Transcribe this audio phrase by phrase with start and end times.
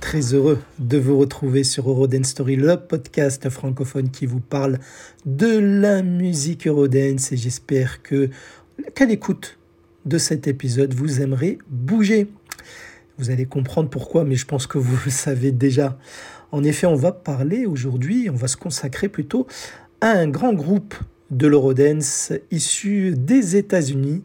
[0.00, 4.80] Très heureux de vous retrouver sur Eurodance Story, le podcast francophone qui vous parle
[5.26, 8.30] de la musique Eurodance et j'espère que
[8.96, 9.58] qu'à l'écoute
[10.06, 12.26] de cet épisode, vous aimerez bouger.
[13.16, 15.96] Vous allez comprendre pourquoi, mais je pense que vous le savez déjà.
[16.50, 19.46] En effet, on va parler aujourd'hui, on va se consacrer plutôt
[20.00, 20.96] à un grand groupe
[21.30, 24.24] de l'Eurodance issu des États-Unis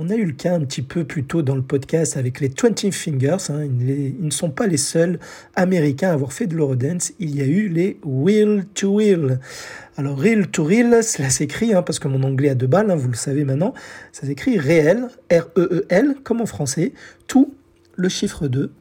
[0.00, 2.48] on a eu le cas un petit peu plus tôt dans le podcast avec les
[2.48, 3.50] 20 Fingers.
[3.50, 3.64] Hein.
[3.64, 5.18] Ils, ne sont pas les seuls
[5.54, 7.12] Américains à avoir fait de l'Eurodance.
[7.18, 9.40] Il y a eu les Will to Will.
[9.98, 12.96] Alors, Real to Real, cela s'écrit, hein, parce que mon anglais a deux balles, hein,
[12.96, 13.74] vous le savez maintenant,
[14.12, 16.94] ça s'écrit réel, R-E-E-L, comme en français,
[17.26, 17.52] tout
[18.00, 18.72] le chiffre 2,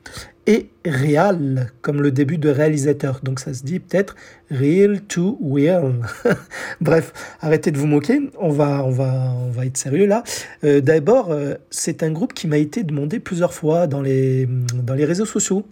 [0.48, 3.20] et real, comme le début de réalisateur.
[3.22, 4.16] Donc ça se dit peut-être
[4.50, 5.94] real to real.
[6.82, 10.24] Bref, arrêtez de vous moquer, on va, on va, on va être sérieux là.
[10.64, 14.96] Euh, d'abord, euh, c'est un groupe qui m'a été demandé plusieurs fois dans les, dans
[14.96, 15.66] les réseaux sociaux.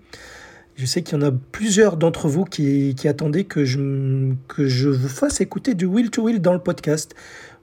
[0.76, 4.68] Je sais qu'il y en a plusieurs d'entre vous qui, qui attendaient que je, que
[4.68, 7.16] je vous fasse écouter du Will to Will dans le podcast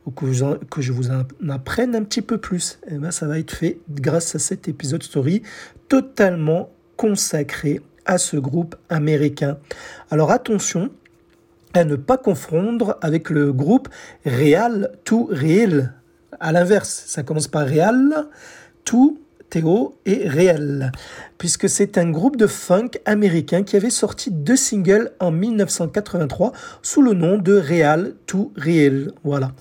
[0.06, 3.38] ou que, je vous en apprenne un petit peu plus, et eh ben, ça va
[3.38, 5.42] être fait grâce à cet épisode story
[5.88, 9.58] totalement consacré à ce groupe américain.
[10.10, 10.90] Alors attention
[11.72, 13.88] à ne pas confondre avec le groupe
[14.24, 15.94] Real to Real.
[16.38, 18.28] À l'inverse, ça commence par Real
[18.84, 19.18] to
[19.54, 20.90] Théo et Réel,
[21.38, 27.02] puisque c'est un groupe de funk américain qui avait sorti deux singles en 1983 sous
[27.02, 29.12] le nom de Real to Real.
[29.22, 29.52] Voilà,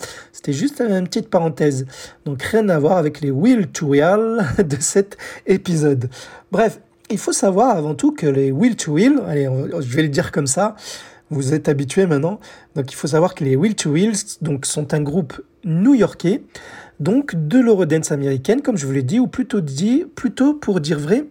[0.44, 1.86] c'était juste une petite parenthèse.
[2.26, 5.18] Donc rien à voir avec les Will to Real de cet
[5.48, 6.10] épisode.
[6.52, 9.48] Bref, il faut savoir avant tout que les Will to Will, allez,
[9.80, 10.76] je vais le dire comme ça,
[11.30, 12.42] vous êtes habitués maintenant.
[12.76, 16.44] Donc il faut savoir que les Will to Wheels donc, sont un groupe new-yorkais
[17.00, 21.00] donc de l'Eurodance américaine, comme je vous l'ai dit, ou plutôt dit, plutôt pour dire
[21.00, 21.26] vrai,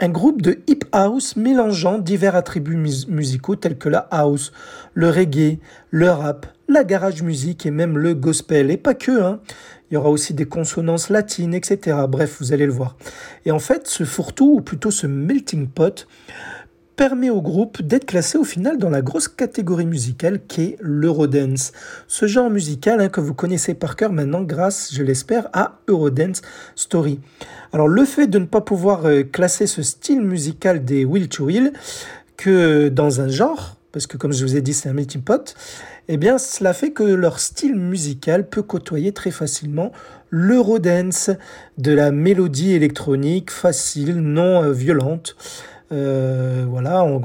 [0.00, 2.76] un groupe de hip house mélangeant divers attributs
[3.08, 4.52] musicaux tels que la house,
[4.94, 5.58] le reggae,
[5.90, 8.70] le rap, la garage musique et même le gospel.
[8.70, 9.40] Et pas que, hein.
[9.90, 11.96] Il y aura aussi des consonances latines, etc.
[12.08, 12.96] Bref, vous allez le voir.
[13.46, 16.06] Et en fait, ce fourre-tout, ou plutôt ce melting pot,
[16.98, 21.70] permet au groupe d'être classé au final dans la grosse catégorie musicale qu'est l'Eurodance.
[22.08, 26.42] Ce genre musical hein, que vous connaissez par cœur maintenant grâce, je l'espère, à Eurodance
[26.74, 27.20] Story.
[27.72, 31.44] Alors le fait de ne pas pouvoir euh, classer ce style musical des Will to
[31.44, 31.72] Will
[32.36, 35.54] que dans un genre, parce que comme je vous ai dit c'est un melting pot,
[36.08, 39.92] eh bien cela fait que leur style musical peut côtoyer très facilement
[40.30, 41.30] l'Eurodance,
[41.78, 45.36] de la mélodie électronique facile, non euh, violente,
[45.90, 47.20] euh, voilà, on,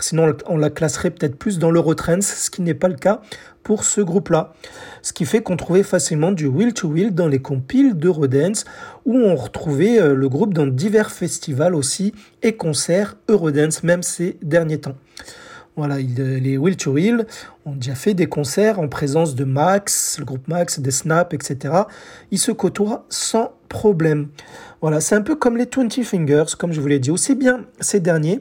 [0.00, 3.20] sinon on la classerait peut-être plus dans l'Eurotrance, ce qui n'est pas le cas
[3.62, 4.54] pour ce groupe-là.
[5.02, 8.64] Ce qui fait qu'on trouvait facilement du Will to Will dans les compiles d'Eurodance,
[9.04, 14.38] où on retrouvait euh, le groupe dans divers festivals aussi et concerts Eurodance, même ces
[14.42, 14.96] derniers temps.
[15.74, 17.26] Voilà, les Will to Will
[17.64, 21.74] ont déjà fait des concerts en présence de Max, le groupe Max, des Snap, etc.
[22.30, 24.28] Ils se côtoient sans problème.
[24.82, 27.12] Voilà, c'est un peu comme les 20 Fingers, comme je vous l'ai dit.
[27.12, 28.40] Aussi bien ces derniers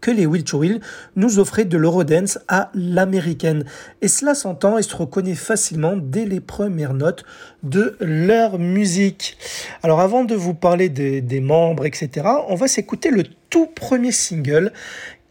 [0.00, 0.80] que les Will to Will
[1.14, 3.64] nous offraient de l'Eurodance à l'américaine.
[4.00, 7.24] Et cela s'entend et se reconnaît facilement dès les premières notes
[7.62, 9.38] de leur musique.
[9.84, 14.10] Alors avant de vous parler des, des membres, etc., on va s'écouter le tout premier
[14.10, 14.72] single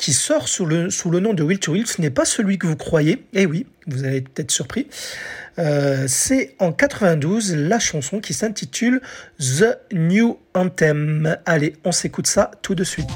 [0.01, 1.85] qui sort sous le, sous le nom de Will to Will.
[1.85, 3.23] Ce n'est pas celui que vous croyez.
[3.33, 4.87] Eh oui, vous allez peut-être surpris.
[5.59, 8.99] Euh, c'est en 92 la chanson qui s'intitule
[9.39, 11.37] The New Anthem.
[11.45, 13.07] Allez, on s'écoute ça tout de suite.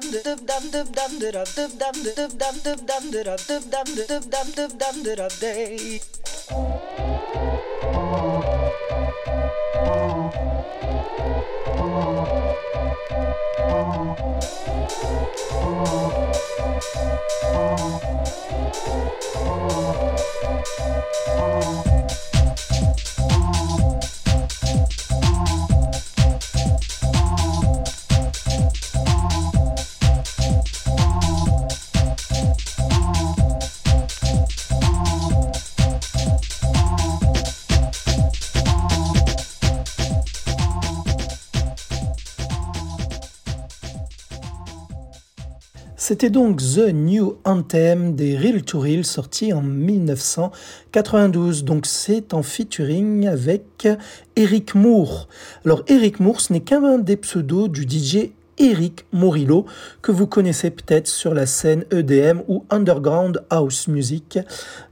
[0.00, 3.10] dum dum dum dum dum Dada dum dum dum dum dum.
[3.12, 5.02] Dada dum dum dum dum dum.
[5.02, 6.05] Dada day.
[46.08, 51.64] C'était donc The New Anthem des Real to Real sorti en 1992.
[51.64, 53.88] Donc c'est en featuring avec
[54.36, 55.26] Eric Moore.
[55.64, 59.66] Alors Eric Moore, ce n'est qu'un des pseudos du DJ Eric Morillo,
[60.02, 64.38] que vous connaissez peut-être sur la scène EDM ou Underground House Music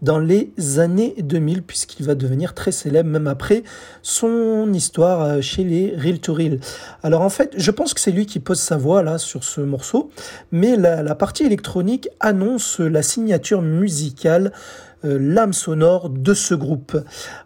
[0.03, 3.65] dans les années 2000, puisqu'il va devenir très célèbre même après
[4.03, 6.59] son histoire euh, chez les Real to Real.
[7.03, 9.61] Alors en fait, je pense que c'est lui qui pose sa voix là sur ce
[9.61, 10.11] morceau,
[10.53, 14.53] mais la, partie électronique annonce la signature musicale
[15.05, 16.97] euh, l'âme sonore de ce groupe.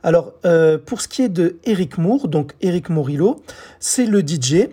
[0.02, 3.42] Alors, euh, pour ce qui est de Eric Moore, donc Eric Morillo,
[3.80, 4.68] c'est le DJ.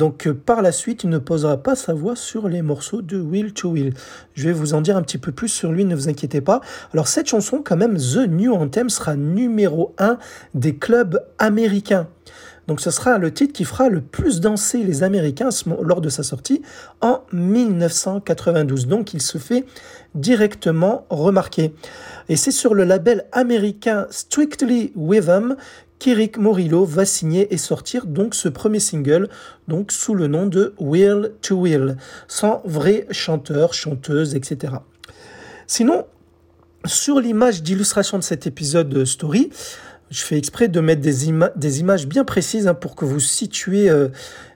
[0.00, 3.20] Donc, euh, par la suite, il ne posera pas sa voix sur les morceaux de
[3.20, 3.92] Will to Will.
[4.32, 6.62] Je vais vous en dire un petit peu plus sur lui, ne vous inquiétez pas.
[6.94, 10.16] Alors, cette chanson, quand même, The New Anthem, sera numéro 1
[10.54, 12.08] des clubs américains.
[12.66, 15.48] Donc ce sera le titre qui fera le plus danser les Américains
[15.82, 16.62] lors de sa sortie
[17.00, 18.86] en 1992.
[18.86, 19.64] Donc il se fait
[20.14, 21.74] directement remarquer.
[22.28, 25.56] Et c'est sur le label américain Strictly Rhythm
[26.00, 29.28] qu'Eric Morillo va signer et sortir donc ce premier single
[29.68, 34.72] donc sous le nom de Will to Will, sans vrai chanteur, chanteuse, etc.
[35.68, 36.06] Sinon,
[36.86, 39.50] sur l'image d'illustration de cet épisode story,
[40.10, 43.88] je fais exprès de mettre des, des images bien précises hein, pour que vous situez
[43.88, 44.08] euh,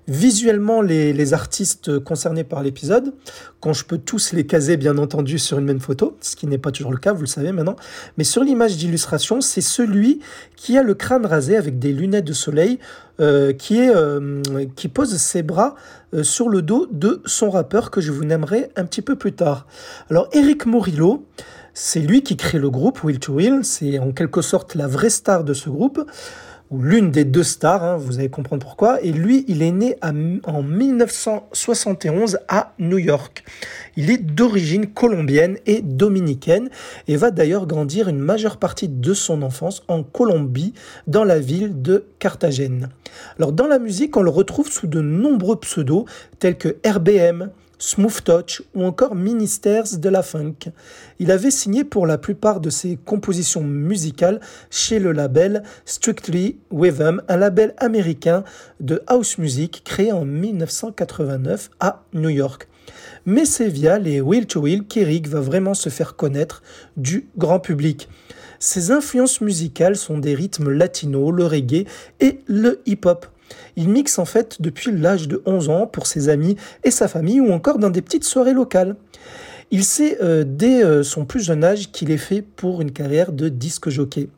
[0.09, 3.15] visuellement les, artistes concernés par l'épisode,
[3.61, 6.59] quand je peux tous les caser bien entendu sur une même photo, ce qui n'est
[6.59, 7.77] pas toujours le cas, vous le savez maintenant.
[8.19, 10.21] Mais sur l'image d'illustration, c'est celui
[10.57, 12.79] qui a le crâne rasé avec des lunettes de soleil,
[13.21, 14.43] euh, qui, est, euh,
[14.77, 15.77] qui pose ses bras
[16.23, 19.67] sur le dos de son rappeur que je vous nommerai un petit peu plus tard.
[20.11, 21.27] Alors Eric Morillo,
[21.75, 25.11] c'est lui qui crée le groupe Will to Will, c'est en quelque sorte la vraie
[25.11, 26.09] star de ce groupe,
[26.71, 29.01] ou l'une des deux stars, hein, vous allez comprendre pourquoi.
[29.03, 33.45] Et lui, il est né en 1971 à New York.
[33.97, 36.71] Il est d'origine colombienne et dominicaine
[37.07, 40.75] et va d'ailleurs grandir une majeure partie de son enfance en Colombie,
[41.07, 42.89] dans la ville de Carthagène.
[43.39, 46.07] Alors dans la musique, on le retrouve sous de nombreux pseudos
[46.39, 47.51] tels que RBM,
[47.85, 50.73] Smooth Touch ou encore Ministers de la Funk.
[51.19, 57.21] Il avait signé pour la plupart de ses compositions musicales chez le label Strictly Rhythm,
[57.29, 58.43] un label américain
[58.81, 62.69] de house music créé en 1989 à New York.
[63.27, 66.63] Mais c'est via les Will to Will qu'Eric va vraiment se faire connaître
[66.97, 68.09] du grand public.
[68.61, 71.85] Ses influences musicales sont des rythmes latinos, le reggae
[72.21, 73.27] et le hip-hop.
[73.77, 77.41] Il mixe en fait depuis l'âge de 11 ans pour ses amis et sa famille
[77.41, 78.97] ou encore dans des petites soirées locales.
[79.71, 83.33] Il sait euh, dès euh, son plus jeune âge qu'il est fait pour une carrière
[83.33, 84.29] de disque jockey.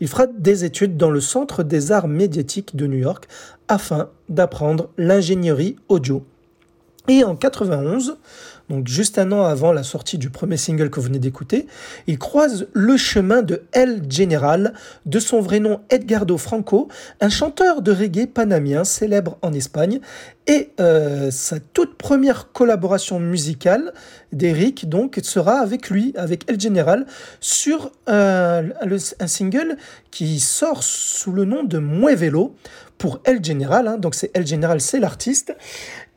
[0.00, 3.26] Il fera des études dans le Centre des arts médiatiques de New York
[3.66, 6.24] afin d'apprendre l'ingénierie audio.
[7.08, 8.18] Et en 91,
[8.68, 11.66] donc juste un an avant la sortie du premier single que vous venez d'écouter,
[12.06, 14.74] il croise le chemin de El General,
[15.06, 16.88] de son vrai nom Edgardo Franco,
[17.20, 20.00] un chanteur de reggae panamien célèbre en Espagne,
[20.46, 23.92] et euh, sa toute première collaboration musicale
[24.32, 27.06] d'Eric donc sera avec lui, avec El General,
[27.40, 29.76] sur un single
[30.10, 32.54] qui sort sous le nom de Muevelo
[32.98, 33.96] pour El General, hein.
[33.96, 35.54] donc c'est El General, c'est l'artiste,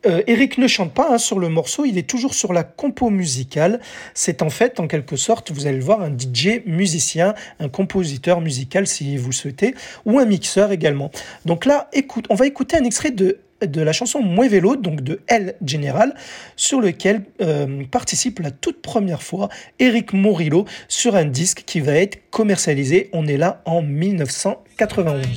[0.05, 3.09] euh, Eric ne chante pas hein, sur le morceau, il est toujours sur la compo
[3.09, 3.79] musicale.
[4.13, 8.41] C'est en fait, en quelque sorte, vous allez le voir, un DJ musicien, un compositeur
[8.41, 11.11] musical si vous souhaitez, ou un mixeur également.
[11.45, 15.21] Donc là, écoute, on va écouter un extrait de de la chanson Muevelo, donc de
[15.27, 16.15] El General,
[16.55, 21.93] sur lequel euh, participe la toute première fois Eric Morillo sur un disque qui va
[21.93, 23.09] être commercialisé.
[23.13, 25.27] On est là en 1991.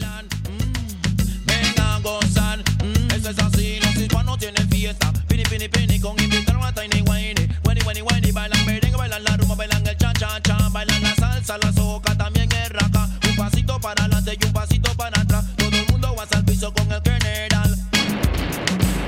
[6.05, 8.31] Con invitaron a Tiny Wayne, Wayne, Wayne, Wayne.
[8.31, 10.69] Bailan merengue, bailan la rumba, bailan el cha-cha-cha.
[10.69, 13.09] Bailan la salsa, la soca, también el raca.
[13.27, 15.47] Un pasito para adelante y un pasito para atrás.
[15.57, 17.79] Todo el mundo va al piso con el general.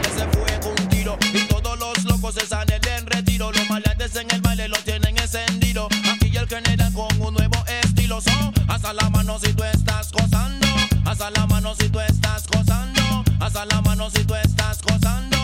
[0.08, 3.52] Ese fue con un tiro y todos los locos se salen en retiro.
[3.52, 5.88] Los maleantes en el baile lo tienen encendido.
[6.10, 8.22] Aquí el general con un nuevo estilo.
[8.22, 10.66] Son hasta la mano si tú estás gozando.
[11.04, 13.22] Hasta la mano si tú estás gozando.
[13.38, 15.35] Hasta la mano si tú estás gozando.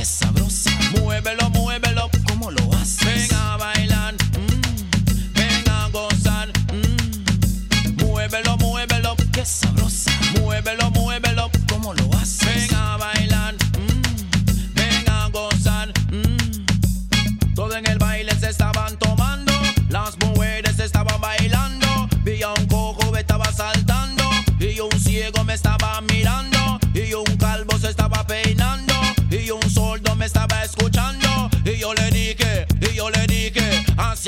[0.00, 0.70] qué sabrosa.
[0.98, 3.04] Muévelo, muévelo, ¿cómo lo haces?
[3.04, 5.34] Ven a bailar, mm.
[5.34, 6.48] ven a gozar.
[6.72, 8.02] Mm.
[8.02, 10.10] Muévelo, muévelo, qué sabrosa.
[10.40, 11.29] Muévelo, muévelo.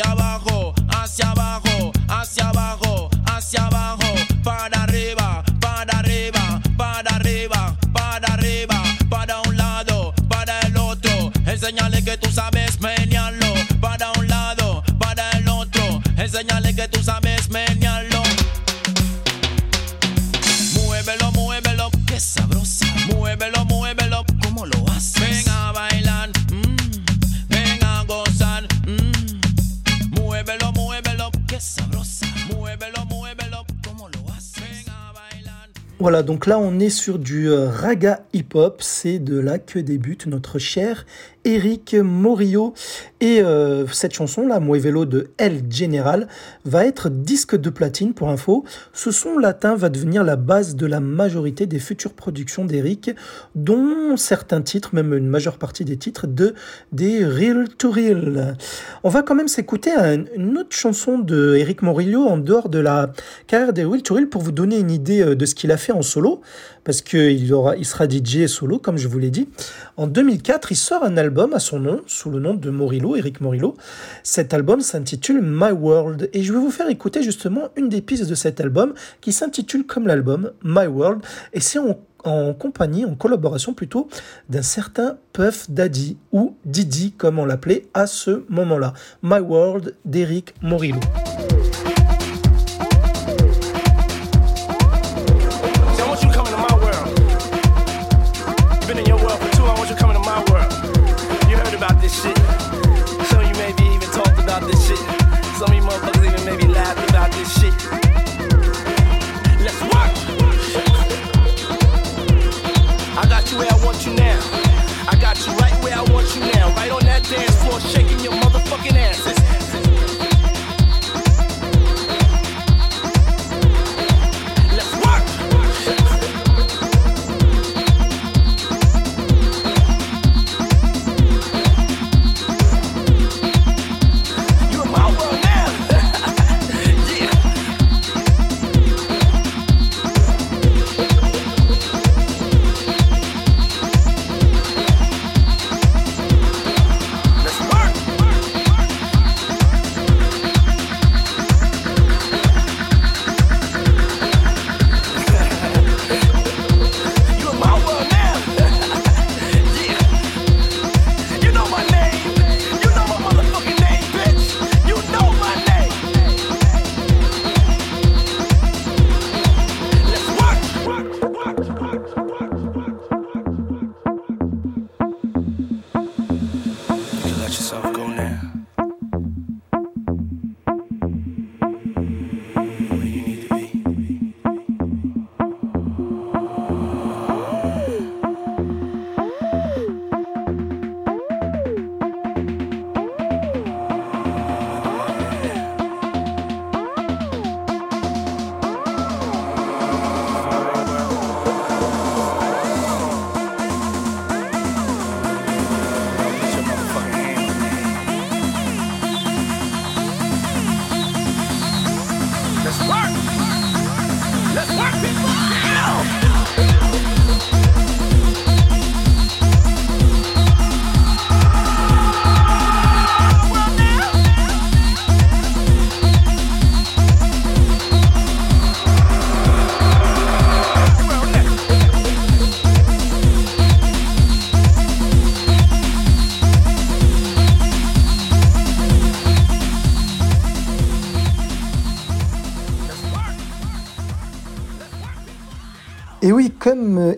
[0.02, 8.35] hacia abajo, hacia abajo, hacia abajo, hacia abajo, para arriba, para arriba, para arriba, para
[8.35, 11.30] arriba, para un lado, para el otro.
[11.47, 12.51] Enseñale que tú sabes.
[36.02, 40.26] Voilà, donc là on est sur du euh, raga hip-hop, c'est de là que débute
[40.26, 41.06] notre cher
[41.44, 42.75] Eric Morillo.
[43.20, 46.26] Et euh, cette chanson-là, Muevelo de El General,
[46.64, 48.64] va être disque de platine pour info.
[48.92, 53.11] Ce son latin va devenir la base de la majorité des futures productions d'Eric,
[53.54, 56.54] dont certains titres, même une majeure partie des titres, de
[56.90, 58.56] des Real to Real.
[59.04, 59.90] On va quand même s'écouter
[60.37, 63.12] une autre chanson de Eric Morillo en dehors de la
[63.46, 65.76] carrière des Real to Real pour vous donner une idée euh, de ce qu'il a
[65.76, 66.40] fait en solo,
[66.84, 69.48] parce qu'il il sera DJ solo, comme je vous l'ai dit.
[69.96, 73.40] En 2004, il sort un album à son nom, sous le nom de Morillo, Eric
[73.40, 73.76] Morillo.
[74.22, 78.28] Cet album s'intitule My World, et je vais vous faire écouter justement une des pistes
[78.28, 81.22] de cet album qui s'intitule comme l'album My World,
[81.52, 84.08] et c'est en, en compagnie, en collaboration plutôt,
[84.48, 88.92] d'un certain Puff Daddy, ou Didi comme on l'appelait à ce moment-là.
[89.22, 91.00] My World d'Eric Morillo.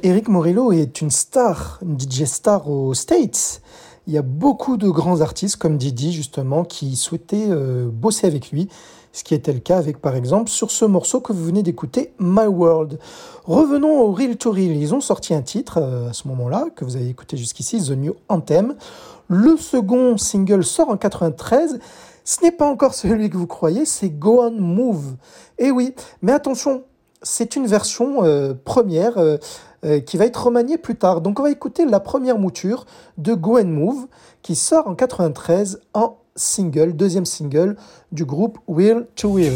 [0.07, 3.63] Eric Morillo est une star, une DJ star aux States,
[4.07, 8.51] Il y a beaucoup de grands artistes comme Didi justement qui souhaitaient euh, bosser avec
[8.51, 8.69] lui,
[9.15, 12.13] ce qui était le cas avec par exemple sur ce morceau que vous venez d'écouter,
[12.21, 12.99] My World.
[13.45, 14.77] Revenons au Real to Real.
[14.77, 17.93] Ils ont sorti un titre euh, à ce moment-là que vous avez écouté jusqu'ici, The
[17.93, 18.75] New Anthem.
[19.29, 21.79] Le second single sort en 93.
[22.25, 25.17] Ce n'est pas encore celui que vous croyez, c'est Go On Move.
[25.57, 26.83] Eh oui, mais attention,
[27.23, 29.17] c'est une version euh, première
[29.85, 31.21] euh, qui va être remanié plus tard.
[31.21, 32.87] Donc on va écouter la première mouture
[33.19, 34.07] de Go and Move
[34.43, 37.77] qui sort en 93 en single, deuxième single
[38.13, 39.55] du groupe Will to Will.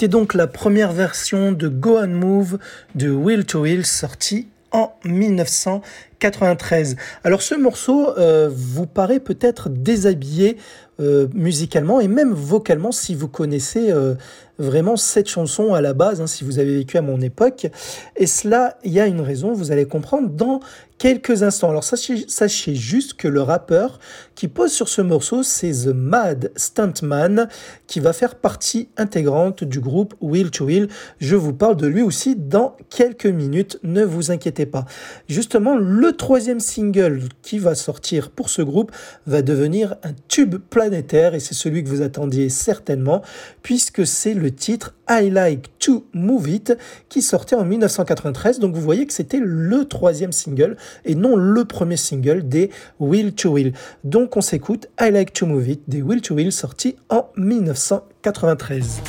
[0.00, 2.58] C'était donc la première version de Go and Move
[2.94, 6.96] de Will to Will sortie en 1993.
[7.24, 10.56] Alors ce morceau euh, vous paraît peut-être déshabillé
[11.00, 14.16] euh, musicalement et même vocalement si vous connaissez euh,
[14.58, 17.68] vraiment cette chanson à la base, hein, si vous avez vécu à mon époque.
[18.16, 20.60] Et cela, il y a une raison, vous allez comprendre dans
[20.98, 21.70] quelques instants.
[21.70, 23.98] Alors sachez, sachez juste que le rappeur
[24.34, 27.48] qui pose sur ce morceau, c'est The Mad Stuntman,
[27.86, 30.88] qui va faire partie intégrante du groupe Will to Will.
[31.18, 34.84] Je vous parle de lui aussi dans quelques minutes, ne vous inquiétez pas.
[35.28, 38.92] Justement, le troisième single qui va sortir pour ce groupe
[39.26, 43.22] va devenir un tube planétaire et c'est celui que vous attendiez certainement,
[43.62, 46.76] puisque c'est le titre I Like to Move It
[47.08, 48.60] qui sortait en 1993.
[48.60, 53.32] Donc vous voyez que c'était le troisième single et non le premier single des Will
[53.34, 53.72] to Will.
[54.04, 59.00] Donc on s'écoute I Like to Move It des Will to Will sorti en 1993.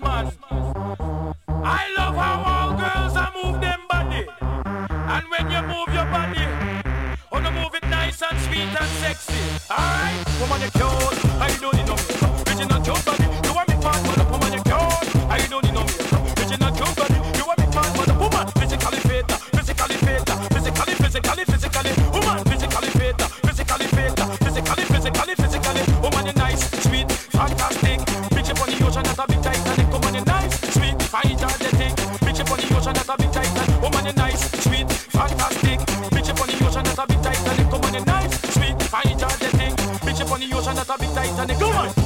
[0.00, 4.26] I love how all girls are move them body.
[4.80, 9.34] And when you move your body, oh, wanna move it nice and sweet and sexy.
[9.68, 11.24] Alright, woman, you cute.
[11.40, 12.48] I don't need no makeup.
[12.48, 13.24] Original cute body.
[13.44, 15.30] You want me part, but woman, you cute.
[15.30, 16.07] I don't need no makeup.
[31.28, 31.96] Sweet, fine, energetic.
[32.20, 33.82] Bitch up on the ocean, that's a big Titanic.
[33.82, 35.80] Woman, you nice, sweet, fantastic.
[36.12, 37.72] Bitch up on the ocean, that's a big Titanic.
[37.72, 39.74] Woman, you nice, sweet, fine, energetic.
[40.04, 41.58] Bitch up on the ocean, that's a big Titanic.
[41.58, 41.97] Come on,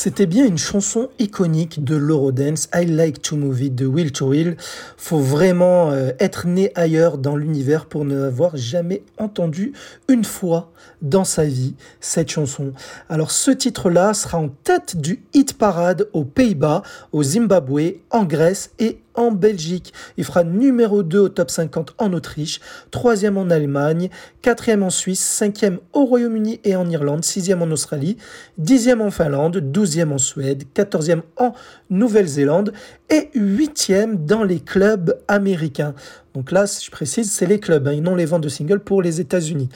[0.00, 4.28] C'était bien une chanson iconique de l'Eurodance, I Like to Move It de Will to
[4.28, 4.56] Will.
[4.96, 9.72] Faut vraiment euh, être né ailleurs dans l'univers pour ne l'avoir jamais entendu
[10.06, 10.70] une fois
[11.02, 12.72] dans sa vie, cette chanson.
[13.08, 16.82] Alors ce titre-là sera en tête du hit parade aux Pays-Bas,
[17.12, 19.92] au Zimbabwe, en Grèce et en Belgique.
[20.16, 24.10] Il fera numéro 2 au top 50 en Autriche, troisième en Allemagne,
[24.42, 28.16] quatrième en Suisse, cinquième au Royaume-Uni et en Irlande, sixième en Australie,
[28.58, 31.52] dixième en Finlande, douzième en Suède, quatorzième en
[31.90, 32.72] Nouvelle-Zélande
[33.10, 35.94] et huitième dans les clubs américains.
[36.34, 39.02] Donc là, je précise, c'est les clubs, hein, et non les ventes de singles pour
[39.02, 39.68] les États-Unis.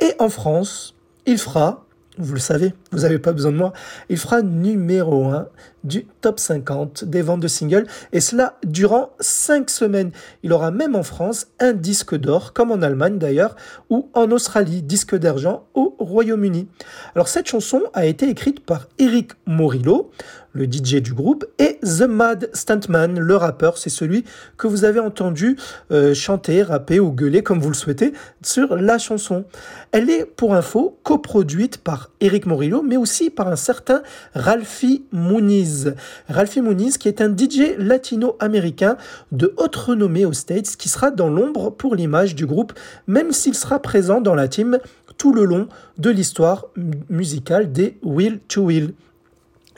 [0.00, 0.94] Et en France,
[1.26, 1.86] il fera
[2.18, 3.72] vous le savez, vous n'avez pas besoin de moi,
[4.10, 5.48] il fera numéro 1
[5.82, 10.12] du top 50 des ventes de singles, et cela durant 5 semaines.
[10.42, 13.56] Il aura même en France un disque d'or, comme en Allemagne d'ailleurs,
[13.88, 16.68] ou en Australie, disque d'argent au Royaume-Uni.
[17.14, 20.10] Alors cette chanson a été écrite par Eric Morillo,
[20.52, 24.24] le DJ du groupe, et The Mad Stuntman, le rappeur, c'est celui
[24.56, 25.56] que vous avez entendu
[25.90, 28.12] euh, chanter, rapper ou gueuler comme vous le souhaitez
[28.42, 29.44] sur la chanson.
[29.92, 34.02] Elle est, pour info, coproduite par Eric Morillo, mais aussi par un certain
[34.34, 35.94] Ralphie Muniz.
[36.28, 38.96] Ralphie Muniz, qui est un DJ latino-américain
[39.32, 42.72] de haute renommée aux States, qui sera dans l'ombre pour l'image du groupe,
[43.06, 44.78] même s'il sera présent dans la team
[45.18, 46.66] tout le long de l'histoire
[47.08, 48.94] musicale des Will to Will.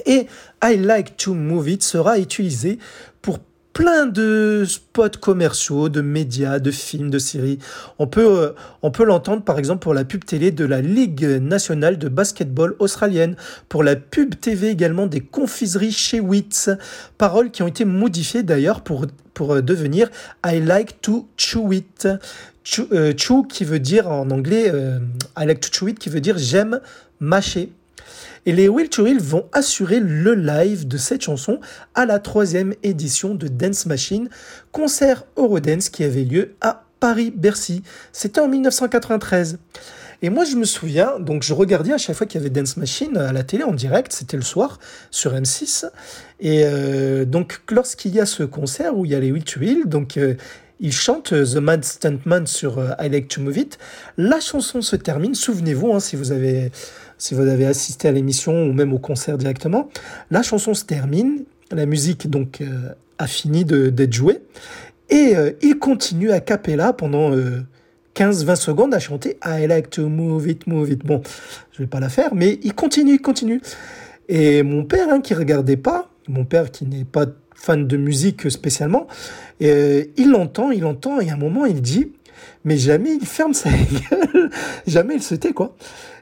[0.06, 0.26] Et
[0.66, 2.78] I Like to Move It sera utilisé
[3.20, 3.38] pour
[3.74, 7.58] plein de spots commerciaux, de médias, de films, de séries.
[7.98, 12.08] On peut, euh, l'entendre par exemple pour la pub télé de la Ligue nationale de
[12.08, 13.36] basketball australienne,
[13.68, 16.70] pour la pub TV également des confiseries chez Wits,
[17.18, 19.04] paroles qui ont été modifiées d'ailleurs pour,
[19.40, 20.08] euh, devenir
[20.46, 22.08] I like to chew it.
[22.62, 24.72] Chew, euh, chew qui veut dire en anglais
[25.36, 26.80] I like to chew it qui veut dire j'aime
[27.20, 27.70] mâcher.
[28.46, 31.60] Et les Will to Will vont assurer le live de cette chanson
[31.94, 34.28] à la troisième édition de Dance Machine,
[34.72, 37.82] concert Eurodance qui avait lieu à Paris-Bercy.
[38.12, 39.58] C'était en 1993.
[40.22, 42.76] Et moi, je me souviens, donc je regardais à chaque fois qu'il y avait Dance
[42.76, 44.78] Machine à la télé en direct, c'était le soir
[45.10, 45.84] sur M6.
[46.40, 49.60] Et euh, donc, lorsqu'il y a ce concert où il y a les Will to
[49.60, 50.34] Will, donc euh,
[50.80, 53.78] ils chantent The Mad Stuntman sur euh, I Like to Move It.
[54.16, 56.70] La chanson se termine, souvenez-vous, hein, si vous avez
[57.24, 59.88] si vous avez assisté à l'émission ou même au concert directement.
[60.30, 64.42] La chanson se termine, la musique donc euh, a fini d'être jouée,
[65.08, 67.30] et euh, il continue à cappella pendant
[68.14, 71.02] 15-20 euh, secondes à chanter I like to move it, move it.
[71.02, 71.22] Bon,
[71.72, 73.62] je vais pas la faire, mais il continue, il continue.
[74.28, 78.50] Et mon père, hein, qui regardait pas, mon père qui n'est pas fan de musique
[78.50, 79.06] spécialement,
[79.60, 82.12] il l'entend, il entend, et à un moment il dit,
[82.64, 83.70] mais jamais il ferme sa
[84.10, 84.50] gueule,
[84.86, 85.76] jamais il se tait quoi.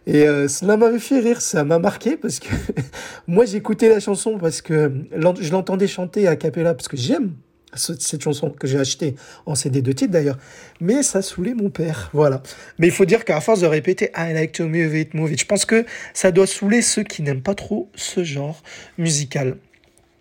[0.07, 2.48] Et euh, cela m'avait fait rire, ça m'a marqué parce que
[3.27, 7.35] moi j'écoutais la chanson parce que je l'entendais chanter à cappella parce que j'aime
[7.75, 9.14] cette chanson que j'ai achetée
[9.46, 10.38] en CD de titre d'ailleurs,
[10.81, 12.42] mais ça saoulait mon père, voilà.
[12.79, 15.40] Mais il faut dire qu'à force de répéter I like to move it, move it,
[15.40, 18.62] je pense que ça doit saouler ceux qui n'aiment pas trop ce genre
[18.98, 19.57] musical.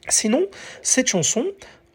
[0.08, 0.46] Sinon,
[0.82, 1.46] cette chanson,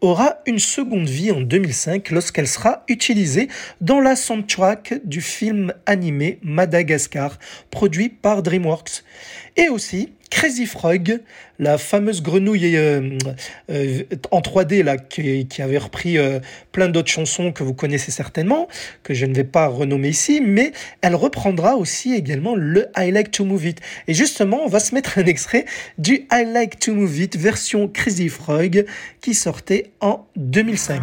[0.06, 3.48] aura une seconde vie en 2005 lorsqu'elle sera utilisée
[3.80, 7.38] dans la soundtrack du film animé Madagascar,
[7.70, 9.04] produit par DreamWorks.
[9.56, 11.20] Et aussi, Crazy Frog,
[11.58, 13.16] la fameuse grenouille euh,
[13.70, 16.40] euh, en 3D là, qui, avait repris euh,
[16.72, 18.68] plein d'autres chansons que vous connaissez certainement,
[19.02, 23.30] que je ne vais pas renommer ici, mais elle reprendra aussi également le I Like
[23.30, 23.80] to Move It.
[24.08, 25.64] Et justement, on va se mettre un extrait
[25.96, 28.84] du I Like to Move It version Crazy Frog
[29.20, 31.00] qui sortait en 2005.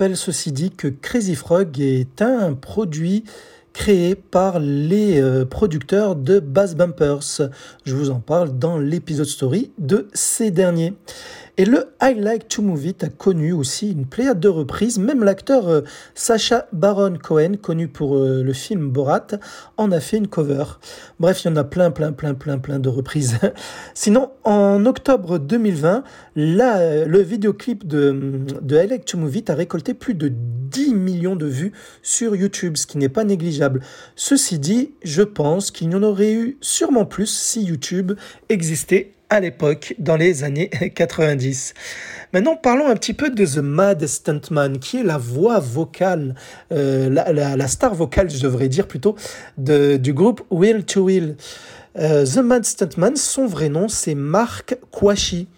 [0.00, 3.22] Rappelle ceci dit que Crazy Frog est un produit
[3.74, 7.42] créé par les euh, producteurs de Bass Bumpers.
[7.84, 10.94] Je vous en parle dans l'épisode story de ces derniers.
[11.60, 14.98] Et le I Like to Move It a connu aussi une pléiade de reprises.
[14.98, 15.82] Même l'acteur euh,
[16.14, 19.26] Sacha Baron Cohen, connu pour euh, le film Borat,
[19.76, 20.64] en a fait une cover.
[21.18, 23.36] Bref, il y en a plein, plein, plein, plein, plein de reprises.
[23.94, 26.02] Sinon, en octobre 2020,
[26.34, 30.94] la, le vidéoclip de, de I Like to Move It a récolté plus de 10
[30.94, 33.82] millions de vues sur YouTube, ce qui n'est pas négligeable.
[34.16, 38.12] Ceci dit, je pense qu'il y en aurait eu sûrement plus si YouTube
[38.48, 41.74] existait à l'époque, dans les années 90.
[42.32, 46.34] Maintenant, parlons un petit peu de The Mad Stuntman, qui est la voix vocale,
[46.72, 49.14] euh, la, star vocale, je devrais dire plutôt,
[49.56, 51.36] du groupe Will to Will.
[51.98, 55.48] Euh, The Mad Stuntman, son vrai nom, c'est Mark Kouachi.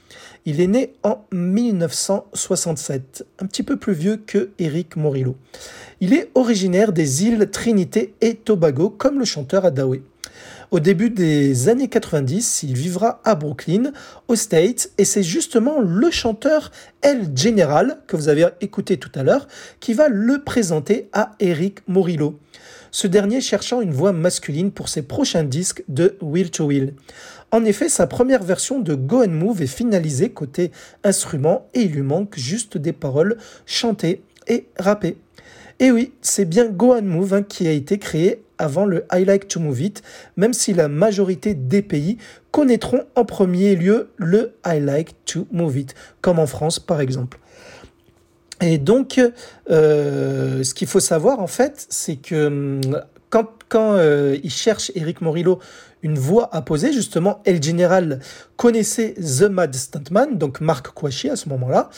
[0.44, 5.36] Il est né en 1967, un petit peu plus vieux que Eric Morillo.
[6.00, 10.02] Il est originaire des îles Trinité et Tobago, comme le chanteur Adaway.
[10.72, 13.92] Au début des années 90, il vivra à Brooklyn,
[14.26, 19.22] aux States, et c'est justement le chanteur El General, que vous avez écouté tout à
[19.22, 19.48] l'heure,
[19.80, 22.38] qui va le présenter à Eric Morillo.
[22.90, 26.94] Ce dernier cherchant une voix masculine pour ses prochains disques de Will to Will.
[27.50, 30.72] En effet, sa première version de Go and Move est finalisée côté
[31.04, 35.18] instrument et il lui manque juste des paroles chantées et rappées.
[35.80, 39.24] Et oui, c'est bien Go and Move hein, qui a été créé avant le I
[39.24, 40.02] Like to Move It,
[40.36, 42.16] même si la majorité des pays
[42.52, 47.38] connaîtront en premier lieu le I Like to Move It, comme en France par exemple.
[48.60, 49.20] Et donc,
[49.70, 52.80] euh, ce qu'il faut savoir en fait, c'est que hum,
[53.30, 55.58] quand, quand euh, il cherche Eric Morillo
[56.02, 58.20] une voix à poser, justement, El General
[58.56, 61.90] connaissait The Mad Stuntman, donc Marc Kouachi à ce moment-là,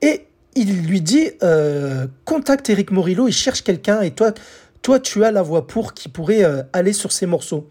[0.00, 4.32] et il lui dit euh, contacte Eric Morillo, il cherche quelqu'un et toi
[4.82, 7.68] toi tu as la voix pour qui pourrait euh, aller sur ces morceaux.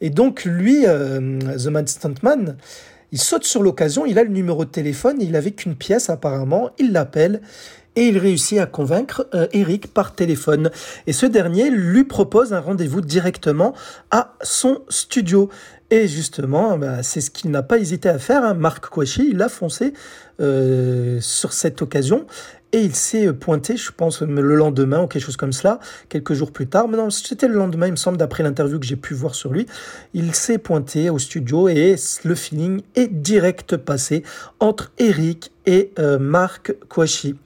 [0.00, 2.56] Et donc lui, euh, The Mad Stuntman,
[3.12, 6.70] il saute sur l'occasion, il a le numéro de téléphone, il avait qu'une pièce apparemment,
[6.78, 7.40] il l'appelle
[7.94, 10.70] et il réussit à convaincre euh, Eric par téléphone.
[11.06, 13.74] Et ce dernier lui propose un rendez-vous directement
[14.10, 15.48] à son studio.
[15.88, 18.44] Et justement, bah, c'est ce qu'il n'a pas hésité à faire.
[18.44, 18.54] Hein.
[18.54, 19.94] Marc Kouachi, il a foncé
[20.38, 22.26] sur cette occasion
[22.76, 26.52] et il s'est pointé, je pense, le lendemain ou quelque chose comme cela, quelques jours
[26.52, 26.88] plus tard.
[26.88, 29.50] Mais non, c'était le lendemain, il me semble, d'après l'interview que j'ai pu voir sur
[29.50, 29.66] lui.
[30.12, 34.24] Il s'est pointé au studio et le feeling est direct passé
[34.60, 37.36] entre Eric et euh, Mark Kouachi.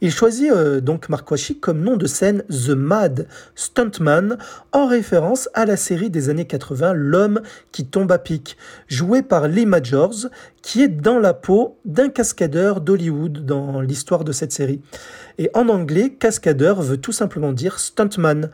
[0.00, 4.36] Il choisit euh, donc Mark Kouachi comme nom de scène The Mad Stuntman
[4.72, 7.40] en référence à la série des années 80 L'homme
[7.72, 8.56] qui tombe à pic,
[8.88, 10.26] joué par Lee Majors,
[10.60, 14.80] qui est dans la peau d'un cascadeur d'Hollywood dans l'histoire de cette série.
[15.38, 18.50] Et en anglais, cascadeur veut tout simplement dire stuntman.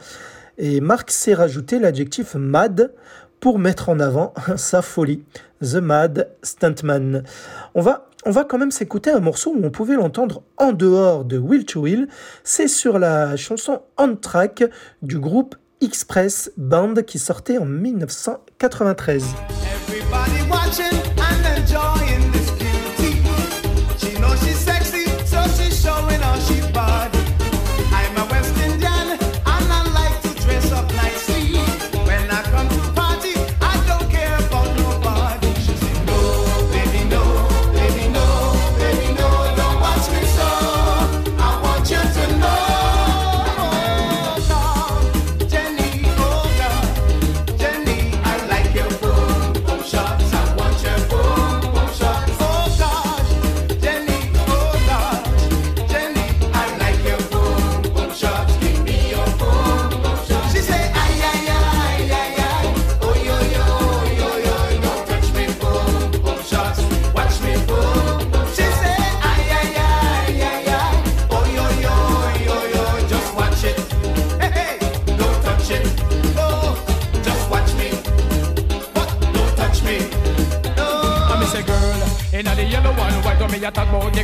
[0.58, 2.92] Et Mark s'est rajouté l'adjectif mad
[3.40, 5.22] pour mettre en avant sa folie.
[5.60, 7.24] The Mad Stuntman.
[7.74, 11.24] On va on va quand même s'écouter un morceau où on pouvait l'entendre en dehors
[11.24, 12.08] de Will to Will.
[12.44, 14.64] C'est sur la chanson On Track
[15.02, 19.24] du groupe Express Band qui sortait en 1993.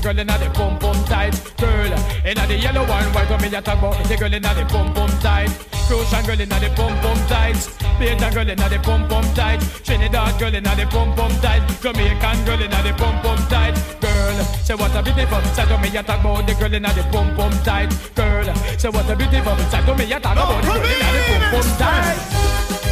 [0.05, 1.33] Girl inna the pum pum tight.
[1.57, 1.92] Girl
[2.29, 4.92] inna the yellow one, white one me a talk about the girl inna the pum
[4.92, 5.48] pum tight.
[5.88, 7.57] Crucian girl inna the pum pum tight.
[7.98, 9.61] Beta girl inna the pum pum tight.
[9.83, 11.62] Trinidad girl inna the pum pum tight.
[11.81, 13.74] Jamaican girl inna the pum pum tight.
[14.00, 15.42] Girl, say what a beautiful.
[15.57, 17.90] Say to me a talk about the girl inna the pum pum tight.
[18.14, 19.57] Girl, say what a beautiful.
[19.72, 22.84] Say to me a talk about the girl inna the pum pum tight.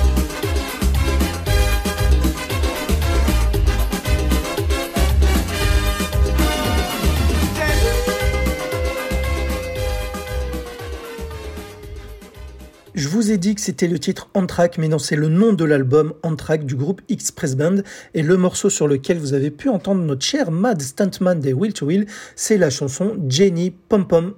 [13.31, 16.67] Ai dit que c'était le titre Track, mais non, c'est le nom de l'album Track
[16.67, 17.77] du groupe Express Band.
[18.15, 21.73] Et le morceau sur lequel vous avez pu entendre notre cher Mad Stuntman des Will
[21.73, 24.35] to Will, c'est la chanson Jenny Pom Pom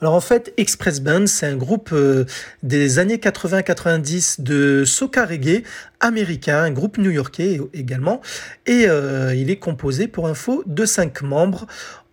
[0.00, 2.24] Alors en fait, Express Band, c'est un groupe euh,
[2.62, 5.62] des années 80-90 de soca reggae
[6.00, 8.20] américain, un groupe new-yorkais également,
[8.66, 11.66] et euh, il est composé pour info de cinq membres,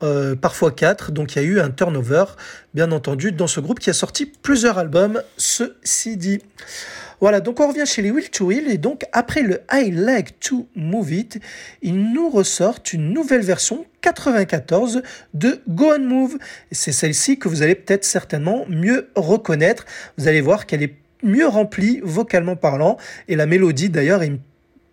[0.03, 2.26] euh, parfois quatre, donc il y a eu un turnover,
[2.74, 6.39] bien entendu, dans ce groupe qui a sorti plusieurs albums, ceci dit.
[7.22, 10.39] Voilà, donc on revient chez les Will to Will et donc après le I Like
[10.39, 11.39] to Move It,
[11.82, 15.01] ils nous ressortent une nouvelle version 94
[15.34, 16.38] de Go and Move.
[16.72, 19.86] C'est celle-ci que vous allez peut-être certainement mieux reconnaître.
[20.17, 22.97] Vous allez voir qu'elle est mieux remplie vocalement parlant
[23.28, 24.32] et la mélodie d'ailleurs est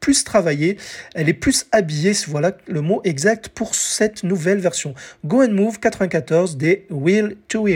[0.07, 0.77] plus travaillée,
[1.17, 4.95] elle est plus habillée, voilà le mot exact pour cette nouvelle version.
[5.25, 7.67] Go and Move 94 des Will to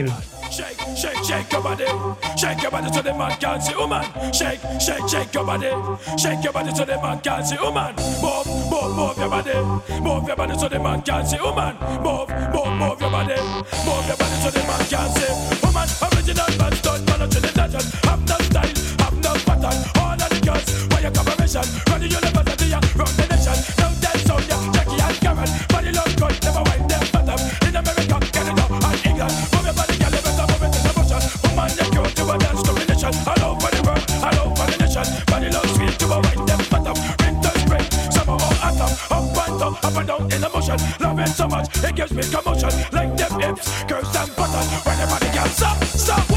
[19.44, 19.99] pattern.
[20.40, 21.64] Girls, why your combination?
[21.90, 23.56] Run the university, run the nation.
[23.76, 25.50] No dead Sonia, Jackie and Karen.
[25.68, 27.40] Body love good, never wind them bottom.
[27.68, 29.34] In America, Canada, and England.
[29.52, 31.22] Move your body, girl, you better move it in the motion.
[31.44, 33.12] Woman, you're cute to a dance combination.
[33.28, 35.06] All over the world, all over the nation.
[35.28, 36.96] Body love sweet to a wind them bottom.
[37.20, 38.92] Winter, spring, summer or autumn.
[39.12, 40.78] Up and down, up and down in the motion.
[41.04, 42.72] Love it so much, it gives me commotion.
[42.96, 44.72] Like them hips, curves and buttons.
[44.88, 46.29] When the body girl stop, stop.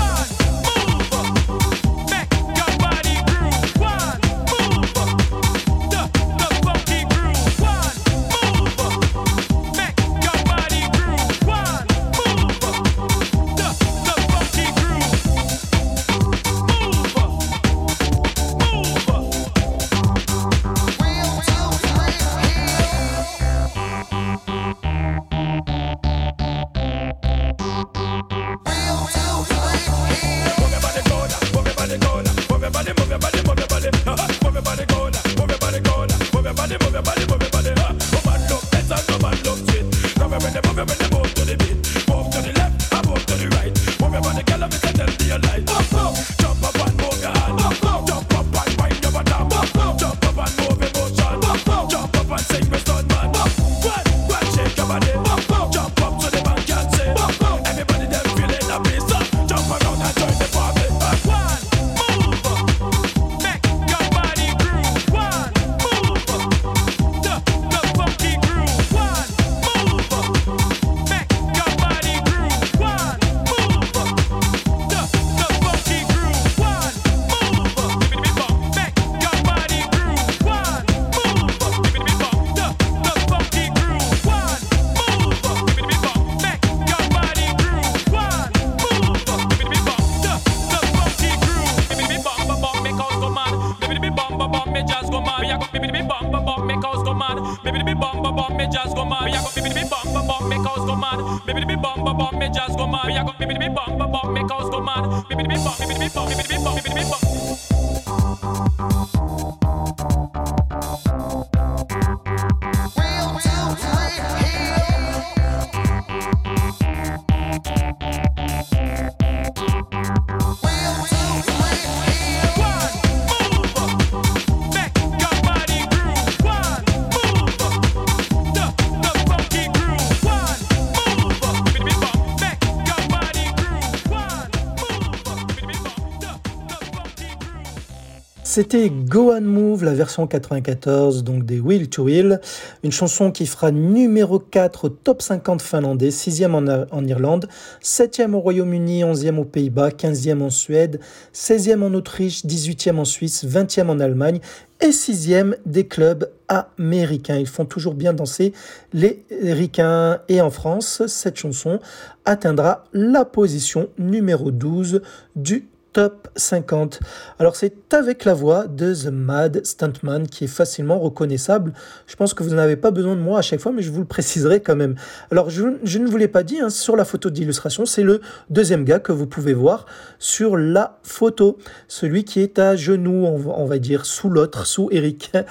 [138.55, 142.39] C'était Go and Move, la version 94, donc des Will to Will,
[142.83, 147.47] une chanson qui fera numéro 4 au top 50 finlandais, 6e en, en Irlande,
[147.81, 150.99] 7e au Royaume-Uni, 11e aux Pays-Bas, 15e en Suède,
[151.33, 154.39] 16e en Autriche, 18e en Suisse, 20e en Allemagne
[154.81, 157.37] et 6e des clubs américains.
[157.37, 158.53] Ils font toujours bien danser
[158.93, 160.19] les ricains.
[160.29, 161.79] Et en France, cette chanson
[162.23, 165.01] atteindra la position numéro 12
[165.35, 166.99] du top 50.
[167.39, 171.73] Alors c'est avec la voix de The Mad Stuntman qui est facilement reconnaissable.
[172.07, 173.99] Je pense que vous n'avez pas besoin de moi à chaque fois, mais je vous
[173.99, 174.95] le préciserai quand même.
[175.31, 178.83] Alors je, ne vous l'ai pas dit, hein, sur la photo d'illustration, c'est le deuxième
[178.83, 179.85] gars que vous pouvez voir
[180.19, 181.57] sur la photo.
[181.87, 185.31] Celui qui est à genoux, on va dire, sous l'autre, sous Eric.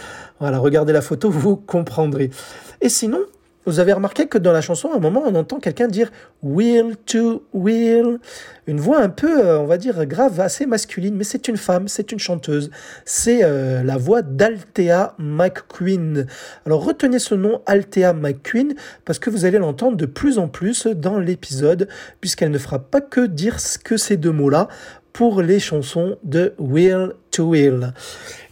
[0.40, 2.30] Voilà, regardez la photo, vous comprendrez.
[2.80, 3.20] Et sinon,
[3.64, 6.10] Vous avez remarqué que dans la chanson, à un moment, on entend quelqu'un dire
[6.42, 8.18] will to will.
[8.66, 11.86] Une voix un peu, euh, on va dire, grave, assez masculine, mais c'est une femme,
[11.86, 12.70] c'est une chanteuse.
[13.04, 16.26] C'est euh, la voix d'Althea McQueen.
[16.66, 20.88] Alors retenez ce nom, Althea McQueen, parce que vous allez l'entendre de plus en plus
[20.88, 21.88] dans l'épisode,
[22.20, 24.68] puisqu'elle ne fera pas que dire que ces deux mots-là
[25.12, 27.92] pour les chansons de Will to Will.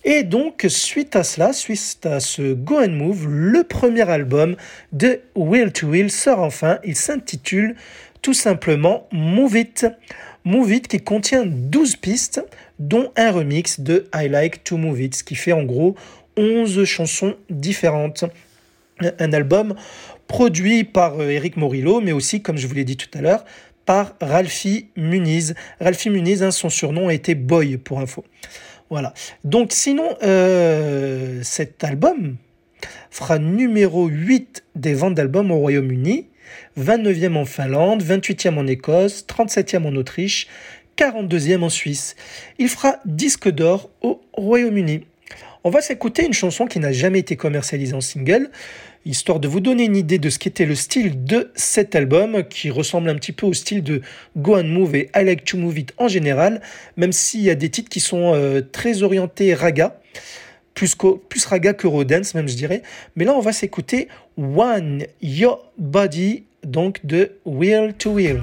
[0.04, 4.56] Et donc, suite à cela, suite à ce Go and Move, le premier album
[4.92, 6.78] de Will to Will sort enfin.
[6.84, 7.76] Il s'intitule
[8.22, 9.86] tout simplement Move It.
[10.44, 12.42] Move It qui contient 12 pistes,
[12.78, 15.96] dont un remix de I Like to Move It, ce qui fait en gros
[16.38, 18.24] 11 chansons différentes.
[19.18, 19.74] Un album
[20.28, 23.44] produit par euh, Eric Morillo, mais aussi, comme je vous l'ai dit tout à l'heure,
[23.84, 25.54] par Ralphie Muniz.
[25.78, 28.24] Ralphie Muniz, hein, son surnom été Boy pour info.
[28.90, 29.14] Voilà.
[29.44, 32.36] Donc sinon, euh, cet album
[33.10, 36.26] fera numéro 8 des ventes d'albums au Royaume-Uni,
[36.78, 40.48] 29e en Finlande, 28e en Écosse, 37e en Autriche,
[40.98, 42.16] 42e en Suisse.
[42.58, 45.04] Il fera disque d'or au Royaume-Uni.
[45.62, 48.50] On va s'écouter une chanson qui n'a jamais été commercialisée en single
[49.04, 52.70] histoire de vous donner une idée de ce qu'était le style de cet album, qui
[52.70, 54.02] ressemble un petit peu au style de
[54.36, 56.60] Go and Move et I Like to Move It en général,
[56.96, 60.00] même s'il y a des titres qui sont euh, très orientés raga,
[60.74, 60.96] plus,
[61.28, 62.82] plus raga que Rodance même je dirais.
[63.16, 68.40] Mais là on va s'écouter One Your Body, donc de Will to Will.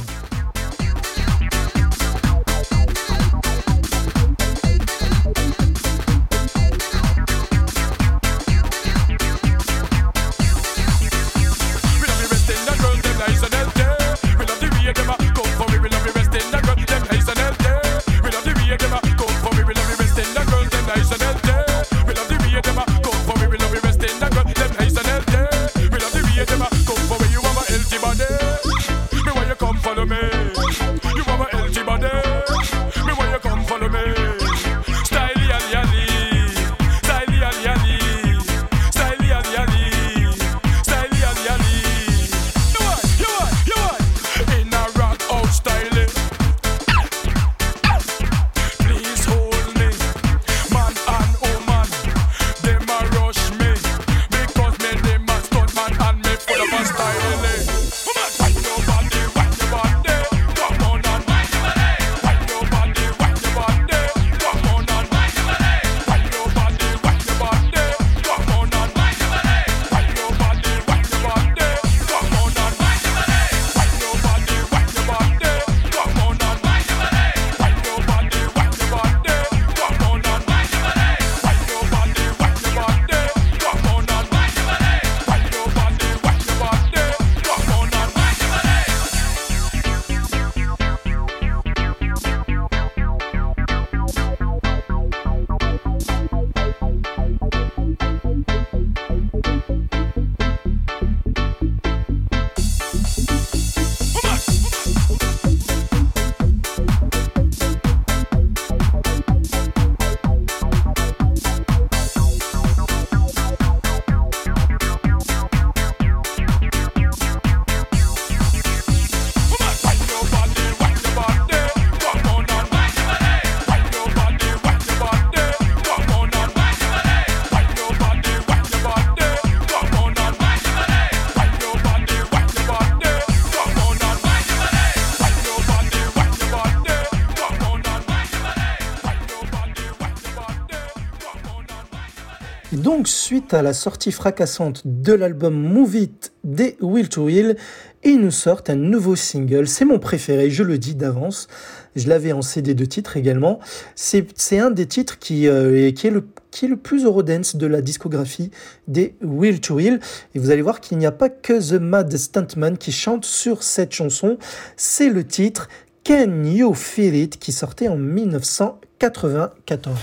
[143.28, 147.58] Suite à la sortie fracassante de l'album Move It des Will to Will,
[148.06, 149.68] ils nous sortent un nouveau single.
[149.68, 151.50] C'est mon préféré, je le dis d'avance.
[151.98, 153.60] Je l'avais en CD de titre également.
[153.96, 157.68] C'est un des titres qui, euh, qui, est le, qui est le plus Eurodance de
[157.68, 158.50] la discographie
[158.88, 160.00] des Will to Will.
[160.34, 163.62] Et vous allez voir qu'il n'y a pas que The Mad Stuntman qui chante sur
[163.62, 164.38] cette chanson.
[164.78, 165.68] C'est le titre
[166.06, 170.00] Can You Feel It qui sortait en 1994.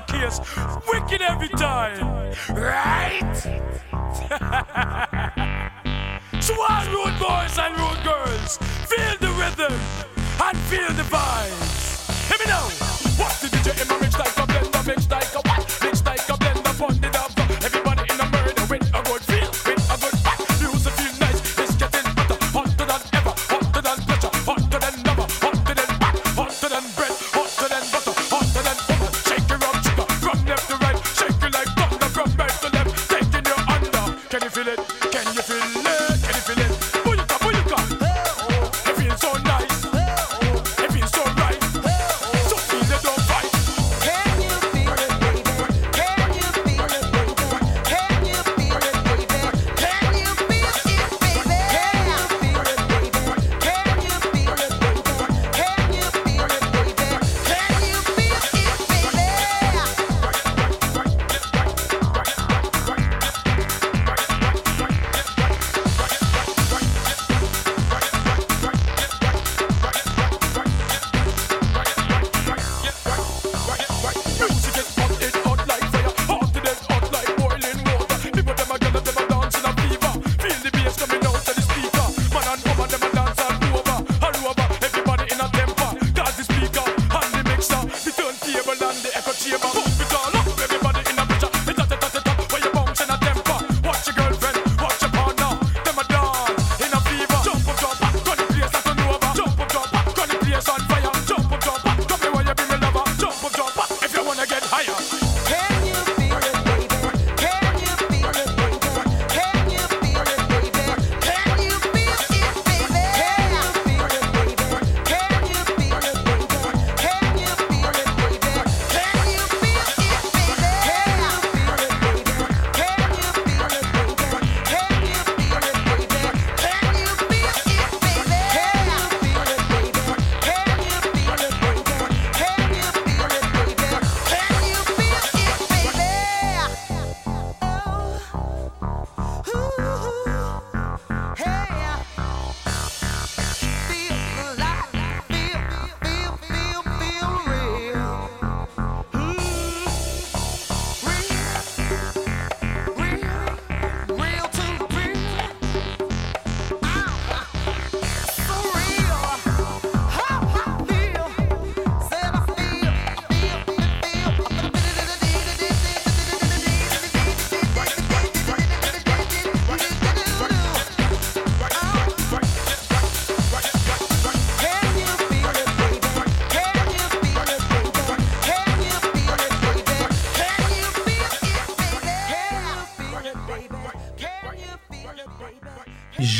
[0.00, 0.40] Case.
[0.88, 2.32] Wicked every time.
[2.50, 3.22] Right?
[6.40, 9.72] so all rude boys and rude girls, feel the rhythm
[10.42, 12.30] and feel the vibes.
[12.30, 12.68] Let me know.
[13.22, 14.01] What's the DJ in my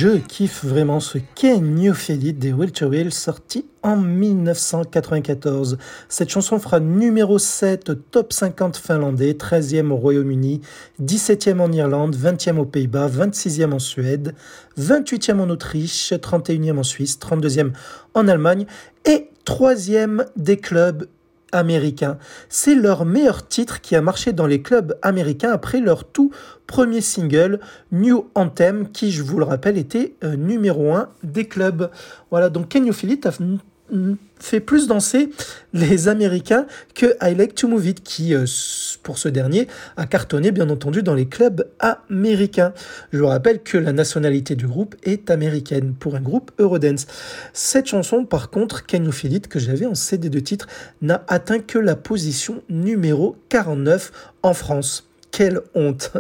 [0.03, 5.79] Je kiffe vraiment ce You Feel It des to Will sorti en 1994.
[6.09, 10.61] Cette chanson fera numéro 7 au top 50 finlandais, 13e au Royaume-Uni,
[11.01, 14.35] 17e en Irlande, 20e aux Pays-Bas, 26e en Suède,
[14.77, 17.71] 28e en Autriche, 31e en Suisse, 32e
[18.15, 18.67] en Allemagne
[19.05, 21.07] et 3e des clubs
[21.53, 22.19] américains.
[22.49, 26.33] C'est leur meilleur titre qui a marché dans les clubs américains après leur tout
[26.73, 27.61] premier single,
[27.93, 31.91] New Anthem, qui, je vous le rappelle, était euh, numéro 1 des clubs.
[32.31, 33.31] Voilà, donc Can You a
[34.41, 35.29] fait plus danser
[35.75, 36.65] les Américains
[36.95, 38.47] que I Like to Move It, qui, euh,
[39.03, 39.69] pour ce dernier,
[39.99, 42.73] a cartonné bien entendu dans les clubs américains.
[43.13, 47.07] Je vous rappelle que la nationalité du groupe est américaine pour un groupe Eurodance.
[47.53, 49.13] Cette chanson, par contre, Can You
[49.47, 50.69] que j'avais en CD de titre,
[51.03, 54.11] n'a atteint que la position numéro 49
[54.43, 55.12] en France.
[55.33, 56.13] Quelle honte.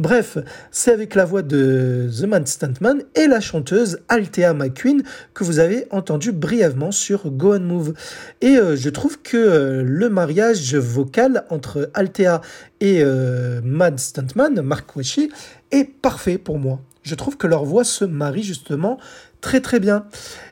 [0.00, 0.36] Bref,
[0.72, 5.60] c'est avec la voix de The Man Stuntman et la chanteuse Althea McQueen que vous
[5.60, 7.94] avez entendu brièvement sur Go and Move.
[8.40, 12.40] Et euh, je trouve que euh, le mariage vocal entre Althea
[12.80, 15.30] et euh, Mad Stuntman, Mark Weshi,
[15.70, 16.80] est parfait pour moi.
[17.04, 18.98] Je trouve que leur voix se marie justement
[19.40, 20.04] très très bien.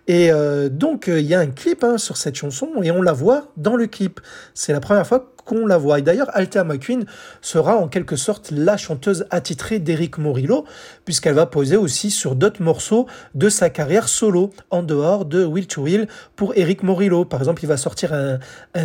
[0.07, 0.31] Et
[0.71, 3.75] donc il y a un clip hein, sur cette chanson et on la voit dans
[3.75, 4.21] le clip.
[4.55, 6.01] C'est la première fois qu'on la voit.
[6.01, 7.07] Et d'ailleurs, Althea McQueen
[7.41, 10.67] sera en quelque sorte la chanteuse attitrée d'Eric Morillo,
[11.07, 15.67] puisqu'elle va poser aussi sur d'autres morceaux de sa carrière solo, en dehors de Will
[15.67, 17.25] to Will pour Eric Morillo.
[17.25, 18.39] Par exemple, il va sortir un,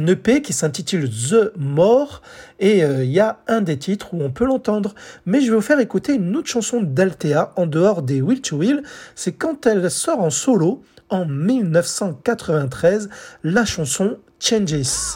[0.07, 2.21] EP qui s'intitule The More,
[2.59, 4.95] et euh, il y a un des titres où on peut l'entendre.
[5.25, 8.57] Mais je vais vous faire écouter une autre chanson d'Althea, en dehors des Will to
[8.57, 8.83] Will,
[9.15, 13.09] c'est quand elle sort en solo en 1993,
[13.43, 15.13] la chanson Changes.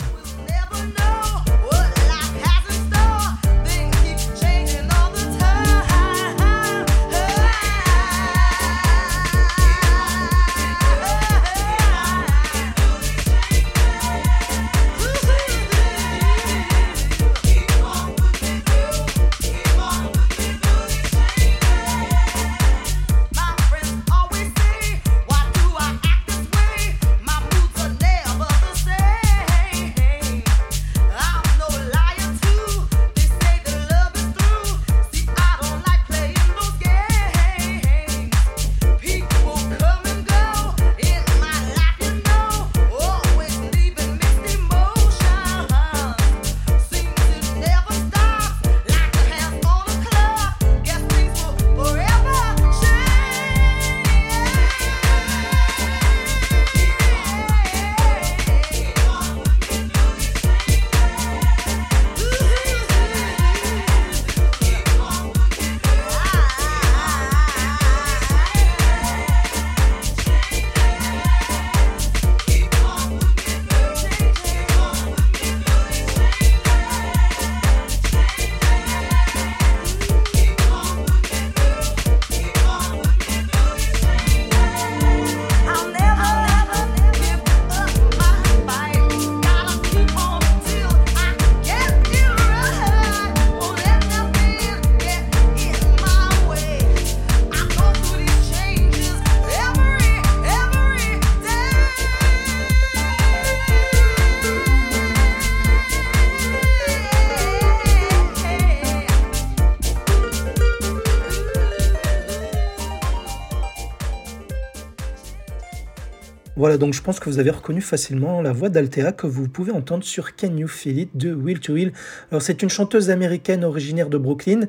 [116.66, 119.72] Voilà, donc je pense que vous avez reconnu facilement la voix d'Altea que vous pouvez
[119.72, 121.94] entendre sur Can You Feel It de Will to Will.
[122.32, 124.62] Alors c'est une chanteuse américaine originaire de Brooklyn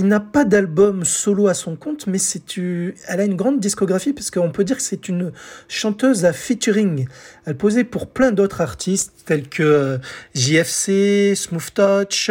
[0.00, 4.14] qui n'a pas d'album solo à son compte, mais c'est elle a une grande discographie
[4.14, 5.30] parce qu'on peut dire que c'est une
[5.68, 7.06] chanteuse à featuring.
[7.44, 9.98] Elle posait pour plein d'autres artistes tels que euh,
[10.34, 12.30] JFC, Smooth Touch,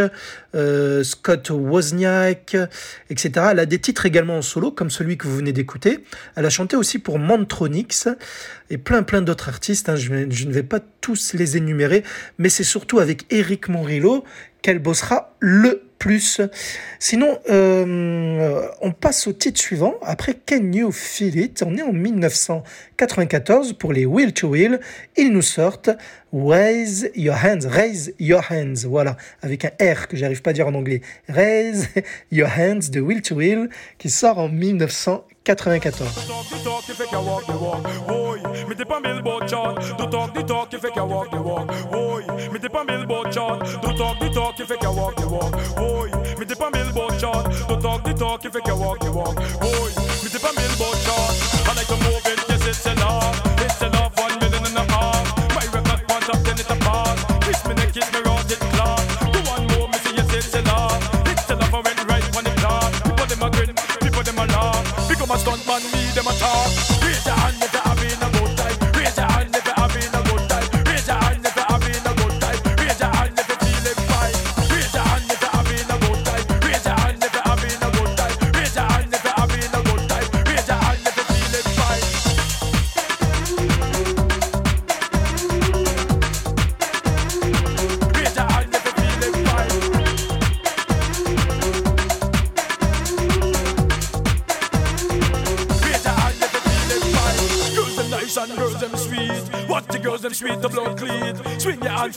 [0.56, 2.58] euh, Scott Wozniak,
[3.12, 3.50] etc.
[3.52, 6.04] Elle a des titres également en solo, comme celui que vous venez d'écouter.
[6.36, 8.08] Elle a chanté aussi pour Mantronix
[8.72, 9.90] et plein plein d'autres artistes.
[9.90, 9.96] Hein.
[9.96, 12.04] Je, je, ne vais pas tous les énumérer,
[12.40, 14.24] mais c'est surtout avec Eric Morillo
[14.64, 16.42] qu'elle bossera le plus.
[16.98, 19.96] Sinon, euh, on passe au titre suivant.
[20.02, 24.80] Après Can You Feel It On est en 1994 pour les Will to Will.
[25.18, 25.92] Ils nous sortent
[26.34, 27.68] Raise Your Hands.
[27.68, 28.88] Raise Your Hands.
[28.88, 31.02] Voilà, avec un R que j'arrive pas à dire en anglais.
[31.28, 31.90] Raise
[32.32, 35.39] Your Hands de Will to Will qui sort en 1994.
[35.56, 36.30] 94.
[65.32, 66.68] a stunt man, me them a talk.
[67.04, 67.79] Raise your hand,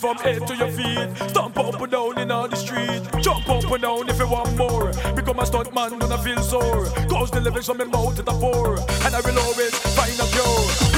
[0.03, 1.31] from head to your feet.
[1.31, 3.03] Stomp up and down in all the street.
[3.23, 4.93] Jump up and down if you want more.
[5.15, 6.87] Become a stunt man, do not feel sore.
[7.09, 8.79] Cause the lyrics from my mouth to the poor.
[9.05, 10.92] And I will always find a cure.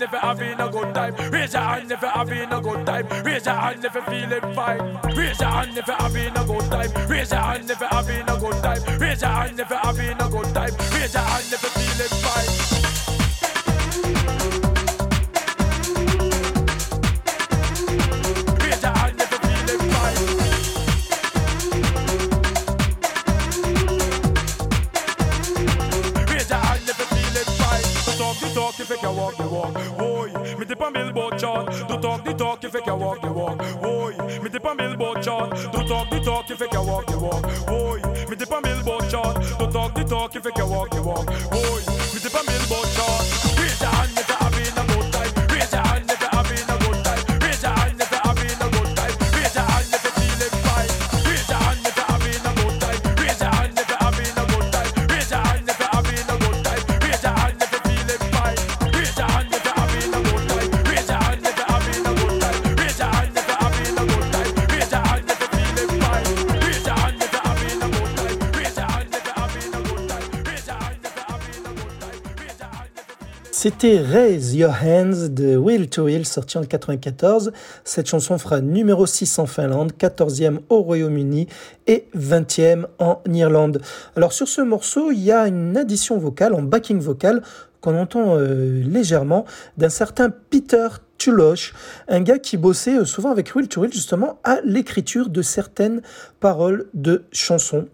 [0.00, 1.30] Hand if you're having a good time.
[1.30, 3.24] Raise your hand if you're having a good time.
[3.24, 5.00] Raise your hand if you're feeling fine.
[5.16, 7.08] Raise your hand if you're having a good time.
[7.08, 9.00] Raise your hand if you're having a good time.
[9.00, 10.74] Raise your hand if you're having a good time.
[10.92, 11.69] Raise your hand if you're
[73.62, 77.52] C'était Raise Your Hands de Will to Will, sorti en 94.
[77.84, 81.46] Cette chanson fera numéro 6 en Finlande, 14e au Royaume-Uni
[81.86, 83.82] et 20e en Irlande.
[84.16, 87.42] Alors sur ce morceau, il y a une addition vocale en backing vocal
[87.82, 89.44] qu'on entend euh, légèrement
[89.76, 90.88] d'un certain Peter
[91.18, 91.74] Tulosh,
[92.08, 96.00] un gars qui bossait euh, souvent avec Will to Will justement à l'écriture de certaines
[96.40, 97.88] paroles de chansons.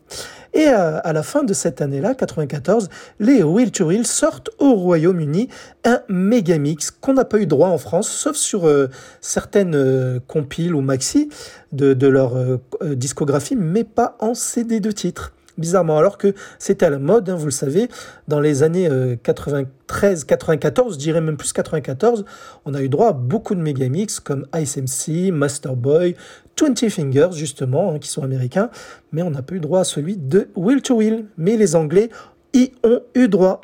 [0.56, 2.88] Et à, à la fin de cette année-là, 94,
[3.20, 5.50] les Will to Will sortent au Royaume-Uni
[5.84, 8.88] un méga mix qu'on n'a pas eu droit en France, sauf sur euh,
[9.20, 11.28] certaines euh, compiles ou maxi
[11.72, 15.34] de, leur euh, euh, discographie, mais pas en CD de titres.
[15.58, 17.88] Bizarrement, alors que c'était à la mode, hein, vous le savez,
[18.26, 18.90] dans les années
[19.22, 22.26] 93, 94, je dirais même plus 94,
[22.66, 26.14] on a eu droit à beaucoup de mégamix comme Ice MC, Master Boy,
[26.58, 28.70] 20 Fingers, justement, hein, qui sont américains,
[29.12, 31.26] mais on n'a pas eu droit à celui de Will to Will.
[31.36, 32.08] Mais les Anglais
[32.54, 33.60] y ont eu droit.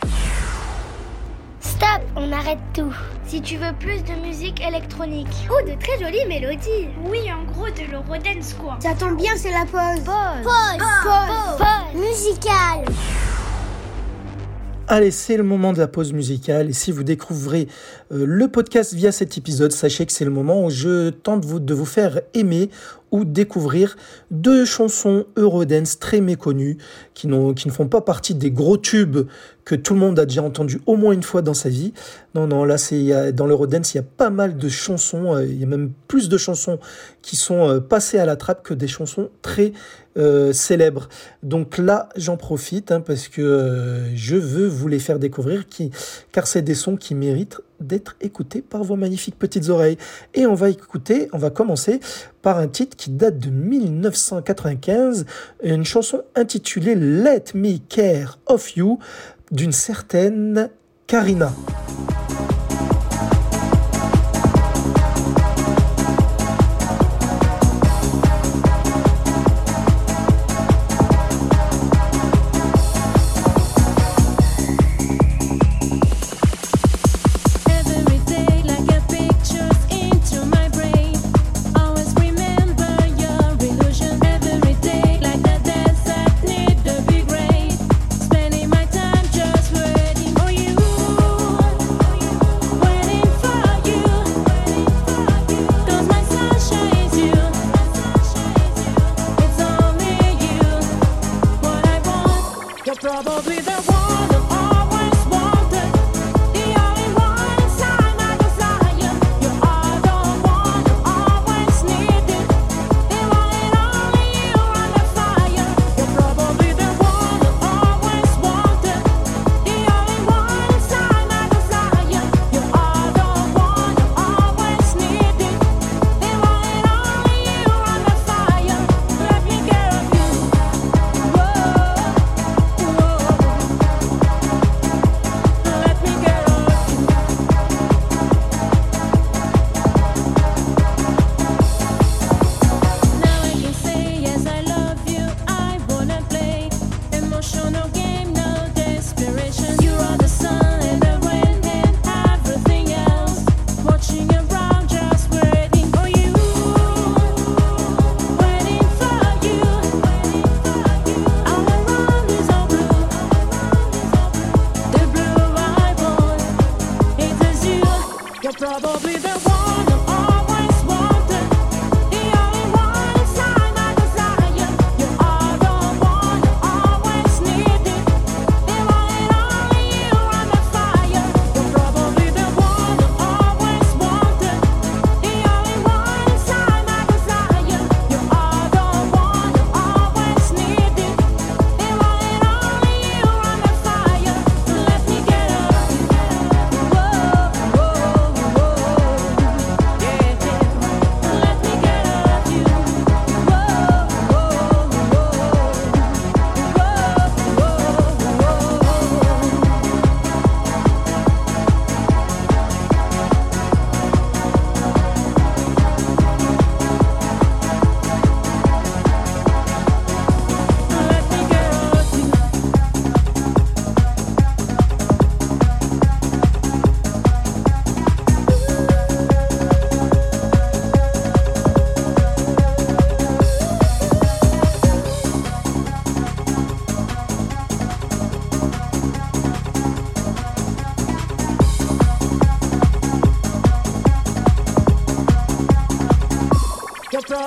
[1.60, 2.94] Stop, on arrête tout.
[3.24, 5.28] Si tu veux plus de musique électronique.
[5.50, 6.88] Oh, de très jolies mélodies.
[7.08, 8.78] Oui, en gros, de l'eurodance, quoi.
[8.82, 10.04] Ça tombe bien, c'est la pause.
[10.04, 10.44] Pause.
[10.44, 10.86] Pause.
[11.02, 11.58] Pause.
[11.58, 12.00] Pause.
[12.02, 12.94] Musicale.
[14.88, 16.68] Allez, c'est le moment de la pause musicale.
[16.68, 20.66] Et si vous découvrez euh, le podcast via cet épisode, sachez que c'est le moment
[20.66, 22.68] où je tente de vous faire aimer
[23.10, 23.96] ou découvrir
[24.30, 26.78] deux chansons Eurodance très méconnues
[27.14, 29.26] qui, qui ne font pas partie des gros tubes
[29.64, 31.92] que tout le monde a déjà entendu au moins une fois dans sa vie.
[32.34, 35.60] Non, non, là, c'est, dans l'Eurodance, il y a pas mal de chansons, euh, il
[35.60, 36.78] y a même plus de chansons
[37.20, 39.72] qui sont euh, passées à la trappe que des chansons très
[40.18, 41.08] euh, célèbres.
[41.42, 45.90] Donc là, j'en profite hein, parce que euh, je veux vous les faire découvrir, qui,
[46.32, 49.98] car c'est des sons qui méritent d'être écoutés par vos magnifiques petites oreilles.
[50.34, 52.00] Et on va écouter, on va commencer
[52.42, 55.26] par un titre qui date de 1995,
[55.62, 58.98] une chanson intitulée Let Me Care of You
[59.50, 60.70] d'une certaine
[61.06, 61.52] Karina.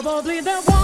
[0.06, 0.75] probably the one.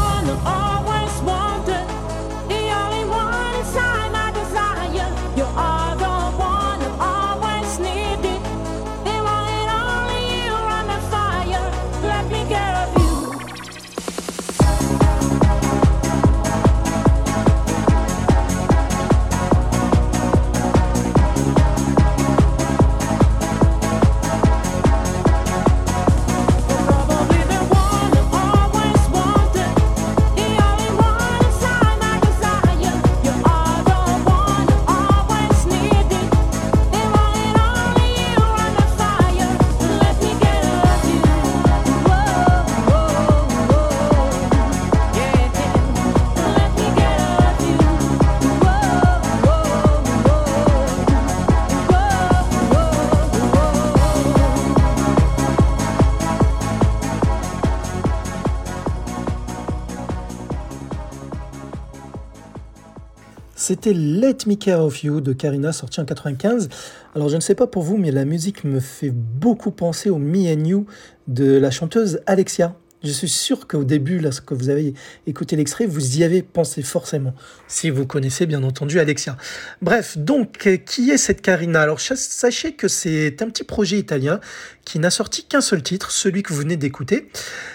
[63.61, 66.67] C'était Let Me Care of You de Karina, sorti en 95.
[67.13, 70.17] Alors je ne sais pas pour vous, mais la musique me fait beaucoup penser au
[70.17, 70.87] Me and You
[71.27, 72.75] de la chanteuse Alexia.
[73.03, 74.93] Je suis sûr qu'au début, lorsque vous avez
[75.25, 77.33] écouté l'extrait, vous y avez pensé forcément.
[77.67, 79.37] Si vous connaissez bien entendu Alexia.
[79.81, 81.81] Bref, donc, euh, qui est cette Karina?
[81.81, 84.39] Alors, sachez que c'est un petit projet italien
[84.85, 87.29] qui n'a sorti qu'un seul titre, celui que vous venez d'écouter.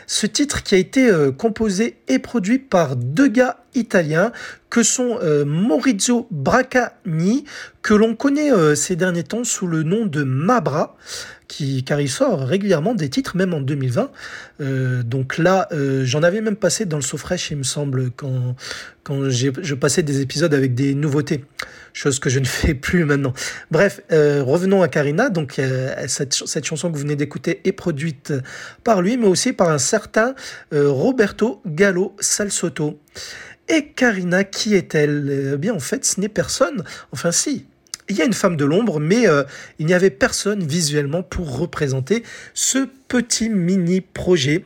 [0.06, 4.30] Ce titre qui a été euh, composé et produit par deux gars italiens
[4.70, 7.44] que sont euh, Maurizio Braccani,
[7.82, 10.96] que l'on connaît ces derniers temps sous le nom de Mabra
[11.48, 14.10] qui, car il sort régulièrement des titres, même en 2020.
[14.60, 18.56] Euh, donc là, euh, j'en avais même passé dans le SoFresh, il me semble, quand,
[19.04, 21.44] quand je passais des épisodes avec des nouveautés,
[21.92, 23.32] chose que je ne fais plus maintenant.
[23.70, 25.28] Bref, euh, revenons à Karina.
[25.30, 25.60] Donc
[26.08, 28.32] cette, cette, chanson que vous venez d'écouter est produite
[28.84, 30.34] par lui, mais aussi par un certain
[30.72, 32.98] Roberto Gallo Salsotto.
[33.68, 35.52] Et Karina, qui est-elle?
[35.54, 36.84] Eh bien, en fait, ce n'est personne.
[37.10, 37.66] Enfin, si,
[38.08, 39.42] il y a une femme de l'ombre, mais euh,
[39.78, 42.22] il n'y avait personne visuellement pour représenter
[42.54, 44.64] ce petit mini projet,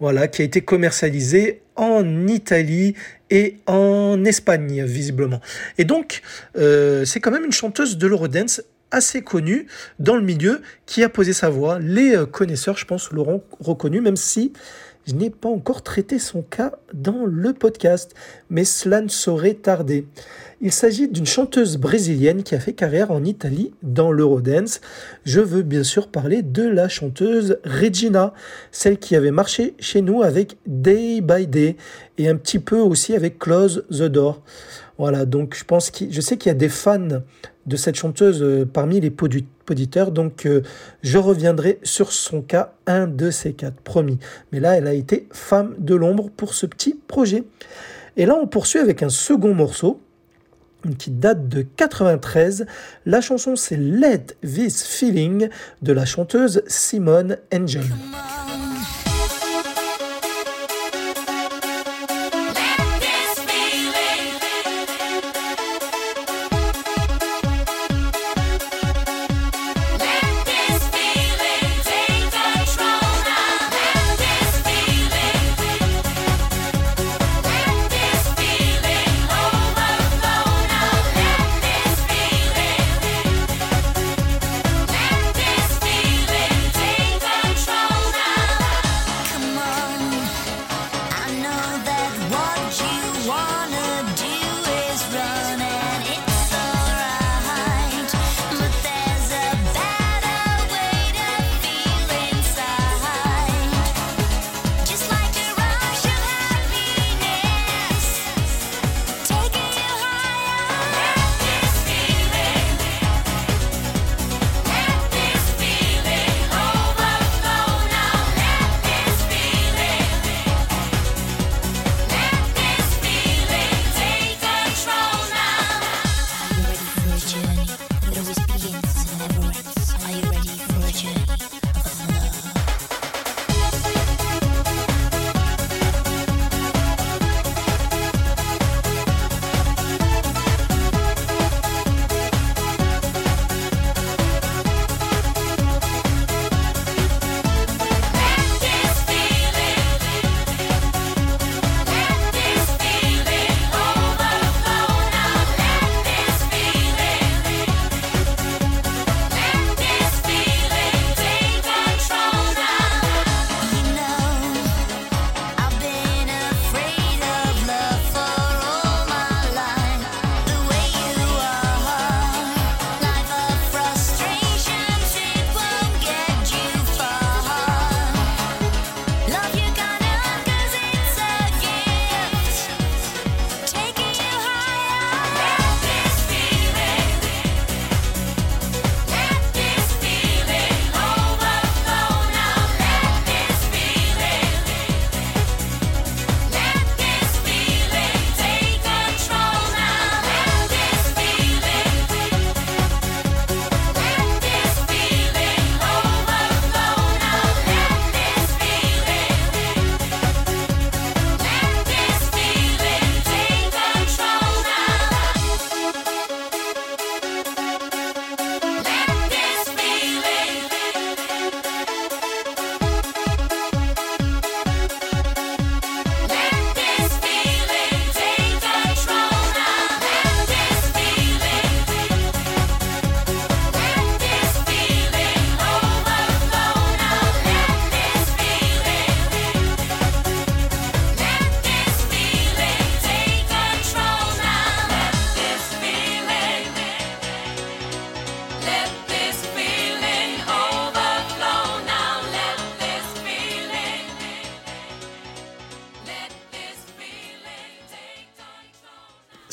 [0.00, 2.94] voilà, qui a été commercialisé en Italie
[3.30, 5.40] et en Espagne visiblement.
[5.78, 6.22] Et donc,
[6.58, 9.66] euh, c'est quand même une chanteuse de l'Eurodance assez connue
[9.98, 11.78] dans le milieu qui a posé sa voix.
[11.78, 14.52] Les euh, connaisseurs, je pense, l'auront reconnu, même si
[15.10, 18.14] je n'ai pas encore traité son cas dans le podcast,
[18.48, 20.06] mais cela ne saurait tarder.
[20.60, 24.80] Il s'agit d'une chanteuse brésilienne qui a fait carrière en Italie dans l'Eurodance.
[25.24, 28.34] Je veux bien sûr parler de la chanteuse Regina,
[28.70, 31.76] celle qui avait marché chez nous avec Day by Day
[32.18, 34.42] et un petit peu aussi avec Close the Door.
[35.00, 37.22] Voilà, donc je pense que je sais qu'il y a des fans
[37.64, 39.10] de cette chanteuse euh, parmi les
[39.70, 40.60] auditeurs, donc euh,
[41.02, 44.18] je reviendrai sur son cas, un de ces quatre, promis.
[44.52, 47.44] Mais là, elle a été femme de l'ombre pour ce petit projet.
[48.18, 50.02] Et là, on poursuit avec un second morceau
[50.98, 52.66] qui date de 93.
[53.06, 55.48] La chanson c'est Let This Feeling
[55.80, 57.86] de la chanteuse Simone Angel.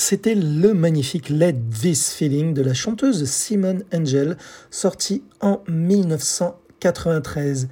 [0.09, 4.37] C'était le magnifique Let This Feeling de la chanteuse Simone Angel,
[4.71, 7.67] sorti en 1993.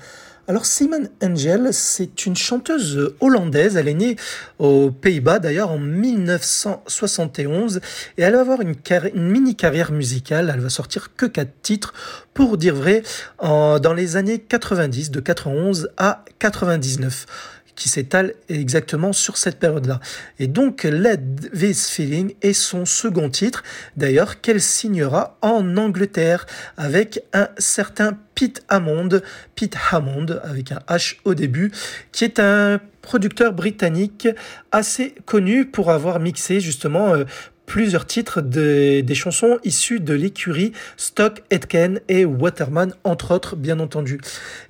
[0.50, 4.18] Alors Simone Angel, c'est une chanteuse hollandaise, elle est née
[4.60, 7.80] aux Pays-Bas d'ailleurs en 1971
[8.18, 8.76] et elle va avoir une,
[9.16, 11.94] mini carrière musicale, elle va sortir que quatre titres.
[12.34, 13.04] Pour dire vrai
[13.40, 17.28] dans les années 90, de 91 à 99
[17.76, 20.00] qui s'étale exactement sur cette période-là.
[20.40, 21.20] Et donc, Let
[21.54, 23.64] This Feeling est son second titre,
[23.98, 26.46] d'ailleurs, qu'elle signera en Angleterre
[26.78, 29.22] avec un certain Pete Hammond,
[29.56, 31.72] Pete Hammond avec un H au début,
[32.12, 34.28] qui est un producteur britannique
[34.72, 37.24] assez connu pour avoir mixé justement euh,
[37.66, 44.20] plusieurs titres des chansons issues de l'écurie Stock, Etken et Waterman, entre autres, bien entendu.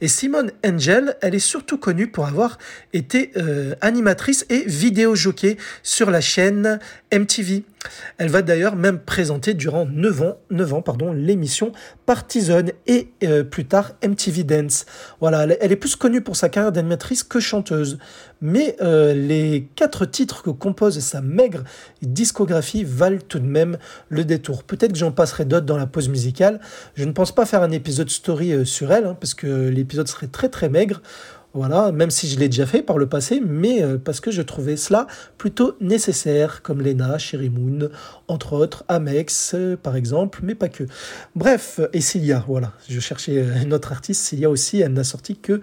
[0.02, 2.58] Et Simone Angel, elle est surtout connue pour avoir
[2.94, 6.80] été euh, animatrice et vidéo jockey sur la chaîne
[7.18, 7.64] MTV.
[8.18, 11.72] Elle va d'ailleurs même présenter durant 9 ans, 9 ans l'émission
[12.06, 14.86] Partisan et euh, plus tard MTV Dance.
[15.20, 17.98] Voilà, elle est plus connue pour sa carrière d'animatrice que chanteuse.
[18.42, 21.64] Mais euh, les quatre titres que compose sa maigre
[22.02, 23.78] discographie valent tout de même
[24.10, 24.64] le détour.
[24.64, 26.60] Peut-être que j'en passerai d'autres dans la pause musicale.
[26.96, 30.08] Je ne pense pas faire un épisode story euh, sur elle, hein, parce que l'épisode
[30.08, 31.02] serait très très maigre.
[31.56, 34.42] Voilà, même si je l'ai déjà fait par le passé, mais euh, parce que je
[34.42, 37.88] trouvais cela plutôt nécessaire, comme Lena, Sherry Moon,
[38.28, 40.84] entre autres, Amex, euh, par exemple, mais pas que.
[41.34, 45.38] Bref, et Cilia, voilà, je cherchais euh, une autre artiste, Cilia aussi, elle n'a sorti
[45.38, 45.62] que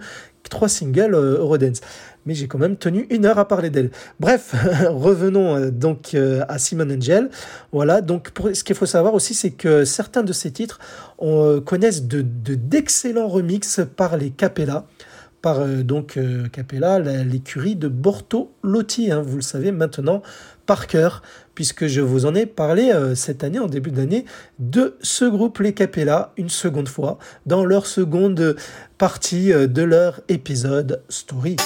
[0.49, 1.81] trois singles Eurodance.
[2.25, 3.91] Mais j'ai quand même tenu une heure à parler d'elle.
[4.19, 4.55] Bref,
[4.89, 7.29] revenons donc à Simon Angel.
[7.71, 10.79] Voilà, donc ce qu'il faut savoir aussi, c'est que certains de ces titres
[11.19, 14.85] on, connaissent de, d'excellents remixes par les capellas
[15.43, 20.23] par euh, donc euh, Capella, l'écurie de Bortolotti, hein, vous le savez maintenant
[20.65, 21.21] par cœur,
[21.53, 24.25] puisque je vous en ai parlé euh, cette année, en début d'année,
[24.57, 28.55] de ce groupe Les Capella, une seconde fois, dans leur seconde
[28.97, 31.57] partie de leur épisode Story.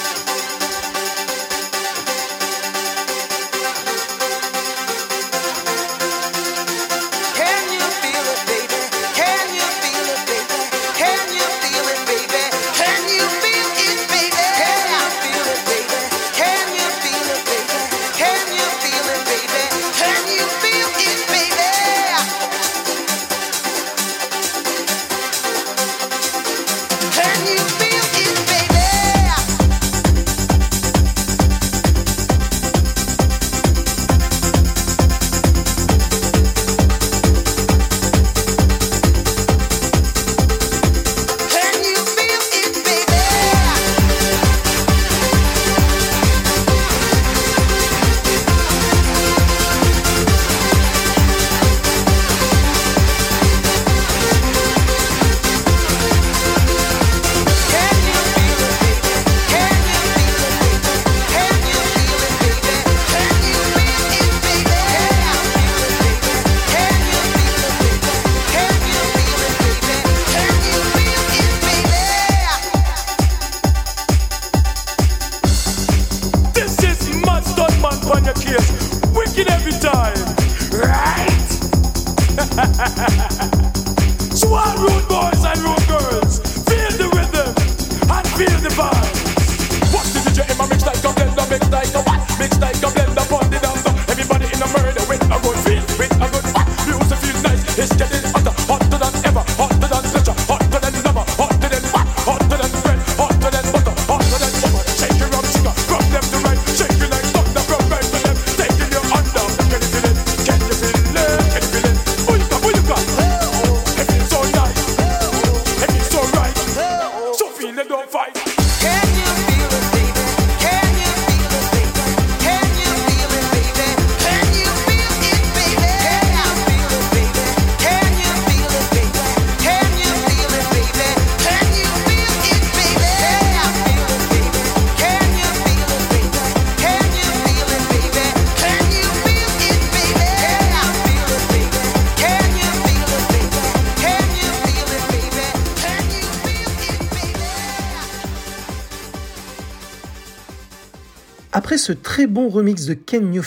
[151.92, 153.42] Très bon remix de Ken New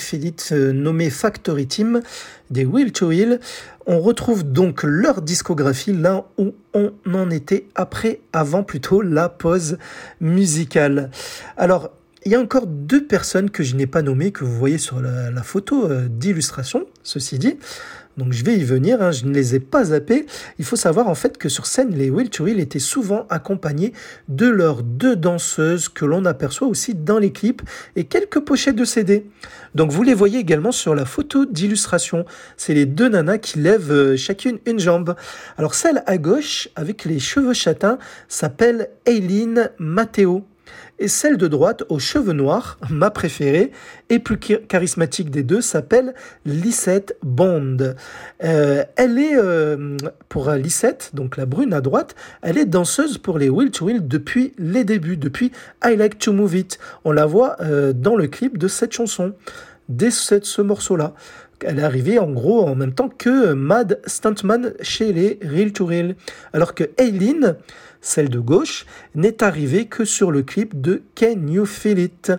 [0.51, 2.01] euh, nommé Factory Team
[2.49, 3.39] des Will to Will,
[3.85, 9.77] on retrouve donc leur discographie là où on en était après, avant plutôt la pause
[10.19, 11.09] musicale.
[11.57, 11.91] Alors,
[12.23, 15.01] il y a encore deux personnes que je n'ai pas nommées, que vous voyez sur
[15.01, 17.57] la, photo euh, d'illustration, ceci dit.
[18.17, 20.25] Donc je vais y venir, hein, je ne les ai pas zappés.
[20.59, 23.93] Il faut savoir en fait que sur scène, les Will to Will étaient souvent accompagnés
[24.27, 27.61] de leurs deux danseuses que l'on aperçoit aussi dans les clips
[27.95, 29.25] et quelques pochettes de CD.
[29.75, 32.25] Donc vous les voyez également sur la photo d'illustration.
[32.57, 35.15] C'est les deux nanas qui lèvent euh, chacune une jambe.
[35.57, 37.97] Alors celle à gauche avec les cheveux châtains
[38.27, 40.45] s'appelle Aileen Matteo
[41.01, 43.71] et celle de droite aux cheveux noirs, ma préférée
[44.09, 46.13] et plus charismatique des deux, s'appelle
[46.45, 47.95] Lisette Bond.
[48.43, 49.97] Euh, elle est, euh,
[50.29, 54.07] pour Lisette, donc la brune à droite, elle est danseuse pour les Will to Will
[54.07, 55.51] depuis les débuts, depuis
[55.83, 56.77] I Like to Move It.
[57.03, 59.33] On la voit euh, dans le clip de cette chanson,
[59.89, 61.15] dès ce morceau-là
[61.63, 65.85] elle est arrivée en gros en même temps que Mad Stuntman chez les Real to
[65.85, 66.15] Real.
[66.53, 67.55] Alors que Aileen,
[68.01, 72.33] celle de gauche, n'est arrivée que sur le clip de Can You Feel It.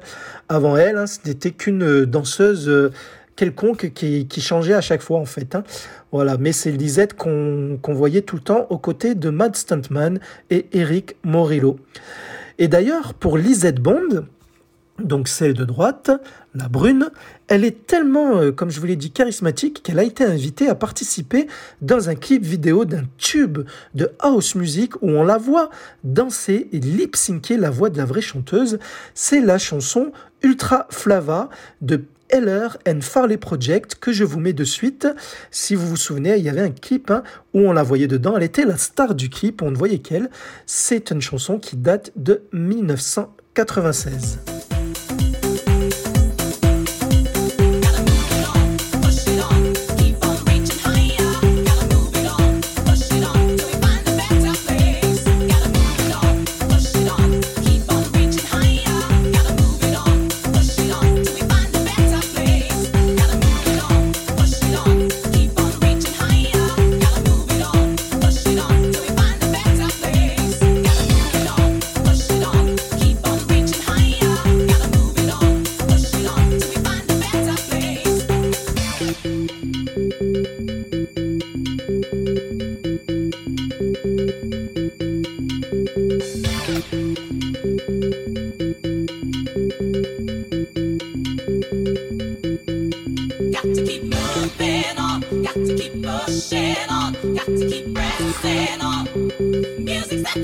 [0.48, 2.90] Avant elle, hein, ce n'était qu'une danseuse euh,
[3.36, 5.55] quelconque qui, changeait à chaque fois en fait.
[5.55, 5.64] Hein.
[6.10, 10.20] Voilà, mais c'est Lisette qu'on voyait tout le temps aux côtés de Mad Stuntman
[10.51, 11.78] et Eric Morillo.
[12.59, 14.26] Et d'ailleurs, pour Lisette Bond,
[15.03, 16.11] donc celle de droite,
[16.55, 17.11] la brune,
[17.49, 20.74] elle est tellement, euh, comme je vous l'ai dit, charismatique qu'elle a été invitée à
[20.74, 21.47] participer
[21.81, 23.61] dans un clip vidéo d'un tube
[23.95, 25.70] de house music où on la voit
[26.05, 28.79] danser et lip-syncer la voix de la vraie chanteuse.
[29.15, 30.12] C'est la chanson
[30.43, 31.49] Ultra Flava
[31.81, 35.07] de Heller and Farley Project que je vous mets de suite.
[35.51, 37.23] Si vous vous souvenez, il y avait un clip hein,
[37.55, 38.37] où on la voyait dedans.
[38.37, 40.31] Elle était la star du clip, on ne voyait qu'elle.
[40.66, 44.61] C'est une chanson qui date de 1996.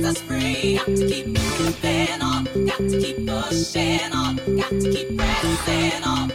[0.09, 0.77] us free.
[0.77, 6.29] Got to keep moving on, got to keep pushing on, got to keep pressing on.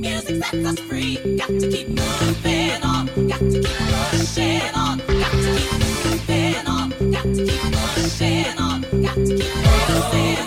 [0.00, 1.16] Music sets us free.
[1.36, 3.76] Got to keep moving on, got to keep
[4.10, 5.72] pushing on, got to keep
[6.04, 10.41] moving on, got to keep pushing on, got to keep pressing on.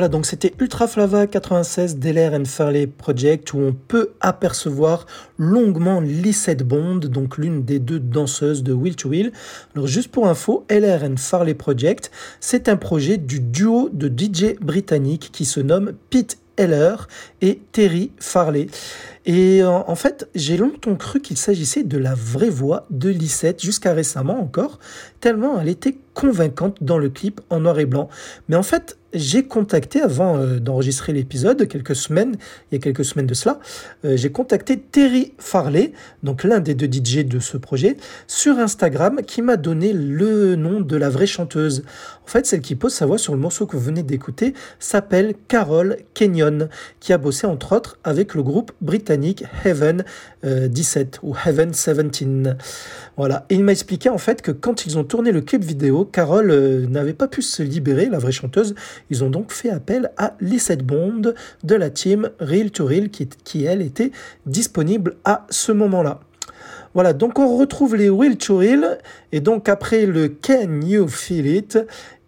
[0.00, 5.04] Voilà, donc c'était Ultra Flava 96 Deller and Farley Project où on peut apercevoir
[5.36, 9.30] longuement Lissette Bond, donc l'une des deux danseuses de Will to Will.
[9.74, 12.10] Alors juste pour info, LR Farley Project,
[12.40, 17.06] c'est un projet du duo de DJ britanniques qui se nomme Pete Heller
[17.42, 18.68] et Terry Farley.
[19.26, 23.92] Et en fait, j'ai longtemps cru qu'il s'agissait de la vraie voix de Lisette, jusqu'à
[23.92, 24.78] récemment encore,
[25.20, 28.08] tellement elle était convaincante dans le clip en noir et blanc.
[28.48, 32.36] Mais en fait, j'ai contacté, avant euh, d'enregistrer l'épisode, quelques semaines,
[32.70, 33.58] il y a quelques semaines de cela,
[34.04, 35.92] euh, j'ai contacté Terry Farley,
[36.22, 40.80] donc l'un des deux DJ de ce projet, sur Instagram, qui m'a donné le nom
[40.80, 41.84] de la vraie chanteuse.
[42.24, 45.34] En fait, celle qui pose sa voix sur le morceau que vous venez d'écouter s'appelle
[45.48, 46.68] Carol Kenyon,
[47.00, 50.04] qui a bossé entre autres avec le groupe britannique Heaven
[50.44, 52.48] 17 euh, ou Heaven 17.
[53.16, 53.46] Voilà.
[53.50, 56.52] Et il m'a expliqué en fait que quand ils ont tourné le clip vidéo, Carole
[56.52, 58.76] euh, n'avait pas pu se libérer, la vraie chanteuse.
[59.10, 61.34] Ils ont donc fait appel à Lissette Bond
[61.64, 64.12] de la team Real to Real qui, elle était
[64.46, 66.20] disponible à ce moment-là.
[66.94, 68.98] Voilà, donc on retrouve les Real to Real
[69.32, 71.78] et donc après le Can You Feel It,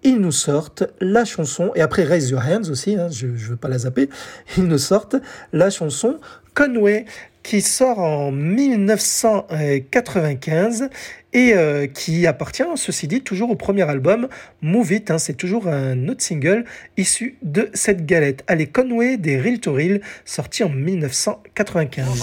[0.03, 3.69] ils nous sortent la chanson, et après Raise Your Hands aussi, hein, je veux pas
[3.69, 4.09] la zapper,
[4.57, 5.15] ils nous sortent
[5.53, 6.19] la chanson
[6.55, 7.07] Conway
[7.43, 10.89] qui sort en 1995
[11.33, 14.29] et euh, qui appartient, ceci dit, toujours au premier album
[14.61, 15.11] Move It.
[15.11, 16.67] Hein, c'est toujours un autre single
[16.97, 18.45] issu de cette galette.
[18.47, 22.23] Allez, Conway des Real to Real, sorti en 1995.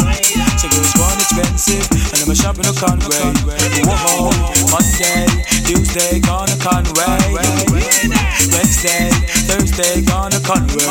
[0.61, 3.33] Some girls want expensive, and I'm a shopping a Conway.
[3.81, 4.29] Whoa,
[4.69, 5.25] Monday,
[5.65, 7.17] Tuesday, gonna Conway.
[8.53, 9.09] Wednesday,
[9.49, 10.85] Thursday, gonna Conway.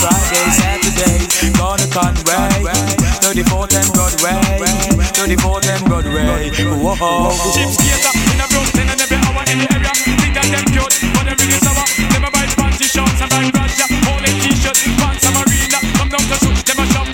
[0.00, 1.20] Friday, Saturday,
[1.52, 2.64] gonna Conway.
[3.20, 4.40] 34th and Broadway.
[5.20, 6.48] 34th and Broadway.
[6.80, 7.28] Whoa.
[7.52, 9.92] Chips in a brown in every hour in the area.
[10.32, 10.64] Them
[11.12, 13.84] but really a buy fancy shorts and buy brassiere.
[14.08, 15.78] Only t-shirt, pants and marina.
[16.00, 17.13] Come down to shoot, them a shop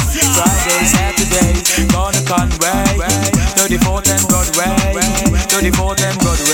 [0.35, 2.85] Friday, Saturday, gonna Conway.
[3.55, 4.75] 34th and Broadway.
[5.51, 6.50] 34th and Broadway.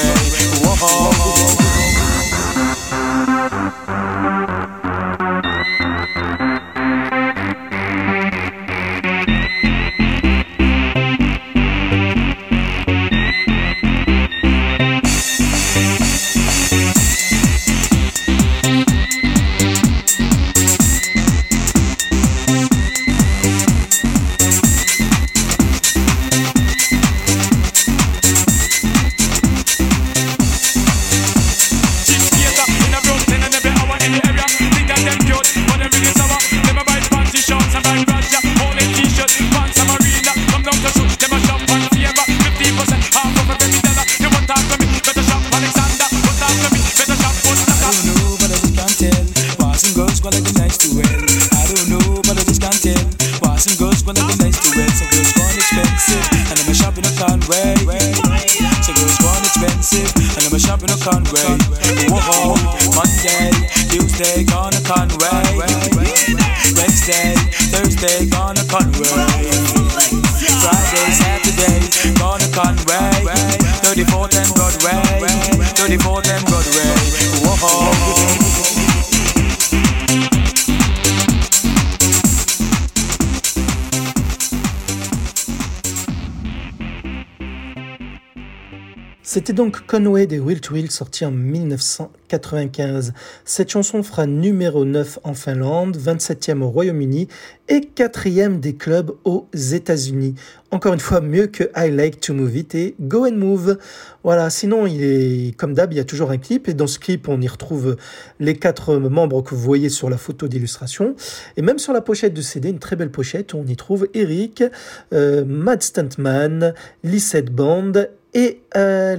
[89.88, 93.14] Conway des Will to Will sorti en 1995.
[93.46, 97.30] Cette chanson fera numéro 9 en Finlande, 27e au Royaume-Uni
[97.70, 100.36] et 4e des clubs aux États-Unis.
[100.72, 103.78] Encore une fois, mieux que I Like to Move It et Go and Move.
[104.26, 107.00] Voilà, sinon, il est comme d'hab, il y a toujours un clip et dans ce
[107.00, 107.96] clip, on y retrouve
[108.42, 111.16] les quatre membres que vous voyez sur la photo d'illustration.
[111.56, 114.66] Et même sur la pochette de CD, une très belle pochette, on y trouve Eric,
[115.14, 116.74] euh, Mad Stuntman,
[117.06, 117.94] Lissette Band
[118.38, 119.18] et euh,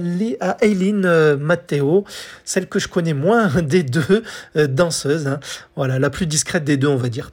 [0.61, 2.05] Aileen euh, Matteo,
[2.45, 4.23] celle que je connais moins des deux
[4.55, 5.27] euh, danseuses.
[5.27, 5.41] Hein.
[5.75, 7.29] Voilà, la plus discrète des deux, on va dire.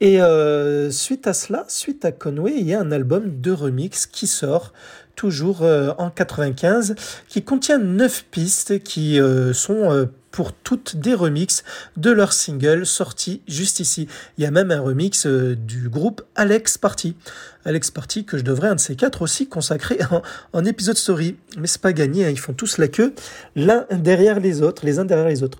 [0.00, 4.06] Et euh, suite à cela, suite à Conway, il y a un album de remix
[4.06, 4.72] qui sort
[5.16, 6.94] toujours euh, en 95,
[7.28, 9.20] qui contient neuf pistes qui
[9.52, 10.08] sont
[10.38, 11.64] pour toutes des remixes
[11.96, 14.06] de leurs singles sortis juste ici.
[14.36, 17.16] Il y a même un remix du groupe Alex Party.
[17.64, 21.34] Alex Party que je devrais un de ces quatre aussi consacrer en, en épisode story.
[21.58, 23.14] Mais c'est pas gagné, hein, ils font tous la queue
[23.56, 25.58] l'un derrière les autres, les uns derrière les autres.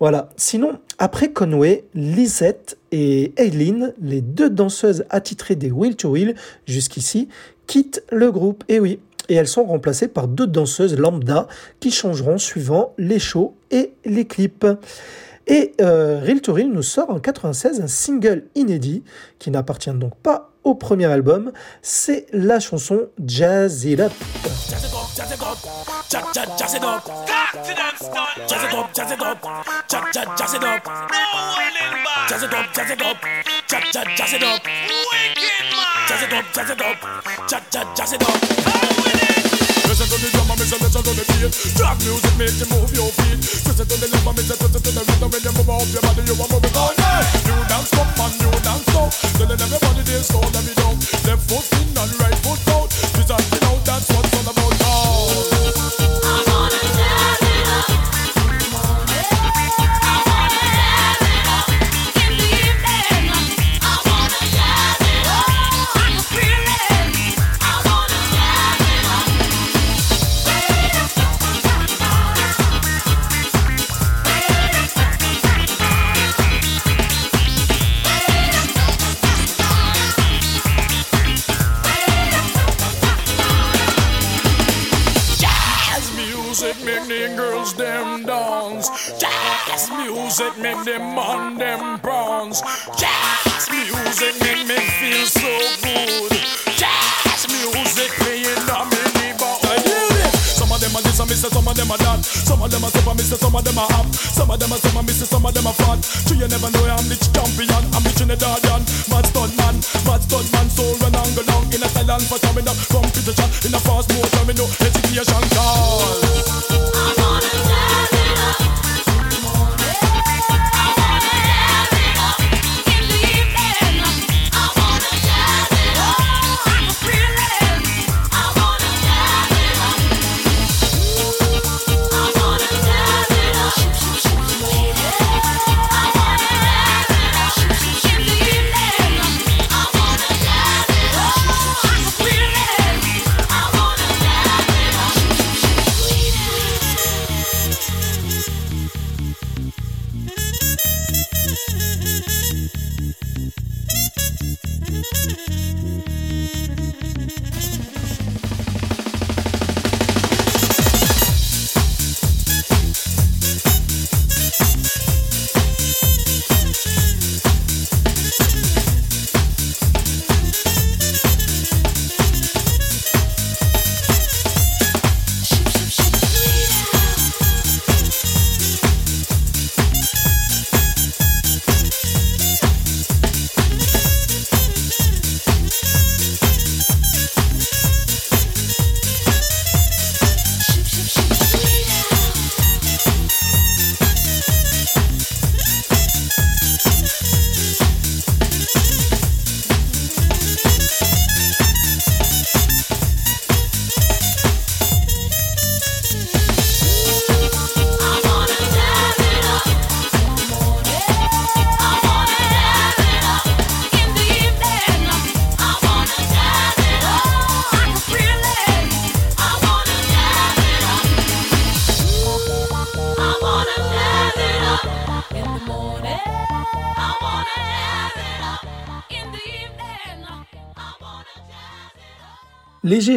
[0.00, 0.30] Voilà.
[0.36, 6.34] Sinon, après Conway, Lisette et Aileen, les deux danseuses attitrées des Will to Will
[6.66, 7.28] jusqu'ici,
[7.68, 8.64] quittent le groupe.
[8.68, 11.48] Et oui, et elles sont remplacées par deux danseuses lambda
[11.80, 14.66] qui changeront suivant les shows et les clips.
[15.46, 19.02] Et euh, Real to Real nous sort en 96 un single inédit
[19.38, 24.12] qui n'appartient donc pas au premier album, c'est la chanson Jazz It Up.
[39.98, 41.74] Listen to the drum and listen, listen to the beat.
[41.74, 43.42] Drop music make you move your feet.
[43.66, 46.02] Listen to the love and listen, listen to the rhythm when you move up your
[46.06, 47.26] body, you are moving all night.
[47.42, 49.10] New dance come and new dance go.
[49.42, 50.94] Telling everybody this go, let me down.
[51.26, 52.86] Left foot in and right foot out.
[52.94, 56.47] This you know that's what's all about now.
[90.28, 92.60] Music make them man them bronze.
[92.98, 95.48] Jazz music make me feel so
[95.80, 96.32] good.
[96.76, 99.08] Jazz music playing on me
[100.88, 102.24] them are this and miss some of them are that.
[102.24, 104.06] Some of them are super miss some of them are up.
[104.14, 106.04] Some of them are some miss some of them are fat.
[106.04, 107.67] So you never know I'm the champion.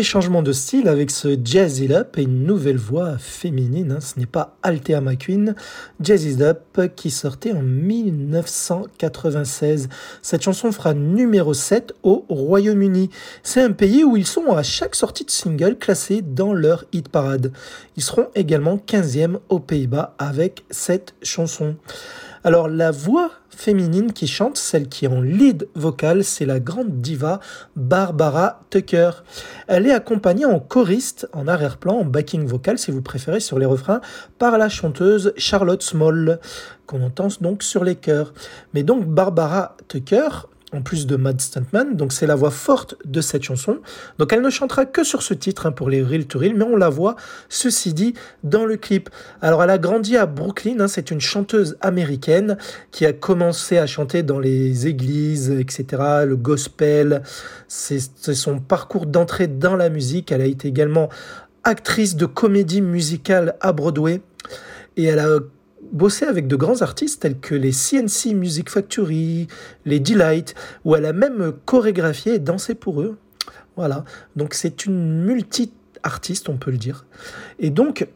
[0.03, 3.93] Changement de style avec ce Jazz It Up et une nouvelle voix féminine.
[3.93, 3.99] hein.
[3.99, 5.55] Ce n'est pas Althea McQueen,
[5.99, 6.61] Jazz It Up
[6.95, 9.89] qui sortait en 1996.
[10.21, 13.09] Cette chanson fera numéro 7 au Royaume-Uni.
[13.43, 17.09] C'est un pays où ils sont à chaque sortie de single classés dans leur hit
[17.09, 17.51] parade.
[17.97, 21.75] Ils seront également 15e aux Pays-Bas avec cette chanson.
[22.43, 26.99] Alors la voix féminine qui chante, celle qui est en lead vocal, c'est la grande
[26.99, 27.39] diva
[27.75, 29.11] Barbara Tucker.
[29.67, 33.67] Elle est accompagnée en choriste, en arrière-plan, en backing vocal si vous préférez sur les
[33.67, 34.01] refrains,
[34.39, 36.39] par la chanteuse Charlotte Small,
[36.87, 38.33] qu'on entend donc sur les chœurs.
[38.73, 40.29] Mais donc Barbara Tucker
[40.73, 41.95] en plus de Mad Stuntman.
[41.95, 43.79] Donc c'est la voix forte de cette chanson.
[44.17, 46.63] Donc elle ne chantera que sur ce titre hein, pour les Real to Real, mais
[46.63, 47.15] on la voit,
[47.49, 49.09] ceci dit, dans le clip.
[49.41, 52.57] Alors elle a grandi à Brooklyn, hein, c'est une chanteuse américaine
[52.91, 57.23] qui a commencé à chanter dans les églises, etc., le gospel.
[57.67, 57.99] C'est
[58.33, 60.31] son parcours d'entrée dans la musique.
[60.31, 61.09] Elle a été également
[61.63, 64.21] actrice de comédie musicale à Broadway.
[64.97, 65.39] Et elle a
[65.91, 69.47] bossé avec de grands artistes tels que les CNC Music Factory,
[69.85, 70.55] les Delight,
[70.85, 73.17] où elle a même chorégraphié et dansé pour eux.
[73.75, 74.03] Voilà,
[74.35, 77.05] donc c'est une multi-artiste, on peut le dire.
[77.59, 78.07] Et donc,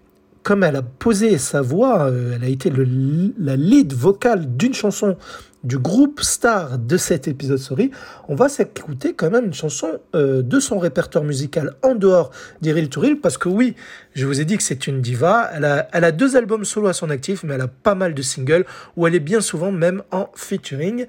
[0.43, 5.18] comme elle a posé sa voix, euh, elle a été la lead vocale d'une chanson
[5.65, 7.91] du groupe star de cet épisode Sorry,
[8.29, 12.29] on va s'écouter quand même une chanson euh, de son répertoire musical en dehors
[12.61, 13.75] d'Iril Touril, parce que oui,
[14.13, 17.09] je vous ai dit que c'est une diva, elle a, deux albums solo à son
[17.09, 18.65] actif, mais elle a pas mal de singles,
[18.95, 21.07] où elle est bien souvent même en featuring,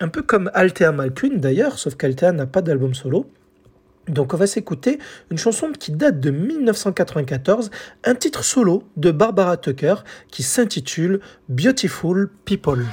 [0.00, 3.30] un peu comme Althea Malquin d'ailleurs, sauf qu'Althea n'a pas d'album solo.
[4.08, 4.98] Donc on va s'écouter
[5.30, 7.70] une chanson qui date de 1994,
[8.04, 9.96] un titre solo de Barbara Tucker
[10.30, 12.84] qui s'intitule Beautiful People.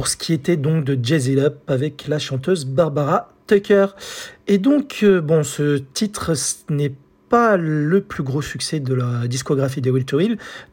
[0.00, 3.88] Pour ce qui était donc de Jazzy Up avec la chanteuse Barbara Tucker.
[4.46, 6.32] Et donc, euh, bon, ce titre
[6.70, 6.94] n'est
[7.28, 10.18] pas le plus gros succès de la discographie des Will to.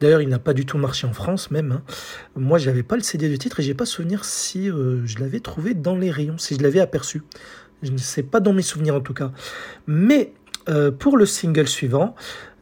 [0.00, 1.72] D'ailleurs, il n'a pas du tout marché en France même.
[1.72, 1.82] Hein.
[2.36, 5.40] Moi, j'avais pas le CD de titre et j'ai pas souvenir si euh, je l'avais
[5.40, 7.22] trouvé dans les rayons, si je l'avais aperçu.
[7.82, 9.30] Je ne sais pas dans mes souvenirs en tout cas.
[9.86, 10.32] Mais
[10.70, 12.14] euh, pour le single suivant,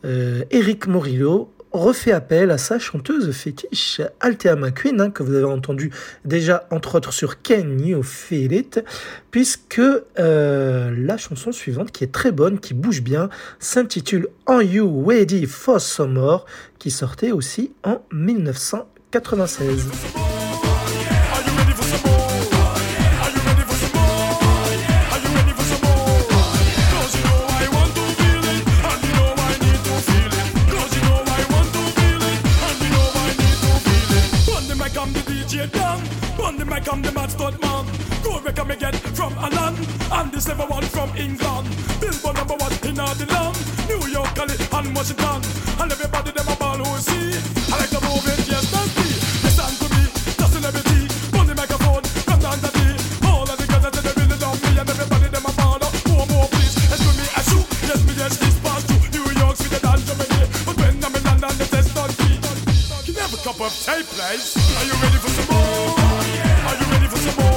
[0.02, 5.90] Eric Morillo refait appel à sa chanteuse fétiche Althea McQueen, hein, que vous avez entendu
[6.24, 8.84] déjà entre autres sur Can You Feel It,
[9.30, 9.80] puisque
[10.18, 13.28] euh, la chanson suivante, qui est très bonne, qui bouge bien,
[13.58, 16.46] s'intitule Are You Ready for Some More,
[16.78, 20.25] qui sortait aussi en 1996.
[36.96, 37.84] I'm the mad stud man.
[38.24, 39.76] Go record me get from Alan.
[40.16, 41.68] And this ever one from England.
[42.00, 43.52] Billboard number one in all the land.
[43.84, 45.44] New York, Cali, and Washington.
[45.76, 47.36] And everybody them a ball who see.
[47.68, 49.12] I like to move it, yes, that's me.
[49.44, 50.08] Listen to me,
[50.40, 51.00] just celebrity.
[51.36, 52.88] On the microphone, come down to me.
[53.28, 54.70] All of the girls that they really love me.
[54.80, 55.92] And everybody them a ball up.
[56.08, 56.80] More, more, please.
[56.80, 57.66] Excuse me, I shoot.
[57.92, 59.04] Yes, me, yes, this pass through.
[59.12, 60.48] New York, sweeter than Germany.
[60.64, 62.40] But when I'm in London, the test on me.
[63.04, 64.56] Can you have a cup of tea, please?
[64.80, 65.65] Are you ready for some more?
[67.26, 67.55] Are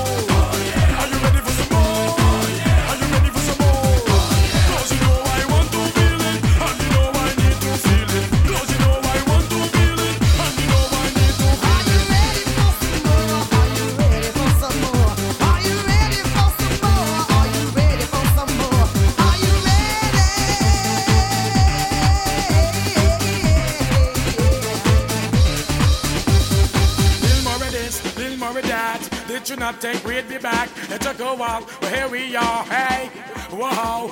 [29.55, 30.69] not think we'd back.
[30.89, 32.63] It took a while, but here we are.
[32.65, 33.07] Hey,
[33.49, 34.07] whoa,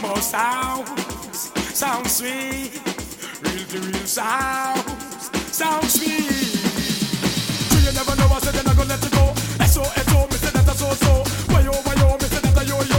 [0.00, 2.80] more sounds, sound sweet,
[3.42, 6.30] real to real sounds, sound sweet.
[7.70, 9.32] So you never know, I said they're not gonna let it go.
[9.60, 11.52] S O S O, me say that I so so.
[11.52, 12.96] Why yo, why oh, yo, me say that I yo yo.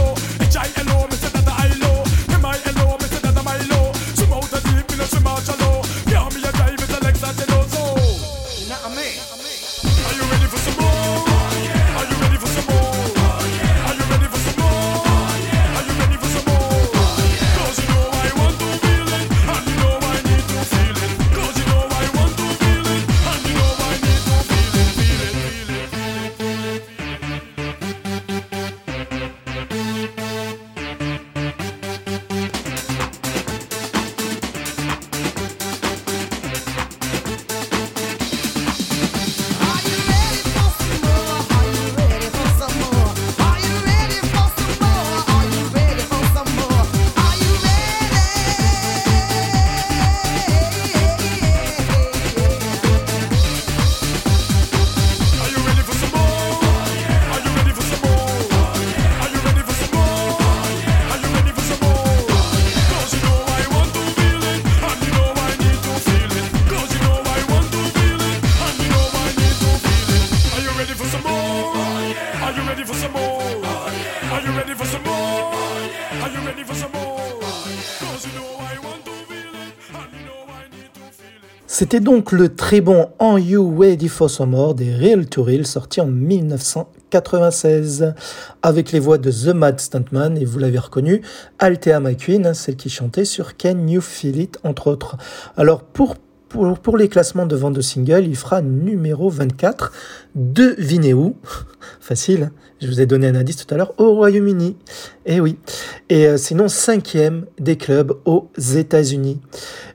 [81.90, 85.66] C'était donc le très bon En You Ready for Some More des Real to Real
[85.66, 88.12] sorti en 1996
[88.60, 91.22] avec les voix de The Mad Stuntman et vous l'avez reconnu,
[91.58, 95.16] Althea McQueen, celle qui chantait sur Can You Feel It entre autres.
[95.56, 96.16] Alors pour
[96.50, 99.90] pour, pour les classements de vente de singles, il fera numéro 24.
[100.34, 101.36] Devinez où
[102.00, 102.50] Facile.
[102.80, 104.76] Je vous ai donné un indice tout à l'heure, au Royaume-Uni.
[105.26, 105.56] Et oui.
[106.08, 109.40] Et euh, sinon, cinquième des clubs aux États-Unis.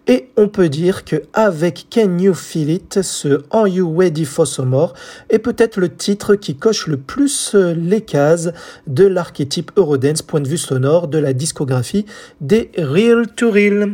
[0.06, 4.46] Et on peut dire que avec Can You Feel It, ce Are You Ready for
[4.46, 4.94] Some More
[5.30, 8.52] est peut-être le titre qui coche le plus euh, les cases
[8.86, 12.06] de l'archétype Eurodance point de vue sonore de la discographie
[12.42, 13.94] des Real to Real.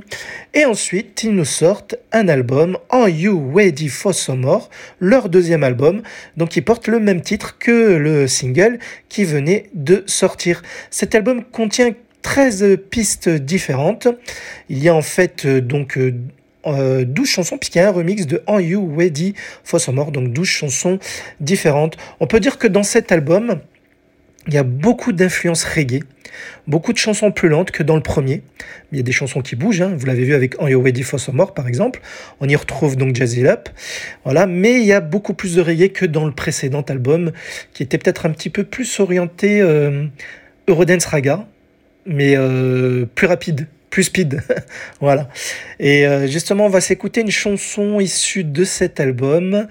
[0.55, 5.63] Et ensuite, ils nous sortent un album Are You Ready for Some More, leur deuxième
[5.63, 6.01] album,
[6.37, 8.78] donc qui porte le même titre que le single
[9.09, 10.61] qui venait de sortir.
[10.89, 14.07] Cet album contient 13 pistes différentes.
[14.69, 16.13] Il y a en fait euh, donc euh,
[16.67, 19.33] euh, 12 chansons puisqu'il y a un remix de Are You Ready
[19.63, 20.99] for Some More, donc 12 chansons
[21.39, 21.97] différentes.
[22.19, 23.59] On peut dire que dans cet album,
[24.49, 26.01] il y a beaucoup d'influences reggae,
[26.67, 28.41] beaucoup de chansons plus lentes que dans le premier.
[28.91, 29.93] Il y a des chansons qui bougent, hein.
[29.95, 32.01] vous l'avez vu avec Are You Ready for Some More par exemple.
[32.39, 33.69] On y retrouve donc Jazzy Up,
[34.23, 34.47] voilà.
[34.47, 37.31] Mais il y a beaucoup plus de reggae que dans le précédent album,
[37.73, 40.07] qui était peut-être un petit peu plus orienté euh,
[40.67, 41.45] Eurodance Raga,
[42.07, 44.41] mais euh, plus rapide, plus speed.
[44.99, 45.29] voilà.
[45.79, 49.67] Et euh, justement, on va s'écouter une chanson issue de cet album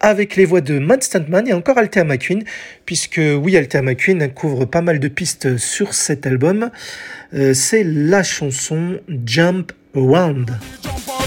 [0.00, 2.44] avec les voix de Matt Stuntman et encore Althea McQueen,
[2.86, 6.70] puisque oui, Althea McQueen couvre pas mal de pistes sur cet album.
[7.34, 10.50] Euh, C'est la chanson Jump Around.
[10.82, 11.17] Jump around,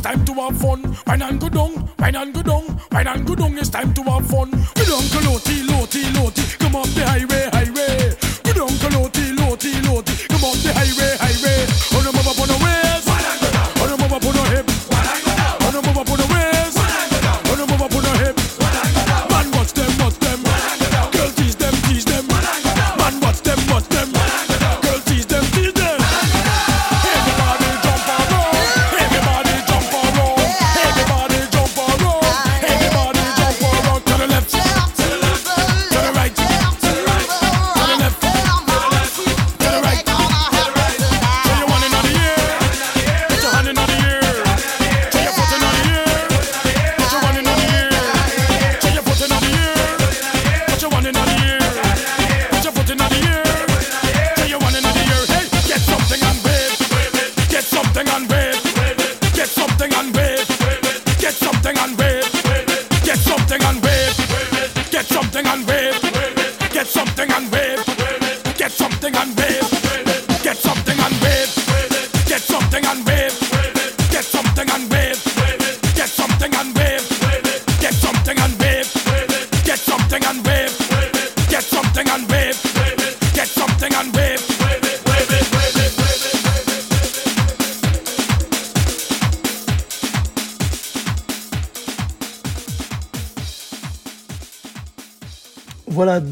[0.00, 0.96] It's time to have fun.
[1.06, 3.58] Wine and go down, wine and go down, wine and go down.
[3.58, 4.50] It's time to have fun.
[4.50, 6.42] Go down, go loti, loti, loti.
[6.56, 8.16] Come up the highway, highway.
[8.40, 10.26] Go down, go loti, loti, loti.
[10.32, 11.19] Come up the highway,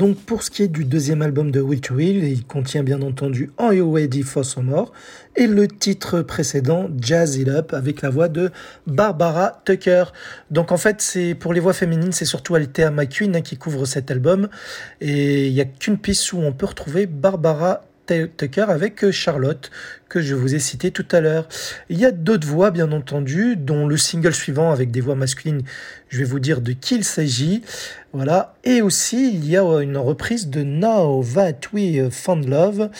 [0.09, 3.03] donc pour ce qui est du deuxième album de Will to Will, il contient bien
[3.03, 4.91] entendu Are You Ready for Some More
[5.37, 8.51] et le titre précédent Jazz It Up avec la voix de
[8.87, 10.05] Barbara Tucker.
[10.51, 13.85] Donc en fait c'est pour les voix féminines c'est surtout Althea McQueen hein, qui couvre
[13.85, 14.49] cet album
[15.03, 17.83] et il n'y a qu'une piste où on peut retrouver Barbara
[18.37, 19.71] Tucker avec euh, Charlotte,
[20.09, 21.47] que je vous ai cité tout à l'heure.
[21.91, 25.63] Il y a d'autres voix, bien entendu, dont le single suivant avec des voix masculines,
[26.09, 27.63] je vais vous dire de qui il s'agit.
[28.13, 28.55] Voilà.
[28.65, 32.91] Et aussi, il y a euh, une reprise de Now That We Found Love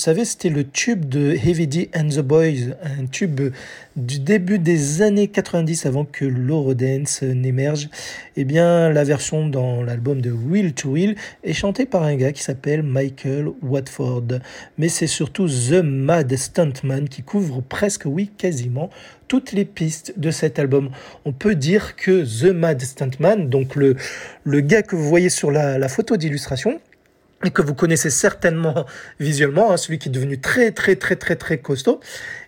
[0.00, 3.52] vous savez, c'était le tube de Heavy D and the Boys, un tube
[3.96, 7.90] du début des années 90 avant que l'Eurodance n'émerge.
[8.36, 12.30] Eh bien, la version dans l'album de Will to Will est chantée par un gars
[12.32, 14.38] qui s'appelle Michael Watford.
[14.78, 18.90] Mais c'est surtout The Mad Stuntman qui couvre presque, oui, quasiment
[19.30, 20.90] toutes les pistes de cet album.
[21.24, 23.94] On peut dire que The Mad Stuntman, donc le,
[24.42, 26.80] le gars que vous voyez sur la photo d'illustration,
[27.44, 28.86] et que vous connaissez certainement
[29.18, 32.00] visuellement, hein, celui qui est devenu très très très très très costaud,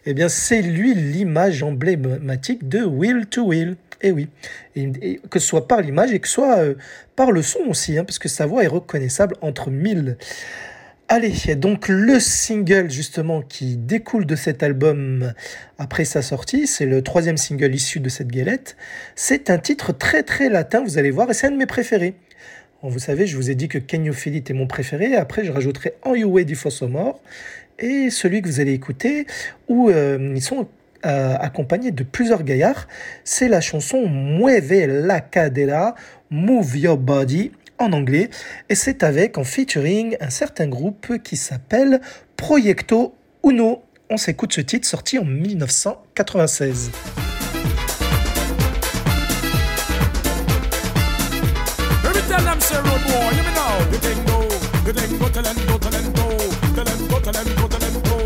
[0.05, 3.77] eh bien c'est lui l'image emblématique de Will to Will.
[4.05, 4.29] Eh oui,
[4.75, 6.75] et, que ce soit par l'image et que ce soit euh,
[7.15, 10.17] par le son aussi, hein, parce que sa voix est reconnaissable entre mille.
[11.09, 15.35] Allez, donc le single justement qui découle de cet album
[15.77, 18.77] après sa sortie, c'est le troisième single issu de cette galette.
[19.15, 22.15] C'est un titre très très latin, vous allez voir, et c'est un de mes préférés.
[22.83, 25.15] Vous savez, je vous ai dit que Can You est mon préféré.
[25.15, 26.59] Après, je rajouterai En You Way du
[26.89, 27.21] More
[27.79, 29.27] et celui que vous allez écouter
[29.69, 30.67] où euh, ils sont
[31.07, 32.89] euh, accompagnés de plusieurs gaillards.
[33.23, 35.95] C'est la chanson Mueve la cadera,
[36.31, 37.53] Move Your Body
[37.83, 38.31] en anglais.
[38.69, 42.01] Et c'est avec en featuring un certain groupe qui s'appelle
[42.37, 43.15] Proyecto
[43.45, 43.83] Uno.
[44.11, 46.91] On s'écoute ce titre sorti en 1996.
[52.73, 53.75] say road boy, you me know.
[53.93, 54.39] The thing go,
[54.87, 56.27] the thing go, tell them go, tell them go,
[56.77, 58.17] tell them go, tell them go, tell them go.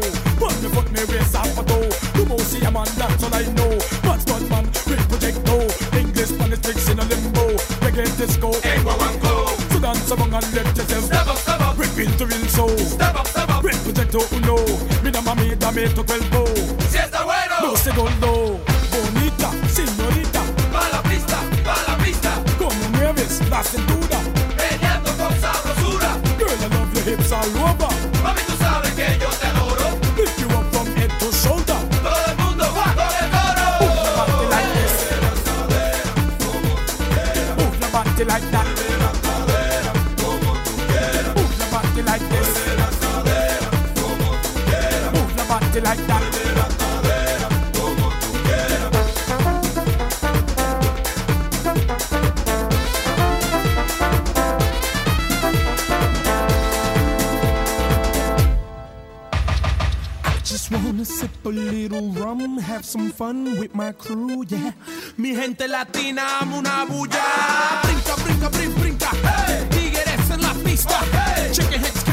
[0.40, 1.88] Put me foot me waist off a toe.
[2.16, 3.72] You must see a man, that's all I know.
[4.06, 5.56] But but man, with projecto,
[5.98, 7.46] English politics in a limbo.
[7.82, 9.35] Reggae disco, hey, go and go.
[9.76, 11.76] So dance among and let yourself step up, step up.
[11.78, 12.78] Rip into real soul.
[12.78, 13.62] Step up, step up.
[13.62, 14.56] With projecto uno,
[15.04, 16.46] mi na mami da me to cuerpo.
[16.88, 17.54] Si está bueno.
[17.60, 18.58] No se goldo,
[18.90, 20.40] bonita, señorita.
[20.72, 22.42] Pa la pista, pa la pista.
[22.56, 24.18] Como mueves la cintura.
[24.56, 27.92] Meneando con sabrosura Girl, I love your hips all over.
[28.22, 29.88] Mami, tú sabes que yo te adoro.
[30.16, 31.80] Lift you up from head to shoulder.
[32.02, 33.66] Todo el mundo va con el coro.
[33.84, 34.94] Move your body like this.
[37.58, 38.65] Move your body like that.
[45.76, 46.36] Body like that.
[61.04, 64.72] sip a little rum, have some fun with my crew, yeah.
[65.16, 67.22] Mi gente latina, amo una bulla.
[67.82, 69.10] Brinca, brinca, brinca, brinca.
[69.22, 69.68] Hey.
[69.70, 70.98] Tigres en la pista.
[71.02, 71.52] Okay.
[71.52, 72.05] Chicken heads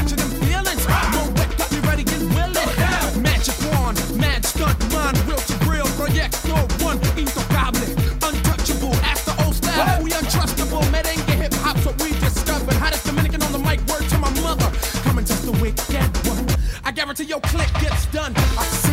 [17.14, 18.93] Guarantee your click gets done.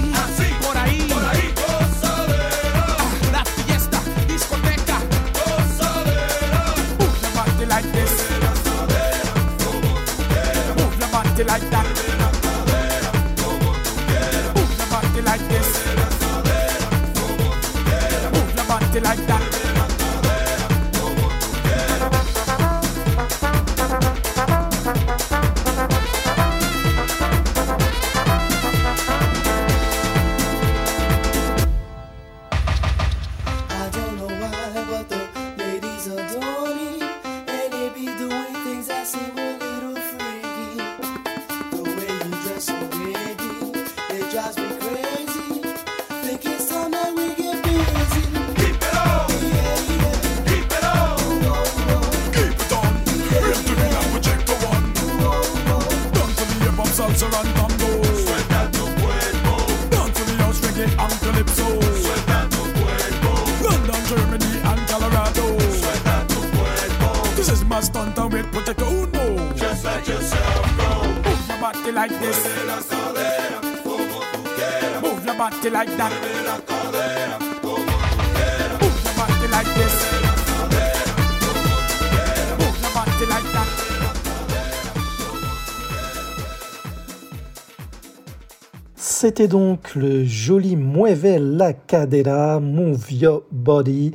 [89.30, 94.10] C'était donc le joli Mueve la cadera, Move Your Body,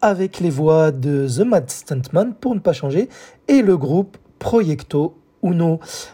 [0.00, 3.08] avec les voix de The Mad Stuntman pour ne pas changer,
[3.48, 5.16] et le groupe Proyecto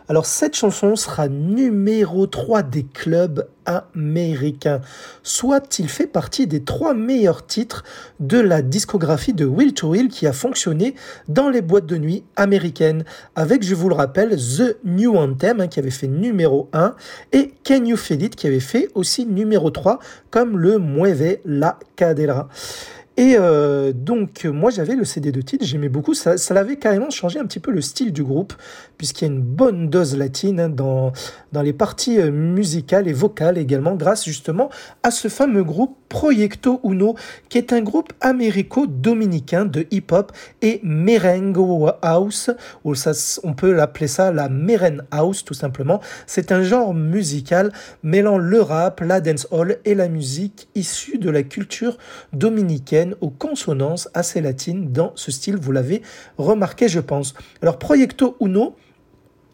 [0.09, 4.80] Alors cette chanson sera numéro 3 des clubs américains,
[5.22, 7.84] soit il fait partie des trois meilleurs titres
[8.20, 10.94] de la discographie de Will to Will qui a fonctionné
[11.28, 13.05] dans les boîtes de nuit américaines,
[13.36, 16.94] avec, je vous le rappelle, The New Anthem hein, qui avait fait numéro 1
[17.32, 19.98] et Can You Feel qui avait fait aussi numéro 3
[20.30, 22.48] comme le Mueve la Cadera.
[23.19, 26.15] Et euh, donc, moi, j'avais le CD de titre, j'aimais beaucoup.
[26.15, 28.55] Ça, ça l'avait carrément changé un petit peu le style du groupe,
[28.97, 31.12] puisqu'il y a une bonne dose latine hein, dans,
[31.51, 34.70] dans les parties euh, musicales et vocales également, grâce justement
[35.03, 37.16] à ce fameux groupe Proyecto Uno,
[37.49, 40.31] qui est un groupe américo-dominicain de hip-hop
[40.62, 42.51] et merengue house,
[42.85, 43.11] ou ça,
[43.43, 46.01] on peut l'appeler ça la meren house tout simplement.
[46.27, 47.73] C'est un genre musical
[48.03, 51.99] mêlant le rap, la dancehall et la musique issue de la culture
[52.32, 56.02] dominicaine aux consonances assez latines dans ce style, vous l'avez
[56.36, 57.35] remarqué je pense.
[57.62, 58.76] Alors Proyecto Uno,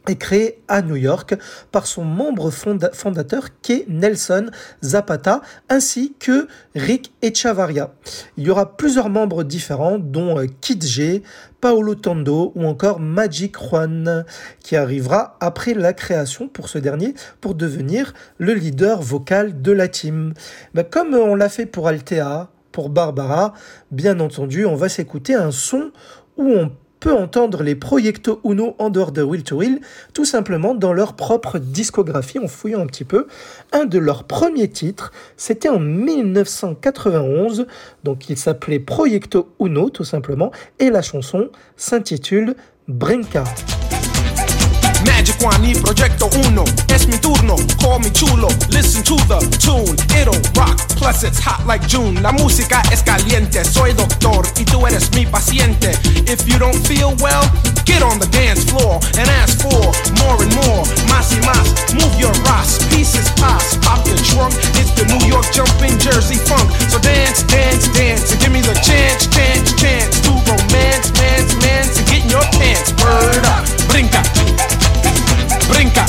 [0.09, 1.35] est créé à New York
[1.73, 4.47] par son membre fondateur qu'est Nelson
[4.83, 7.95] Zapata ainsi que Rick Echavarria.
[8.37, 11.23] Il y aura plusieurs membres différents dont euh, Kid G,
[11.61, 14.25] Paolo Tondo ou encore Magic Juan
[14.61, 19.89] qui arrivera après la création pour ce dernier pour devenir le leader vocal de la
[19.89, 20.35] team.
[20.75, 23.55] Ben, comme on l'a fait pour Altea, pour Barbara,
[23.93, 25.93] bien entendu, on va s'écouter un son
[26.37, 29.81] où on peut entendre les Proyecto Uno en dehors de Will to Will,
[30.13, 33.29] tout simplement dans leur propre discographie, en fouillant un petit peu.
[33.73, 37.69] Un de leurs premiers titres, c'était en 1991,
[38.03, 42.57] donc il s'appelait Proyecto Uno, tout simplement, et la chanson s'intitule
[42.89, 43.45] Brinca.
[45.05, 46.65] Magic y Proyecto Uno.
[46.89, 48.49] Es mi turno, call me chulo.
[48.71, 50.79] Listen to the tune, it'll rock.
[50.97, 52.21] Plus it's hot like June.
[52.23, 53.65] La música es caliente.
[53.65, 55.93] Soy doctor y tú eres mi paciente.
[56.27, 57.45] If you don't feel well,
[57.85, 60.85] get on the dance floor and ask for more and more.
[61.09, 62.79] Más y más, move your ass.
[62.91, 64.55] Pieces pass, pop your trunk.
[64.81, 66.71] It's the New York jumping Jersey funk.
[66.89, 71.99] So dance, dance, dance, and give me the chance, chance, chance to romance, man's, man's,
[71.99, 72.93] and get in your pants.
[73.03, 73.65] Word up.
[73.89, 74.23] Brinca,
[75.69, 76.05] brinca,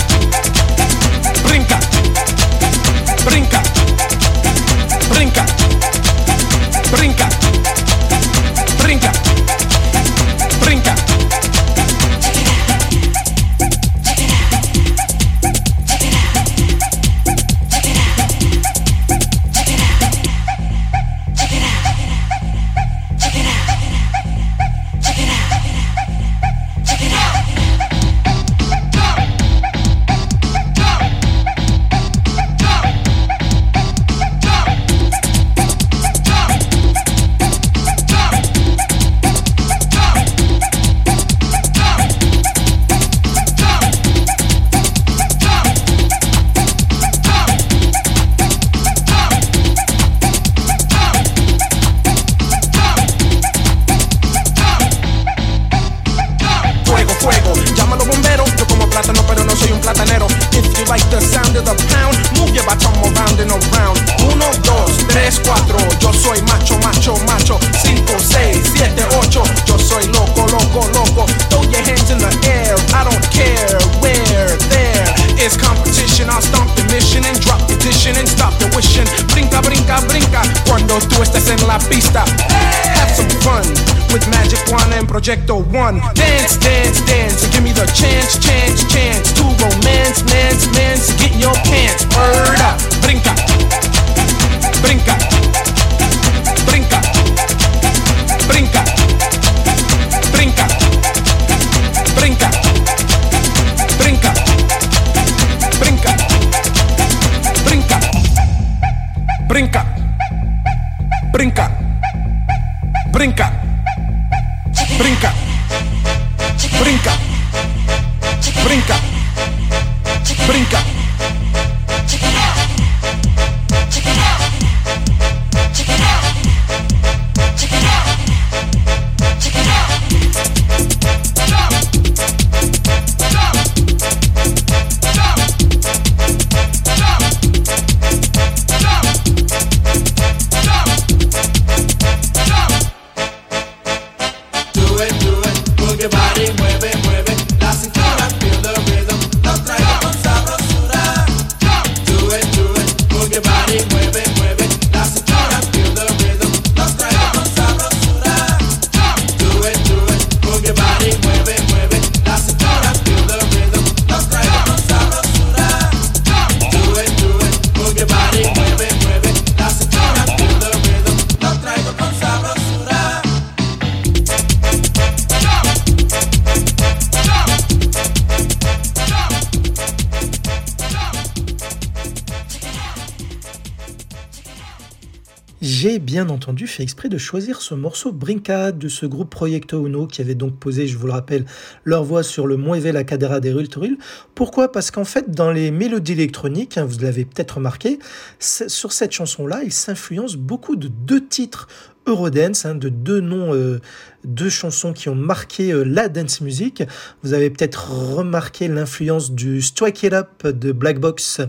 [187.09, 190.97] de choisir ce morceau Brinca de ce groupe Proyecto Uno qui avait donc posé, je
[190.97, 191.45] vous le rappelle,
[191.83, 193.97] leur voix sur le Mueve la cadera des Rulturil.
[194.33, 194.71] Pourquoi?
[194.71, 197.99] Parce qu'en fait, dans les mélodies électroniques, hein, vous l'avez peut-être remarqué,
[198.39, 201.67] sur cette chanson-là, il s'influence beaucoup de deux titres
[202.07, 203.81] Eurodance, hein, de deux noms, euh,
[204.23, 206.83] deux chansons qui ont marqué euh, la dance music.
[207.23, 211.41] Vous avez peut-être remarqué l'influence du Strike It Up de Black Box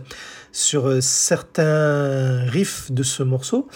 [0.53, 3.69] sur euh, certains riffs de ce morceau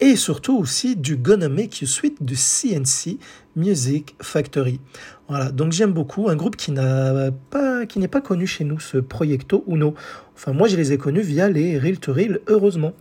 [0.00, 3.18] et surtout aussi du You Sweet de CNC
[3.56, 4.80] Music Factory.
[5.28, 8.78] Voilà, donc j'aime beaucoup un groupe qui n'a pas qui n'est pas connu chez nous
[8.78, 9.94] ce Proyecto Uno.
[10.34, 12.92] Enfin moi je les ai connus via les Reel to Reel heureusement.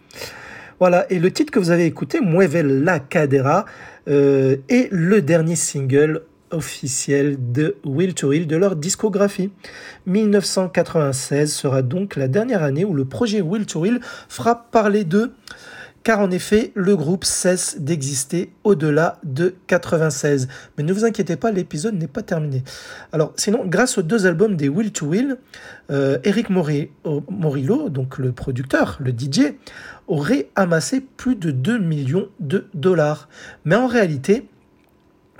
[0.79, 3.65] Voilà, et le titre que vous avez écouté, Mueve la Cadera,
[4.09, 9.51] euh, est le dernier single officiel de Will to Will de leur discographie.
[10.05, 15.31] 1996 sera donc la dernière année où le projet Will to Will fera parler d'eux
[16.05, 20.47] car en effet, le groupe cesse d'exister au-delà de 96.
[20.77, 22.63] Mais ne vous inquiétez pas, l'épisode n'est pas terminé.
[23.11, 25.37] Alors, sinon, grâce aux deux albums des Will to Will,
[25.89, 29.55] euh, Eric Morillo, donc le producteur, le DJ,
[30.07, 33.27] aurait amassé plus de 2 millions de dollars.
[33.63, 34.47] Mais en réalité,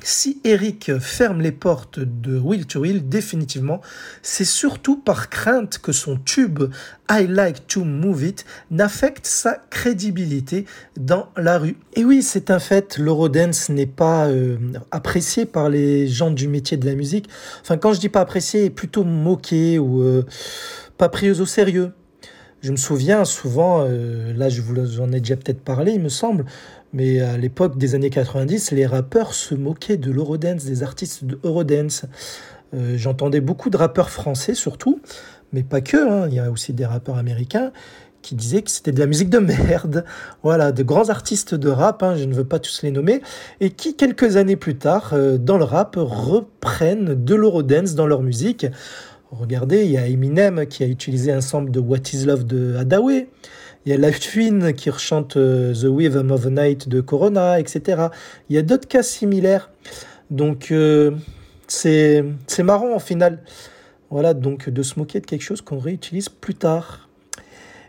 [0.06, 3.82] si Eric ferme les portes de Will to Will, définitivement,
[4.22, 6.65] c'est surtout par crainte que son tube
[7.10, 10.65] I Like to Move It n'affecte sa crédibilité
[10.95, 11.77] dans la rue.
[11.95, 14.57] Et oui, c'est un fait, l'Eurodance n'est pas euh,
[14.91, 17.27] apprécié par les gens du métier de la musique.
[17.61, 20.23] Enfin, quand je dis pas apprécié, plutôt moqué ou euh,
[20.98, 21.94] pas pris au sérieux.
[22.61, 26.10] Je me souviens souvent, euh, là je vous en ai déjà peut-être parlé, il me
[26.10, 26.45] semble,
[26.96, 31.38] mais à l'époque des années 90, les rappeurs se moquaient de l'Eurodance, des artistes de
[31.44, 32.06] Eurodance.
[32.74, 35.02] Euh, j'entendais beaucoup de rappeurs français surtout,
[35.52, 36.28] mais pas que, hein.
[36.30, 37.74] il y a aussi des rappeurs américains
[38.22, 40.06] qui disaient que c'était de la musique de merde.
[40.42, 43.22] Voilà, de grands artistes de rap, hein, je ne veux pas tous les nommer,
[43.60, 48.22] et qui quelques années plus tard, euh, dans le rap, reprennent de l'Eurodance dans leur
[48.22, 48.68] musique.
[49.32, 52.78] Regardez, il y a Eminem qui a utilisé un sample de What Is Love de
[52.78, 53.28] Hadaway.
[53.86, 57.60] Il y a Life Twin qui rechante euh, The Rhythm of the Night de Corona,
[57.60, 58.07] etc.
[58.49, 59.70] Il y a d'autres cas similaires.
[60.32, 61.12] Donc, euh,
[61.68, 62.24] c'est
[62.64, 63.44] marrant en final.
[64.10, 67.10] Voilà, donc de se moquer de quelque chose qu'on réutilise plus tard.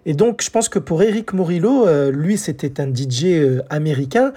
[0.04, 4.34] Et donc, je pense que pour Eric Morillo, euh, lui, c'était un DJ américain.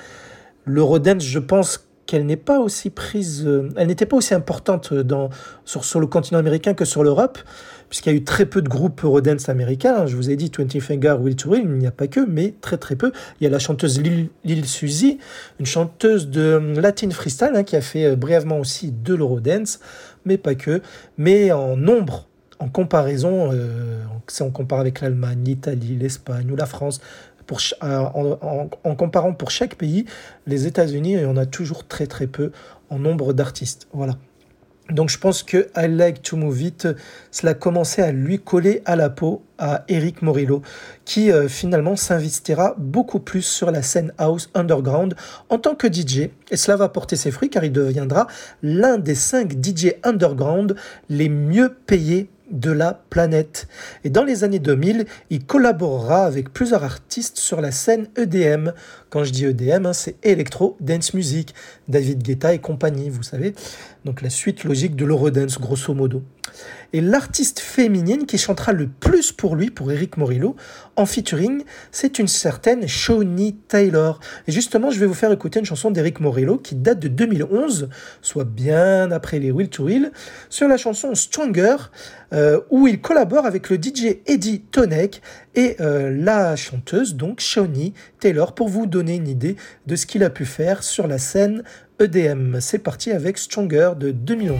[0.64, 5.30] L'Eurodance, je pense qu'elle n'est pas aussi prise, elle n'était pas aussi importante dans,
[5.65, 7.38] sur le continent américain que sur l'Europe
[7.90, 10.06] puisqu'il y a eu très peu de groupes Eurodance américains.
[10.06, 12.53] Je vous ai dit Twenty Finger, Will to Will, il n'y a pas que, mais
[12.61, 13.11] très très peu.
[13.40, 15.20] Il y a la chanteuse Lil, Suzy,
[15.60, 19.80] une chanteuse de Latin Freestyle, hein, qui a fait euh, brièvement aussi de l'Eurodance,
[20.26, 20.82] mais pas que.
[21.18, 22.28] Mais en nombre,
[22.60, 27.02] en comparaison, euh, si on compare avec l'Allemagne, l'Italie, l'Espagne ou la France,
[27.82, 30.06] en, en, comparant pour chaque pays,
[30.45, 32.52] les États-Unis, en a toujours très très peu
[32.91, 33.88] en nombre d'artistes.
[33.91, 34.18] Voilà.
[34.91, 36.88] Donc je pense que I Like to Move It,
[37.32, 40.61] cela commençait à lui coller à la peau à Eric Morillo,
[41.06, 45.16] qui euh, finalement s'investira beaucoup plus sur la scène house underground
[45.49, 46.30] en tant que DJ.
[46.49, 48.28] Et cela va porter ses fruits car il deviendra
[48.64, 50.76] l'un des cinq DJ underground
[51.10, 53.68] les mieux payés de la planète.
[54.03, 58.72] Et dans les années 2000, il collaborera avec plusieurs artistes sur la scène EDM.
[59.10, 61.53] Quand je dis EDM, hein, c'est Electro Dance Music,
[61.88, 63.53] David Guetta et compagnie, vous savez.
[64.05, 66.23] Donc la suite logique de l'Eurodance, grosso modo.
[66.93, 70.55] Et l'artiste féminine qui chantera le plus pour lui, pour Eric Morillo,
[70.95, 74.19] en featuring, c'est une certaine Shawnee Taylor.
[74.47, 77.89] Et justement, je vais vous faire écouter une chanson d'Eric Morillo qui date de 2011,
[78.21, 80.11] soit bien après les Will to Will,
[80.49, 81.76] sur la chanson Stronger,
[82.34, 85.21] euh, où il collabore avec le DJ Eddie Tonek
[85.55, 90.23] et euh, la chanteuse, donc Shawnee Taylor, pour vous donner une idée de ce qu'il
[90.23, 91.63] a pu faire sur la scène
[91.99, 92.59] EDM.
[92.61, 94.57] C'est parti avec Stronger de 2011.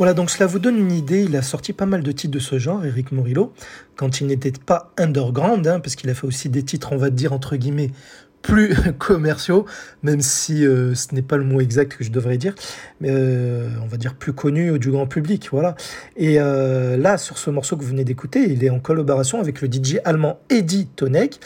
[0.00, 1.24] Voilà, donc cela vous donne une idée.
[1.24, 3.52] Il a sorti pas mal de titres de ce genre, Eric Morillo,
[3.96, 7.10] quand il n'était pas underground, hein, parce qu'il a fait aussi des titres, on va
[7.10, 7.90] dire, entre guillemets,
[8.42, 9.66] plus commerciaux,
[10.02, 12.54] même si euh, ce n'est pas le mot exact que je devrais dire,
[13.00, 15.74] mais euh, on va dire plus connu du grand public, voilà.
[16.16, 19.60] Et euh, là, sur ce morceau que vous venez d'écouter, il est en collaboration avec
[19.60, 21.40] le DJ allemand Eddie Tonek,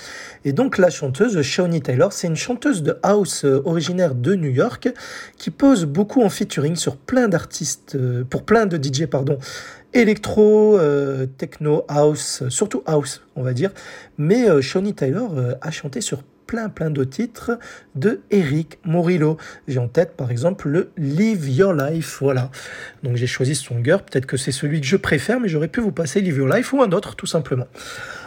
[0.44, 4.88] et donc la chanteuse Shawnee Taylor, c'est une chanteuse de house originaire de New York
[5.36, 7.96] qui pose beaucoup en featuring sur plein d'artistes,
[8.30, 9.38] pour plein de DJ, pardon,
[9.92, 10.78] électro,
[11.38, 13.70] techno, house, surtout house, on va dire.
[14.18, 16.22] Mais Shawnee Taylor a chanté sur
[16.54, 17.58] plein plein de titres
[17.96, 19.38] de Eric Morillo.
[19.66, 22.52] J'ai en tête par exemple le Live Your Life, voilà.
[23.02, 25.80] Donc j'ai choisi ce Stronger, peut-être que c'est celui que je préfère, mais j'aurais pu
[25.80, 27.66] vous passer Live Your Life ou un autre tout simplement.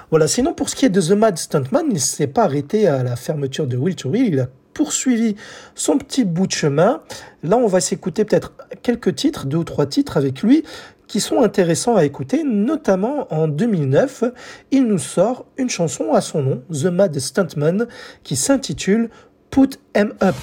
[0.09, 2.87] Voilà, sinon pour ce qui est de The Mad Stuntman, il ne s'est pas arrêté
[2.87, 5.35] à la fermeture de Will to Will, il a poursuivi
[5.73, 7.01] son petit bout de chemin.
[7.43, 10.63] Là, on va s'écouter peut-être quelques titres, deux ou trois titres avec lui,
[11.07, 14.25] qui sont intéressants à écouter, notamment en 2009,
[14.71, 17.87] il nous sort une chanson à son nom, The Mad Stuntman,
[18.23, 19.09] qui s'intitule
[19.49, 20.35] Put Em Up.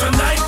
[0.00, 0.39] Tonight.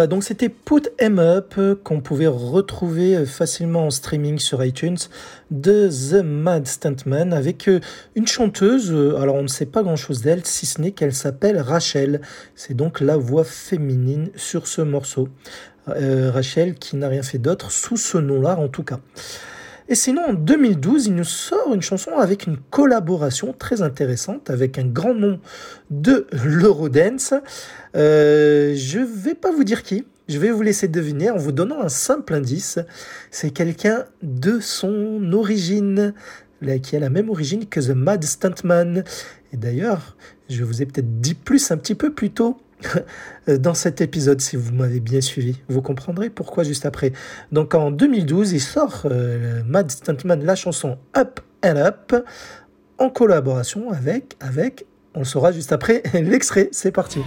[0.00, 4.64] Voilà, donc c'était Put Em Up euh, qu'on pouvait retrouver euh, facilement en streaming sur
[4.64, 4.96] iTunes
[5.50, 7.80] de The Mad Stuntman avec euh,
[8.14, 8.90] une chanteuse.
[9.20, 12.22] Alors on ne sait pas grand chose d'elle si ce n'est qu'elle s'appelle Rachel.
[12.54, 15.28] C'est donc la voix féminine sur ce morceau.
[15.86, 19.00] Rachel qui n'a rien fait d'autre sous ce nom-là en tout cas.
[19.90, 24.78] Et sinon, en 2012, il nous sort une chanson avec une collaboration très intéressante avec
[24.78, 25.40] un grand nom
[25.90, 27.34] de l'Eurodance.
[27.96, 31.80] Euh, je vais pas vous dire qui, je vais vous laisser deviner en vous donnant
[31.82, 32.78] un simple indice.
[33.32, 36.14] C'est quelqu'un de son origine,
[36.84, 39.02] qui a la même origine que The Mad Stuntman.
[39.52, 40.16] Et d'ailleurs,
[40.48, 42.58] je vous ai peut-être dit plus un petit peu plus tôt
[43.48, 45.60] dans cet épisode si vous m'avez bien suivi.
[45.68, 47.12] Vous comprendrez pourquoi juste après.
[47.52, 52.14] Donc en 2012, il sort euh, Mad Stuntman la chanson Up and Up
[52.98, 56.68] en collaboration avec, avec, on saura juste après, l'extrait.
[56.72, 57.20] C'est parti.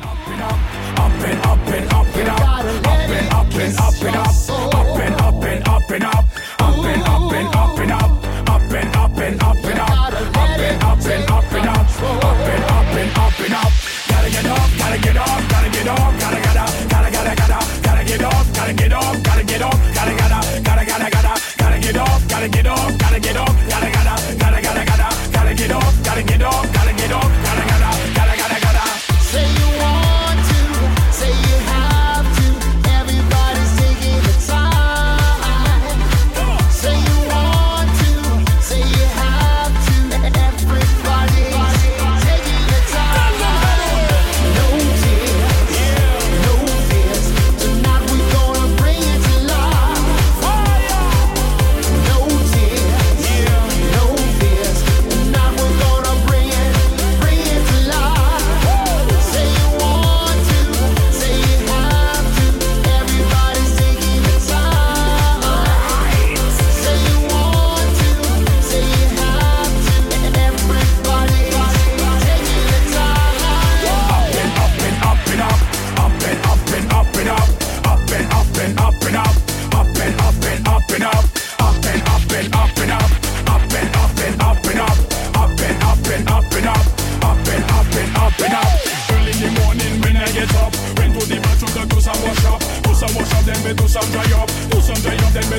[22.43, 26.23] gotta get off, gotta get off, gotta gotta gotta gotta gotta gotta get off, gotta
[26.23, 26.73] get off.
[26.73, 26.82] Gotta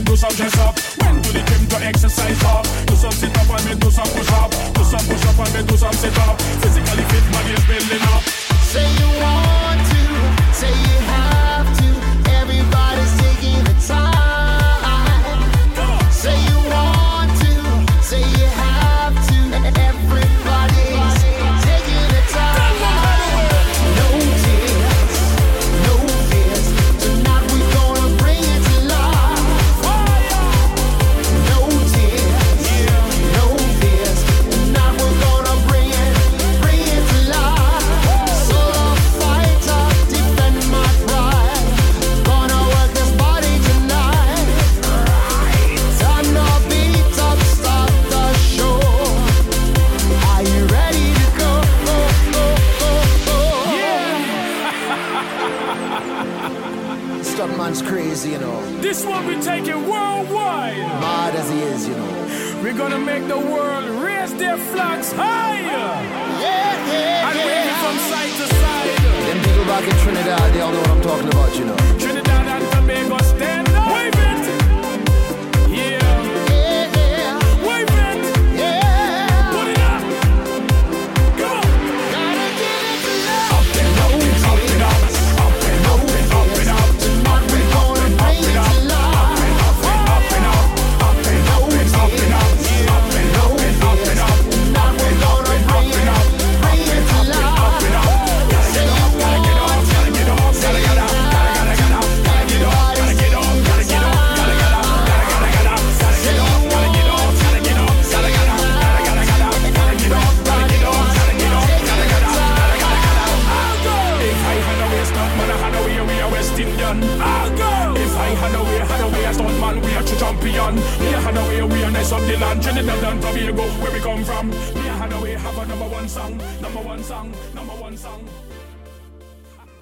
[0.05, 0.75] do some dress up.
[1.01, 2.65] Went to the gym to exercise up.
[2.87, 4.51] Do some sit up and we do some push up.
[4.75, 6.41] Do some push up and we do some sit up.
[6.63, 8.23] Physically fit, body is building up.
[8.71, 9.64] Say you want
[59.45, 60.79] We taking worldwide.
[61.05, 62.63] Mad as he is, you know.
[62.63, 65.61] We're gonna make the world raise their flags higher.
[65.61, 67.85] Yeah, yeah, And wave it yeah.
[67.85, 68.97] from side to side.
[69.29, 71.77] Them people back in Trinidad, they all know what I'm talking about, you know.
[71.99, 73.14] Trinidad and Tobago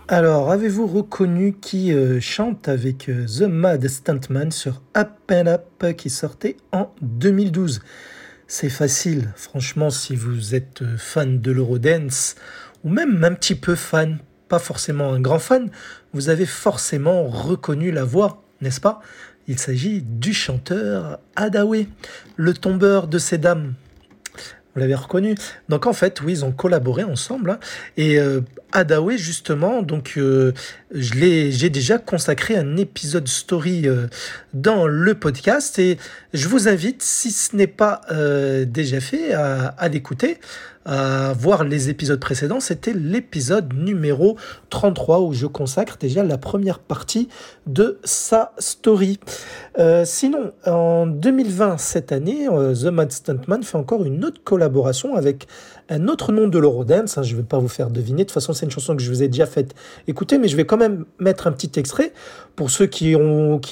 [0.08, 5.96] Alors, avez-vous reconnu qui euh, chante avec euh, The Mad Stuntman sur Up and Up
[5.96, 7.80] qui sortait en 2012
[8.46, 12.34] C'est facile, franchement, si vous êtes euh, fan de l'Eurodance
[12.84, 14.18] ou même un petit peu fan,
[14.48, 15.70] pas forcément un grand fan,
[16.12, 19.00] vous avez forcément reconnu la voix, n'est-ce pas?
[19.48, 21.86] Il s'agit du chanteur Adawe,
[22.36, 23.74] le tombeur de ces dames.
[24.74, 25.34] Vous l'avez reconnu.
[25.68, 27.50] Donc en fait, oui, ils ont collaboré ensemble.
[27.50, 27.58] hein.
[27.96, 28.40] Et euh,
[28.72, 30.52] Adawe, justement, donc euh,
[30.92, 34.06] j'ai déjà consacré un épisode story euh,
[34.54, 35.98] dans le podcast et
[36.32, 40.38] je vous invite, si ce n'est pas euh, déjà fait, à, à l'écouter,
[40.84, 42.60] à voir les épisodes précédents.
[42.60, 44.36] C'était l'épisode numéro
[44.70, 47.28] 33 où je consacre déjà la première partie
[47.66, 49.20] de sa story.
[49.78, 55.14] Euh, sinon, en 2020, cette année, euh, The Mad Stuntman fait encore une autre collaboration
[55.14, 55.46] avec
[55.92, 57.18] un autre nom de l'Eurodance.
[57.18, 58.18] hein, je ne vais pas vous faire deviner.
[58.18, 59.74] De toute façon, c'est une chanson que je vous ai déjà faite
[60.06, 62.12] écouter, mais je vais quand même mettre un petit extrait
[62.56, 63.14] pour ceux qui,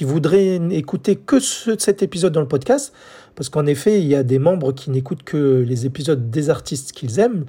[0.04, 2.92] voudraient écouter que ce- cet épisode dans le podcast.
[3.34, 6.92] Parce qu'en effet, il y a des membres qui n'écoutent que les épisodes des artistes
[6.92, 7.44] qu'ils aiment.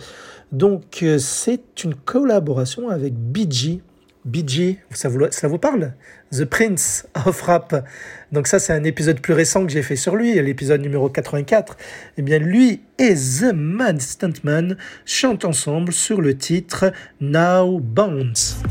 [0.51, 3.81] Donc, euh, c'est une collaboration avec BG.
[4.25, 5.93] BG, ça vous parle?
[6.31, 7.85] The Prince of Rap.
[8.31, 11.77] Donc ça, c'est un épisode plus récent que j'ai fait sur lui, l'épisode numéro 84.
[12.17, 18.61] Eh bien, lui et The Mad Stuntman chantent ensemble sur le titre Now Bounce.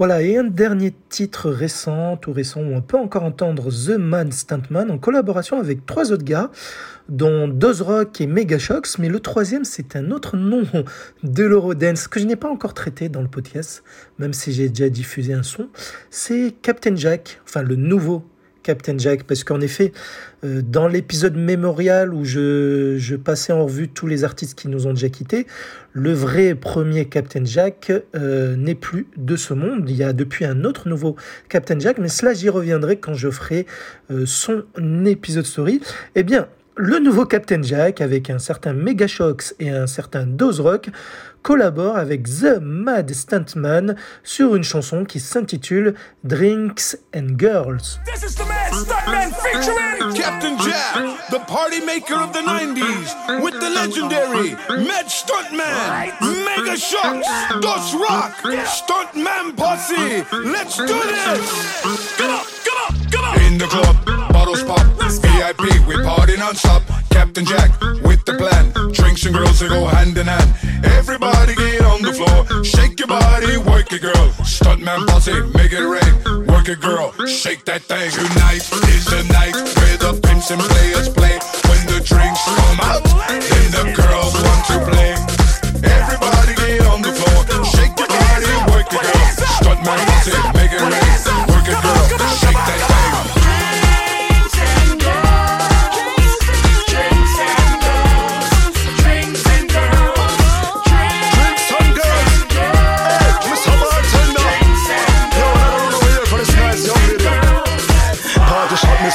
[0.00, 4.32] Voilà, et un dernier titre récent, tout récent, où on peut encore entendre The Man
[4.32, 6.50] Stuntman en collaboration avec trois autres gars,
[7.10, 10.62] dont Dozrock et Megashox, mais le troisième, c'est un autre nom
[11.22, 13.84] de l'Eurodance que je n'ai pas encore traité dans le podcast,
[14.18, 15.68] même si j'ai déjà diffusé un son.
[16.08, 18.24] C'est Captain Jack, enfin le nouveau
[18.70, 19.90] Captain Jack, parce qu'en effet,
[20.44, 24.92] euh, dans l'épisode mémorial où je, passais en revue tous les artistes qui nous ont
[24.92, 25.48] déjà quittés,
[25.92, 29.90] le vrai premier Captain Jack euh, n'est plus de ce monde.
[29.90, 31.16] Il y a depuis un autre nouveau
[31.48, 33.66] Captain Jack, mais cela j'y reviendrai quand je ferai
[34.12, 34.62] euh, son
[35.04, 35.80] épisode story.
[36.14, 36.46] Eh bien,
[36.80, 40.88] le nouveau Captain Jack, avec un certain Megashox et un certain Rock
[41.42, 45.94] collabore avec The Mad Stuntman sur une chanson qui s'intitule
[46.24, 48.00] Drinks and Girls.
[48.06, 53.54] This is the Mad Stuntman featuring Captain Jack, the party maker of the 90s, with
[53.60, 56.76] the legendary Mad Stuntman, Mega
[57.60, 58.32] Dos Rock,
[58.64, 60.24] Stuntman Posse.
[60.32, 61.82] Let's do this!
[62.16, 63.40] Come on, come on, come on!
[63.42, 64.86] In the club, bottles pop,
[65.20, 66.82] VIP, we party non-stop.
[67.10, 67.70] Captain Jack
[68.08, 70.50] with the plan, drinks and girls they go hand in hand.
[70.84, 74.26] Everybody get on the floor, shake your body, work it, girl.
[74.40, 77.12] Stuntman posse, make it rain, work it, girl.
[77.26, 78.10] Shake that thing.
[78.10, 81.36] Tonight is the night where the pimps and players play.
[81.68, 85.12] When the drinks come out, then the girls want to play.
[85.84, 87.40] Everybody get on the floor,
[87.76, 89.28] shake your body, work it, girl.
[89.60, 91.12] Stuntman posse, make it rain,
[91.52, 92.06] work it, girl.
[92.40, 93.39] Shake that thing.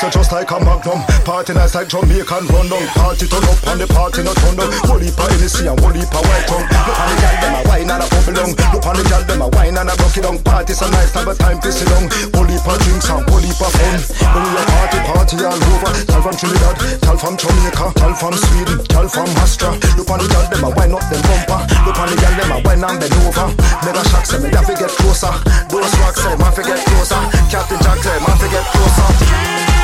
[0.06, 2.86] So just like a magnum Party nice like Jamaican run down.
[2.94, 4.70] Party turn up and the party not turn down.
[4.86, 6.62] Whole heap of Hennessy and whole heap of white tongue.
[6.62, 9.24] Look on the gal them a wine and a bubble down Look on the gal
[9.26, 10.38] them a wine and a it down.
[10.46, 12.06] Party so nice have a time to sit down.
[12.38, 13.98] Whole heap of drinks and whole heap of fun.
[14.30, 15.92] When we a party party all over.
[16.06, 19.74] Gal from Trinidad, gal from Jamaica Gal from Sweden, gal from Astra.
[19.98, 21.66] Look on the gal them a wine up them bumper.
[21.82, 23.50] Look on the gal them a wine and bend over.
[23.82, 25.34] Mega shock say me have to get closer.
[25.74, 27.22] Those rocks say man fi get closer.
[27.50, 29.75] Captain Jack say man fi get closer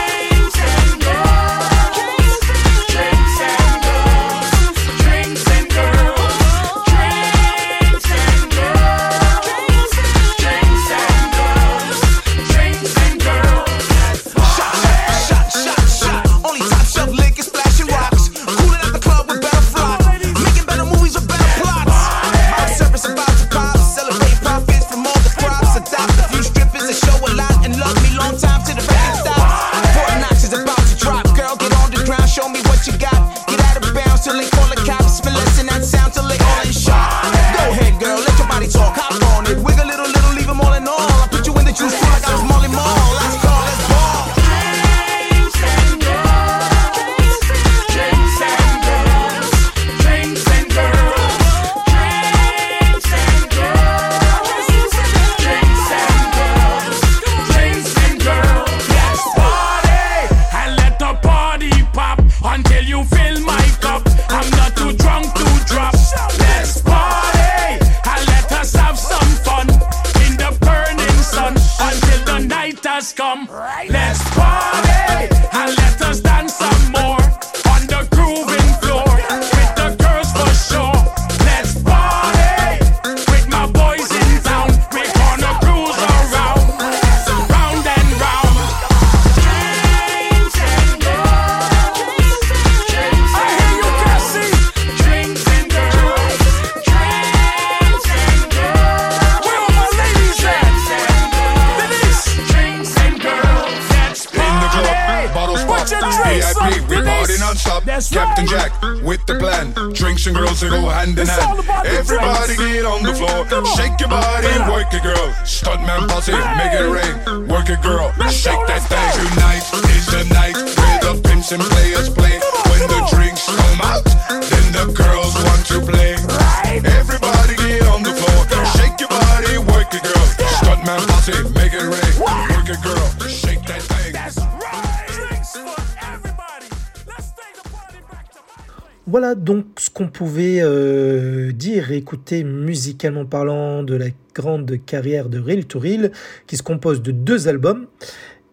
[139.41, 145.65] donc ce qu'on pouvait euh, dire écouter musicalement parlant de la grande carrière de Real
[145.65, 146.11] to Real,
[146.45, 147.87] qui se compose de deux albums.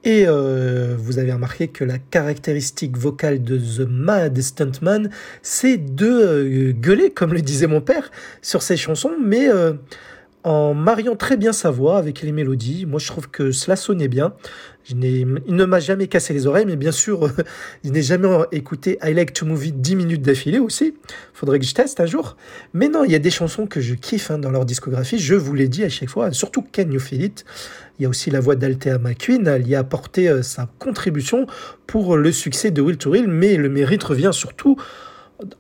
[0.05, 5.11] Et euh, vous avez remarqué que la caractéristique vocale de The Mad Stuntman,
[5.43, 8.11] c'est de euh, gueuler, comme le disait mon père,
[8.41, 9.49] sur ses chansons, mais
[10.49, 12.87] en mariant très bien sa voix avec les mélodies.
[12.87, 14.33] Moi, je trouve que cela sonnait bien.
[14.85, 17.29] Je il ne m'a jamais cassé les oreilles, mais bien sûr,
[17.85, 20.95] je n'ai jamais écouté I Like to Move It 10 minutes d'affilée aussi.
[21.35, 22.39] Faudrait que je teste un jour.
[22.73, 25.19] Mais non, il y a des chansons que je kiffe hein, dans leur discographie.
[25.19, 27.45] Je vous l'ai dit à chaque fois, surtout Can You Feel It.
[27.99, 29.47] Il y a aussi la voix d'Althea McQueen.
[29.47, 31.47] Elle y a apporté euh, sa contribution
[31.87, 34.79] pour le succès de Will to Will, mais le mérite revient surtout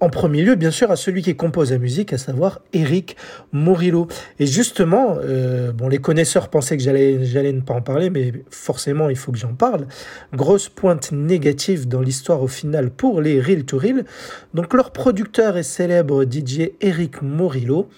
[0.00, 3.16] en premier lieu, bien sûr, à celui qui compose la musique, à savoir Eric
[3.52, 4.08] Morillo.
[4.40, 8.32] Et justement, euh, bon, les connaisseurs pensaient que j'allais, j'allais ne pas en parler, mais
[8.50, 9.86] forcément, il faut que j'en parle.
[10.34, 14.04] Grosse pointe négative dans l'histoire au final pour les Real to Real.
[14.52, 17.88] Donc, leur producteur et célèbre DJ Eric Morillo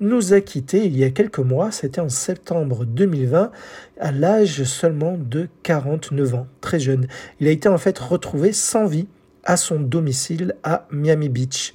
[0.00, 1.70] nous a quittés il y a quelques mois.
[1.70, 3.50] C'était en septembre 2020,
[3.98, 7.06] à l'âge seulement de 49 ans, très jeune.
[7.40, 9.06] Il a été en fait retrouvé sans vie
[9.44, 11.74] à son domicile à Miami Beach.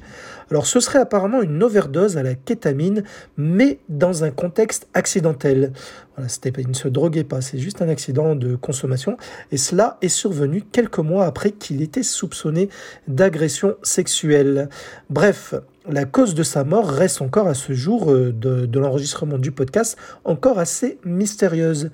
[0.51, 3.03] Alors ce serait apparemment une overdose à la kétamine,
[3.37, 5.73] mais dans un contexte accidentel.
[6.15, 9.17] Voilà, il ne se droguait pas, c'est juste un accident de consommation.
[9.51, 12.69] Et cela est survenu quelques mois après qu'il était soupçonné
[13.07, 14.69] d'agression sexuelle.
[15.09, 15.55] Bref,
[15.89, 19.51] la cause de sa mort reste encore à ce jour euh, de, de l'enregistrement du
[19.51, 21.89] podcast encore assez mystérieuse.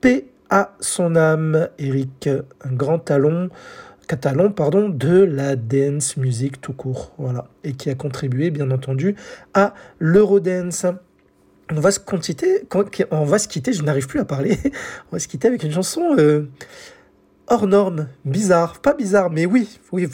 [0.00, 2.28] Paix à son âme, Eric,
[2.62, 3.48] un grand talon
[4.12, 9.16] catalan pardon, de la dance music tout court, voilà, et qui a contribué bien entendu
[9.54, 10.84] à l'Eurodance.
[11.70, 12.68] On va se quitter,
[13.10, 14.58] on va se quitter, je n'arrive plus à parler,
[15.10, 16.46] on va se quitter avec une chanson euh,
[17.46, 20.06] hors norme, bizarre, pas bizarre, mais oui, oui,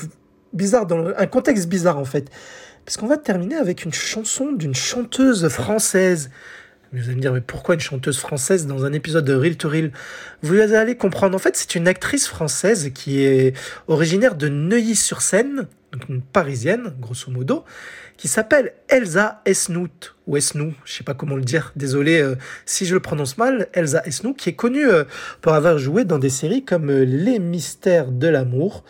[0.52, 2.30] bizarre dans un contexte bizarre en fait,
[2.84, 6.30] parce qu'on va terminer avec une chanson d'une chanteuse française.
[6.92, 9.68] Vous allez me dire, mais pourquoi une chanteuse française dans un épisode de Real to
[9.68, 9.92] Real
[10.42, 11.34] Vous allez comprendre.
[11.34, 13.54] En fait, c'est une actrice française qui est
[13.88, 17.64] originaire de Neuilly-sur-Seine, donc une parisienne, grosso modo,
[18.18, 22.34] qui s'appelle Elsa Esnout, ou Esnou, je sais pas comment le dire, désolé euh,
[22.66, 25.04] si je le prononce mal, Elsa Esnou, qui est connue euh,
[25.40, 28.84] pour avoir joué dans des séries comme euh, Les Mystères de l'amour,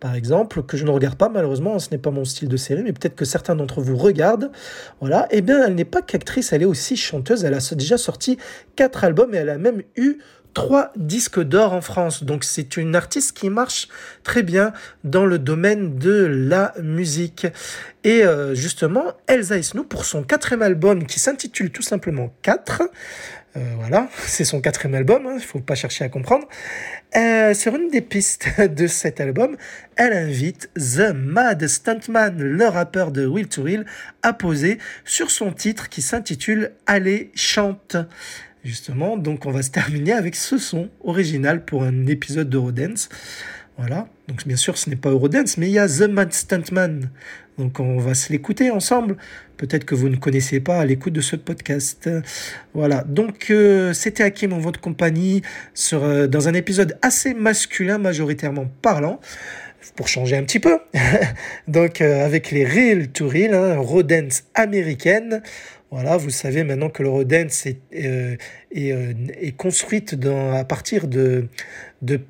[0.00, 2.82] par exemple, que je ne regarde pas malheureusement, ce n'est pas mon style de série,
[2.82, 4.52] mais peut-être que certains d'entre vous regardent.
[5.00, 8.36] Voilà, et bien elle n'est pas qu'actrice, elle est aussi chanteuse, elle a déjà sorti
[8.76, 10.18] quatre albums et elle a même eu
[10.54, 12.24] trois disques d'or en France.
[12.24, 13.88] Donc c'est une artiste qui marche
[14.22, 14.72] très bien
[15.02, 17.46] dans le domaine de la musique.
[18.04, 22.82] Et euh, justement, Elsa Esnou, pour son quatrième album qui s'intitule tout simplement 4,
[23.56, 26.46] euh, voilà, c'est son quatrième album, il ne faut pas chercher à comprendre.
[27.16, 29.56] Euh, sur une des pistes de cet album,
[29.96, 33.84] elle invite The Mad Stuntman, le rappeur de Will to Will,
[34.22, 37.96] à poser sur son titre qui s'intitule Allez, chante.
[38.64, 43.10] Justement, donc on va se terminer avec ce son original pour un épisode d'Eurodance.
[43.76, 47.10] Voilà, donc bien sûr ce n'est pas Eurodance, mais il y a The Mad Stuntman.
[47.58, 49.16] Donc on va se l'écouter ensemble.
[49.58, 52.08] Peut-être que vous ne connaissez pas à l'écoute de ce podcast.
[52.72, 55.42] Voilà, donc euh, c'était Hakim en votre compagnie
[55.74, 59.20] sur, euh, dans un épisode assez masculin majoritairement parlant
[59.96, 60.78] pour changer un petit peu.
[61.68, 65.42] Donc euh, avec les Real to Real, hein, Rodance américaine.
[65.94, 68.34] Voilà, vous savez maintenant que le Rodance est, euh,
[68.76, 71.46] euh, est construite à partir de,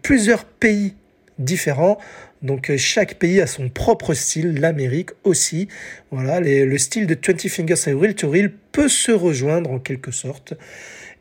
[0.03, 0.97] plusieurs pays
[1.39, 1.97] différents.
[2.43, 5.69] Donc euh, chaque pays a son propre style, l'Amérique aussi.
[6.11, 10.11] Voilà, le style de 20 Fingers et Real to Real peut se rejoindre en quelque
[10.11, 10.53] sorte.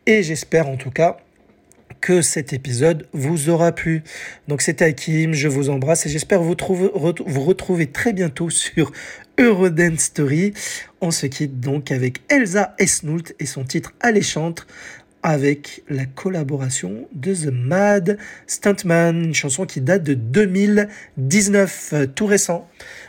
[0.06, 1.23] Et j'espère en tout cas
[2.04, 4.04] que cet épisode vous aura plu.
[4.50, 8.50] Donc c'était Hakim, je vous embrasse et j'espère vous, trouver- ret- vous retrouver très bientôt
[8.50, 8.92] sur
[9.40, 10.52] Eurodance Story.
[11.00, 14.68] On se quitte donc avec Elsa Esnoult et son titre Alléchante
[15.26, 18.18] avec la collaboration de The Mad
[18.48, 22.68] Stuntman, une chanson qui date de 2019, euh, tout récent.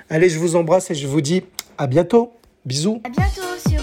[0.09, 1.43] Allez, je vous embrasse et je vous dis
[1.79, 2.33] à bientôt.
[2.65, 3.01] Bisous.
[3.03, 3.81] À bientôt sur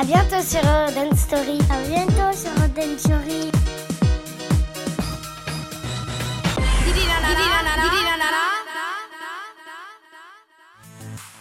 [0.00, 1.58] À bientôt sur Eurodance Story.
[1.68, 3.50] À bientôt sur Eurodance Story.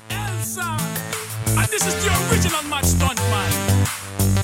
[0.10, 0.78] Elsa.
[1.56, 3.52] And this is the original match stunt man.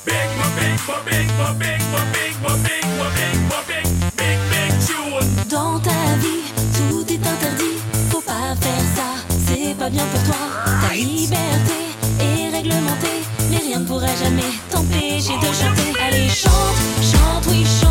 [0.05, 3.85] Big, big, big, but big, but big, but big, but big, but big,
[4.15, 5.27] big, big tune.
[5.49, 7.79] Dans ta vie, tout est interdit.
[8.09, 9.09] Faut pas faire ça,
[9.45, 10.37] c'est pas bien pour toi.
[10.87, 11.79] Ta liberté
[12.21, 13.21] est réglementée,
[13.67, 15.99] rien ne pourra jamais t'empêcher de chanter.
[16.05, 17.84] Allez, chante, chante, oui, chante.